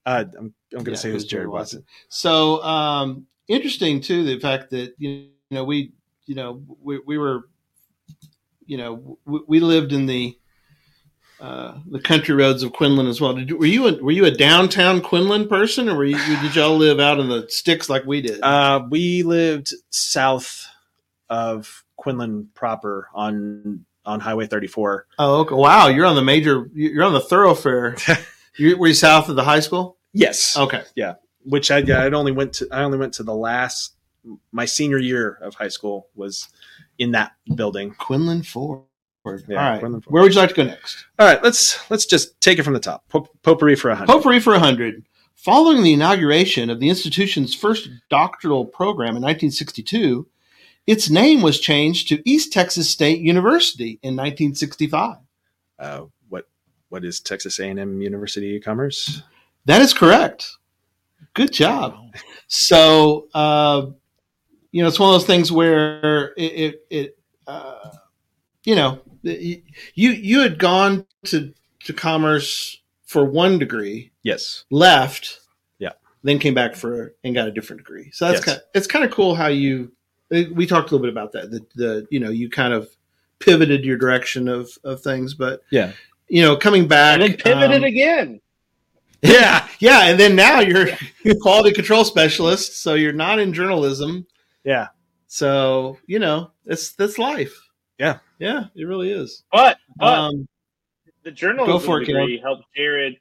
[0.06, 1.84] uh, I'm I'm going to Yeah, say it was Jerry Watson.
[2.09, 5.92] So um, interesting too, the fact that you know we
[6.26, 7.42] you know we, we were
[8.66, 10.38] you know we, we lived in the
[11.40, 13.38] uh, the country roads of Quinlan as well.
[13.38, 16.76] You, were you a, were you a downtown Quinlan person, or were you, did y'all
[16.76, 18.40] live out in the sticks like we did?
[18.42, 20.66] Uh, we lived south
[21.28, 25.06] of Quinlan proper on on Highway 34.
[25.18, 25.54] Oh, okay.
[25.54, 25.88] wow!
[25.88, 26.68] You're on the major.
[26.74, 27.96] You're on the thoroughfare.
[28.56, 29.98] you, were you south of the high school?
[30.12, 30.56] Yes.
[30.56, 30.82] Okay.
[30.94, 31.14] Yeah.
[31.44, 33.94] Which I I only went to I only went to the last
[34.52, 36.48] my senior year of high school was
[36.98, 37.94] in that building.
[37.98, 38.84] Quinlan Ford.
[39.24, 39.80] Yeah, All right.
[39.80, 40.04] Ford.
[40.06, 41.06] Where would you like to go next?
[41.18, 43.08] All right, let's let's just take it from the top.
[43.08, 44.12] Po- potpourri for a hundred.
[44.12, 45.04] Potpourri for a 100.
[45.34, 50.26] Following the inauguration of the institution's first doctoral program in 1962,
[50.86, 55.16] its name was changed to East Texas State University in 1965.
[55.78, 56.46] Uh, what
[56.88, 59.22] what is Texas A&M University of Commerce?
[59.64, 60.50] That is correct.
[61.34, 61.96] Good job.
[62.48, 63.86] So, uh,
[64.72, 67.90] you know, it's one of those things where it, it, it uh,
[68.64, 69.62] you know, you
[69.94, 71.52] you had gone to
[71.84, 72.76] to commerce
[73.06, 74.64] for one degree, Yes.
[74.70, 75.40] left,
[75.78, 75.92] Yeah.
[76.22, 78.10] then came back for and got a different degree.
[78.12, 78.56] So that's Yes.
[78.56, 78.66] kind.
[78.74, 79.92] it's kind of cool how you.
[80.54, 81.50] We talked a little bit about that.
[81.50, 82.88] The, the you know you kind of
[83.38, 85.92] pivoted your direction of of things, but Yeah.
[86.28, 88.40] you know coming back And then pivoted um, again.
[89.22, 89.68] Yeah.
[89.78, 90.88] yeah, and then now you're
[91.42, 94.26] quality control specialist, so you're not in journalism.
[94.64, 94.88] Yeah.
[95.28, 97.54] So you know it's that's life.
[97.98, 98.18] Yeah.
[98.40, 99.44] yeah, it really is.
[99.52, 100.48] But but Um,
[101.22, 103.16] the journalism go for it, degree helped Jared.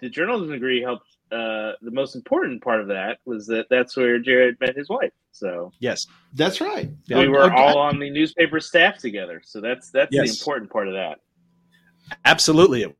[0.00, 1.04] The journalism degree helped.
[1.30, 5.12] Uh, the most important part of that was that that's where Jared met his wife.
[5.38, 6.06] So Yes.
[6.34, 6.90] that's right.
[7.06, 7.20] Yeah.
[7.20, 7.54] we were Okay.
[7.56, 9.40] all on the newspaper staff together.
[9.44, 11.18] So that's that's the important part of that.
[12.24, 12.96] Absolutely, it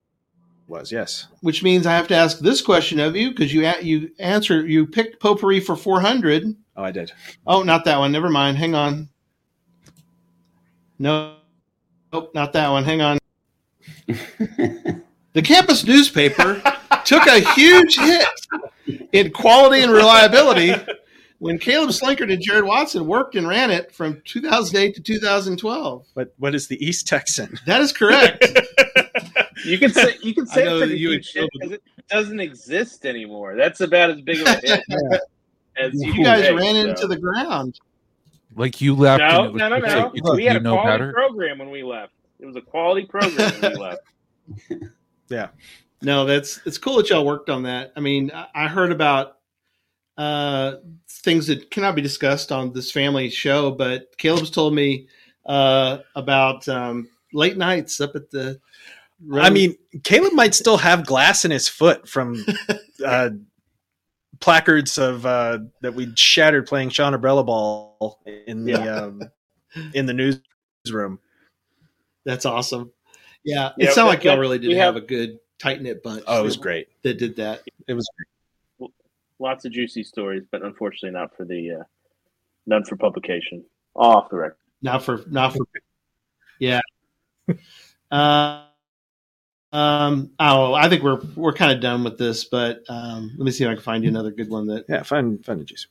[0.68, 0.92] was.
[0.92, 1.26] Yes.
[1.40, 4.66] which means I have to ask this question of you because you a- you answer
[4.66, 6.54] you picked potpourri for four hundred.
[6.76, 7.10] Oh, I did.
[7.46, 8.12] Oh, not that one.
[8.12, 8.56] Never mind.
[8.58, 9.08] Hang on.
[10.98, 11.36] No,
[12.12, 12.84] nope, not that one.
[12.84, 13.18] Hang on.
[15.34, 16.60] The campus newspaper
[17.04, 18.26] took a huge hit
[19.12, 20.72] in quality and reliability
[21.38, 26.06] when Caleb Slinkard and Jared Watson worked and ran it from 2008 to 2012.
[26.14, 27.58] But what is the East Texan?
[27.66, 28.44] That is correct.
[29.64, 31.82] You can say you can say know it's that you huge would- shit because it
[32.08, 33.56] doesn't exist anymore.
[33.56, 34.80] That's about as big of a hit
[35.76, 36.88] as you, you guys make, ran so.
[36.90, 37.80] into the ground.
[38.54, 39.20] Like you left.
[39.20, 40.12] and No, it was no, no, no.
[40.14, 41.12] You, think We had a quality better.
[41.12, 42.12] program when we left.
[42.38, 44.00] It was a quality program when we left.
[45.28, 45.48] Yeah.
[46.02, 47.92] No, that's it's cool that y'all worked on that.
[47.96, 49.37] I mean, I, I heard about
[50.18, 50.74] uh,
[51.08, 55.08] things that cannot be discussed on this family show, but Caleb's told me
[55.46, 58.60] uh, about um, late nights up at the.
[59.34, 62.44] I mean, Caleb might still have glass in his foot from
[63.06, 63.30] uh,
[64.40, 68.94] placards of uh, that we shattered playing Sean Umbrella Ball in the Yeah.
[68.94, 69.22] um,
[69.94, 70.14] in the
[70.84, 71.18] newsroom.
[72.24, 72.92] that's awesome.
[73.44, 76.22] Yeah, Yeah, it sounded like y'all really did have, have- a good tight knit bunch.
[76.26, 76.88] Oh, it was great.
[77.02, 77.62] that did that.
[77.88, 78.08] It was
[79.40, 81.84] Lots of juicy stories, but unfortunately not for the uh,
[82.66, 83.64] none for publication.
[83.94, 84.56] Off the record.
[84.82, 85.64] Not for not for.
[86.58, 86.80] Yeah.
[88.10, 88.64] Uh,
[89.70, 90.30] um.
[90.40, 93.64] Oh, I think we're we're kind of done with this, but um, let me see
[93.64, 95.86] if I can find you another good one that yeah, fun, fun to juice.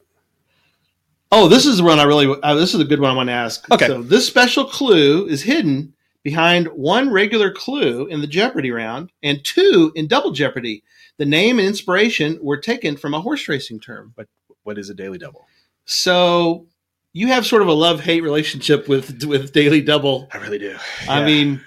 [1.32, 2.26] Oh, this is the one I really.
[2.42, 3.72] Uh, this is a good one I want to ask.
[3.72, 3.86] Okay.
[3.86, 5.94] So this special clue is hidden
[6.24, 10.84] behind one regular clue in the Jeopardy round and two in Double Jeopardy.
[11.18, 14.14] The name and inspiration were taken from a horse racing term.
[14.16, 14.28] But
[14.64, 15.48] what is a daily double?
[15.86, 16.68] So
[17.14, 20.28] you have sort of a love hate relationship with with Daily Double.
[20.32, 20.78] I really do.
[21.10, 21.26] I Yeah.
[21.26, 21.62] mean,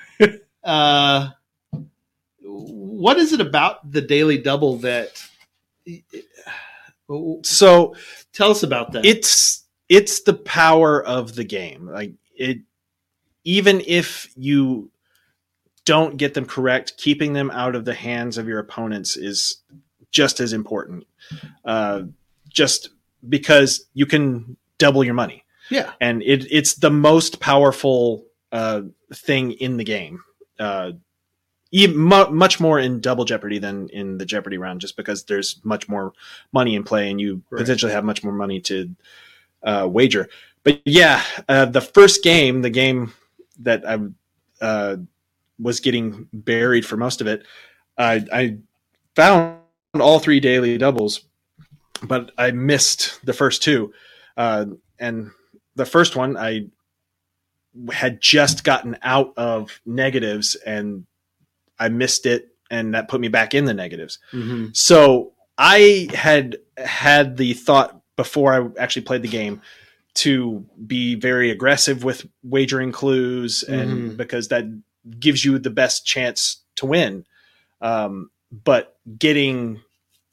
[0.64, 1.31] uh,
[2.43, 5.20] what is it about the Daily Double that?
[7.43, 7.94] so
[8.32, 9.05] Tell us about that.
[9.05, 12.59] it's it's the power of the game like it
[13.44, 14.89] even if you
[15.90, 19.56] don't get them correct keeping them out of the hands of your opponents is
[20.12, 21.04] just as important
[21.64, 22.02] uh,
[22.48, 22.90] just
[23.28, 25.90] because you can double your money yeah.
[26.00, 30.22] and it, it's the most powerful uh, thing in the game
[30.60, 30.92] uh,
[31.72, 36.12] much more in double jeopardy than in the jeopardy round just because there's much more
[36.52, 37.58] money in play and you Right.
[37.58, 38.94] potentially have much more money to
[39.64, 40.28] uh, wager
[40.62, 43.12] but yeah uh, the first game the game
[43.58, 43.98] that i
[44.64, 44.96] uh,
[45.61, 47.45] was getting buried for most of it
[47.99, 48.57] I, I
[49.15, 49.59] found
[49.99, 51.23] all three daily doubles
[52.03, 53.93] but i missed the first two
[54.37, 54.66] uh,
[54.99, 55.31] and
[55.77, 56.66] the first one i
[57.93, 61.07] had just gotten out of negatives and
[61.78, 64.19] I missed it and that put me back in the negatives.
[64.31, 69.62] hmm So I had had the thought before I actually played the game
[70.15, 74.16] to be very aggressive with wagering clues and Mhm.
[74.16, 74.65] because that
[75.19, 77.24] gives you the best chance to win.
[77.81, 79.81] Um, but getting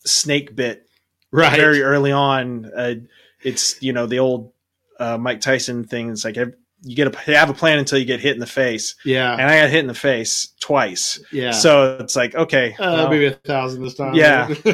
[0.05, 0.83] snake bit
[1.31, 1.57] Right.
[1.57, 2.71] very early on.
[2.75, 2.95] Uh,
[3.43, 4.53] it's you know the old
[4.99, 6.09] uh, Mike Tyson thing.
[6.09, 8.95] It's like you get a have a plan until you get hit in the face,
[9.03, 9.33] Yeah.
[9.33, 11.19] and I got hit in the face twice.
[11.31, 11.51] Yeah.
[11.51, 14.15] So it's like okay, uh, well, maybe a thousand this time.
[14.15, 14.47] Yeah.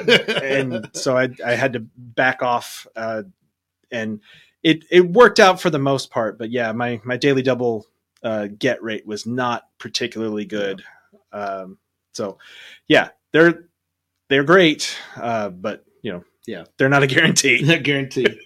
[0.44, 3.24] and so I I had to back off, uh,
[3.92, 4.22] and
[4.62, 6.38] it it worked out for the most part.
[6.38, 7.88] But yeah, my my daily double
[8.22, 10.81] uh, get rate was not particularly good.
[11.34, 11.77] Um,
[12.14, 12.38] so
[12.88, 13.65] yeah, they're
[14.30, 16.64] they're great, uh, but you know, Yeah.
[16.77, 17.61] they're not a guarantee.
[17.65, 18.39] Not guaranteed.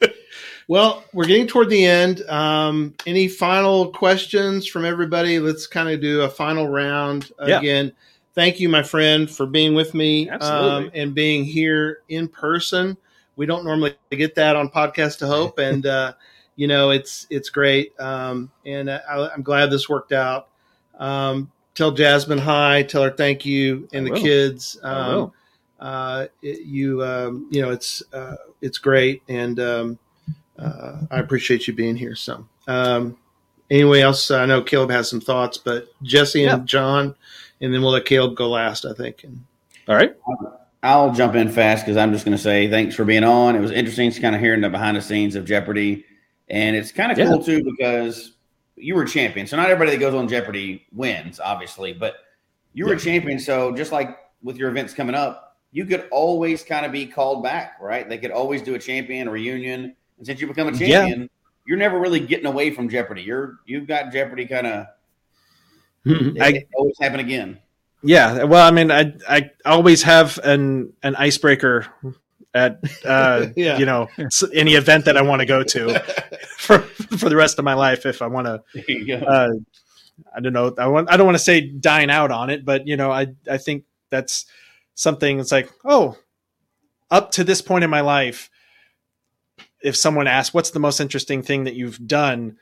[0.68, 2.22] well, we're getting toward the end.
[2.28, 5.40] Um, any final questions from everybody?
[5.40, 7.60] Let's kind of do a final round Yeah.
[7.60, 7.94] again.
[8.34, 12.98] Thank you, my friend, for being with me um, and being here in person.
[13.36, 16.14] We don't normally get that on Podcast of Hope, and uh,
[16.56, 17.94] you know it's it's great.
[18.00, 20.50] Um, and I, I'm glad this worked out.
[20.98, 22.84] Um, tell Jasmine hi.
[22.84, 24.22] Tell her thank you, and I the will.
[24.22, 24.78] kids.
[24.84, 25.34] I Um, will.
[25.80, 30.00] uh, it, you um, you know it's uh, it's great and um,
[30.58, 32.16] uh, I appreciate you being here.
[32.16, 33.18] So um,
[33.70, 36.66] anyway else, I know Caleb has some thoughts, but Jesse and Yeah.
[36.66, 37.16] John,
[37.62, 38.86] and then we'll let Caleb go last.
[38.86, 39.24] I think.
[39.24, 39.44] And
[39.88, 40.16] All right.
[40.84, 43.56] I'll jump in fast because I'm just going to say thanks for being on.
[43.56, 46.06] It was interesting to kind of hearing the behind the scenes of Jeopardy,
[46.50, 47.26] and it's kind of Yeah.
[47.30, 48.34] cool too because
[48.78, 49.48] you were a champion.
[49.48, 52.16] So not everybody that goes on Jeopardy wins, obviously, but
[52.74, 53.40] you were a champion.
[53.40, 57.44] So just like with your events coming up, you could always kind of be called
[57.44, 58.08] back, right?
[58.08, 61.00] They could always do a champion reunion, and since you become a Yeah.
[61.02, 61.30] champion,
[61.66, 63.24] you're never really getting away from Jeopardy.
[63.24, 64.86] You're you've got Jeopardy kind of.
[66.06, 66.42] Mm-hmm.
[66.42, 67.60] I- it always happen again.
[68.04, 71.88] Yeah, well, I mean, I I always have an an icebreaker
[72.58, 73.78] at uh, Yeah.
[73.78, 74.10] you know
[74.54, 76.00] any event that I want to go to
[76.58, 78.64] for for the rest of my life if I want to.
[78.74, 79.26] There you go.
[79.26, 79.50] Uh,
[80.36, 80.74] I don't know.
[80.78, 81.10] I want.
[81.12, 83.84] I don't want to say dine out on it, but you know, I I think
[84.10, 84.46] that's
[84.96, 85.40] something.
[85.40, 86.18] It's like, oh,
[87.12, 88.50] up to this point in my life,
[89.82, 92.58] if someone asks, "What's the most interesting thing that you've done?"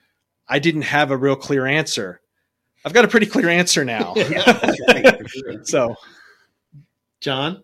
[0.48, 2.22] I didn't have a real clear answer.
[2.84, 4.14] I've got a pretty clear answer now.
[4.18, 5.64] Yeah, that's right, sure.
[5.66, 5.96] so
[7.22, 7.64] John,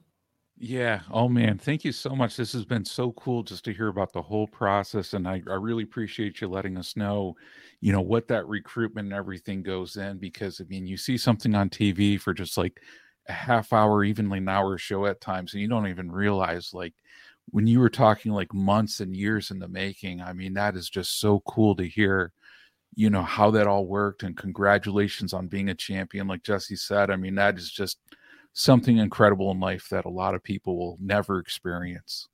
[0.63, 1.01] Yeah.
[1.09, 2.35] Oh man, thank you so much.
[2.37, 5.55] This has been so cool just to hear about the whole process, and I, I
[5.55, 7.35] really appreciate you letting us know,
[7.79, 10.19] you know, what that recruitment and everything goes in.
[10.19, 12.79] Because I mean, you see something on TV for just like
[13.27, 16.93] a half hour, evenly an hour show at times, and you don't even realize like
[17.49, 20.21] when you were talking like months and years in the making.
[20.21, 22.33] I mean, that is just so cool to hear.
[22.95, 26.27] You know how that all worked, and congratulations on being a champion.
[26.27, 27.99] Like Jesse said, I mean, that is just
[28.53, 32.27] something incredible in life that a lot of people will never experience.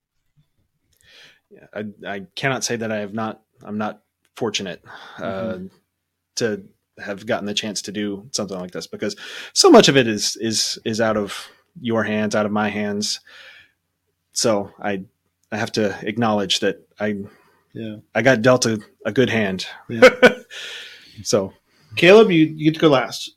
[1.50, 3.42] yeah, I, I cannot say that I have not.
[3.64, 4.04] I'm not
[4.36, 4.84] fortunate
[5.18, 5.60] uh,
[6.36, 6.64] to
[7.00, 9.16] have gotten the chance to do something like this because
[9.54, 11.48] so much of it is is is out of
[11.80, 13.20] your hands, out of my hands.
[14.34, 15.04] So I
[15.52, 17.18] I have to acknowledge that I
[17.74, 19.68] yeah, I got dealt a, a good hand.
[19.90, 20.10] Yeah.
[21.24, 21.54] so
[21.96, 23.32] Caleb, you, you get to go last.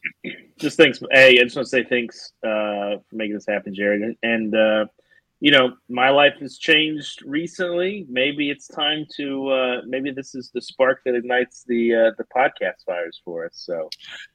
[0.59, 1.01] just thanks.
[1.11, 4.03] Hey, I just want to say thanks uh, for making this happen, Jared.
[4.03, 4.87] And, and uh,
[5.41, 8.07] you know, my life has changed recently.
[8.11, 9.49] Maybe it's time to.
[9.49, 13.53] Uh, maybe this is the spark that ignites the uh, the podcast fires for us.
[13.55, 13.89] So,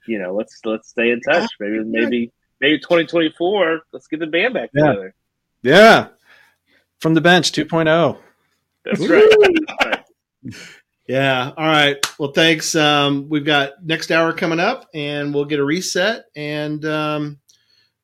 [0.08, 1.50] you know, let's let's stay in touch.
[1.60, 3.82] Maybe maybe maybe twenty twenty four.
[3.94, 4.88] Let's get the band back Yeah.
[4.88, 5.14] together.
[5.62, 6.08] yeah,
[7.00, 7.64] from the bench oh.
[7.64, 8.18] 2.0.
[8.84, 10.76] That's right.
[11.08, 11.16] Right.
[11.16, 11.52] Yeah.
[11.58, 11.98] All right.
[12.20, 12.76] Well, thanks.
[12.76, 17.40] Um, we've got next hour coming up, and we'll get a reset, and um,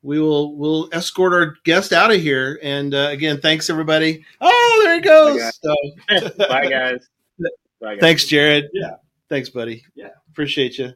[0.03, 2.59] we will we'll escort our guest out of here.
[2.61, 4.23] And uh, again, thanks everybody.
[4.39, 5.39] Oh, there he goes.
[5.63, 7.07] Bye, So, Bye, guys.
[7.81, 7.99] Bye, guys.
[8.01, 8.69] thanks, Jared.
[8.73, 8.95] Yeah.
[9.29, 9.83] Thanks, buddy.
[9.95, 10.09] Yeah.
[10.29, 10.93] Appreciate you.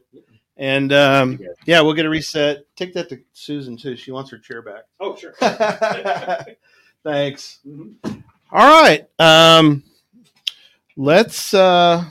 [0.58, 2.64] And um, you, yeah, we'll get a reset.
[2.76, 3.96] Take that to Susan too.
[3.96, 4.84] She wants her chair back.
[5.00, 5.34] Oh, sure.
[7.04, 7.58] Thanks.
[8.52, 9.06] All right.
[10.96, 12.04] Let's uh,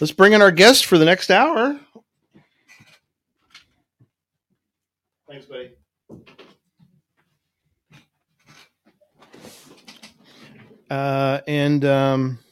[0.00, 1.78] let's bring in our guest for the next hour.
[5.28, 5.72] Thanks, buddy.
[10.88, 12.38] Uh, and um,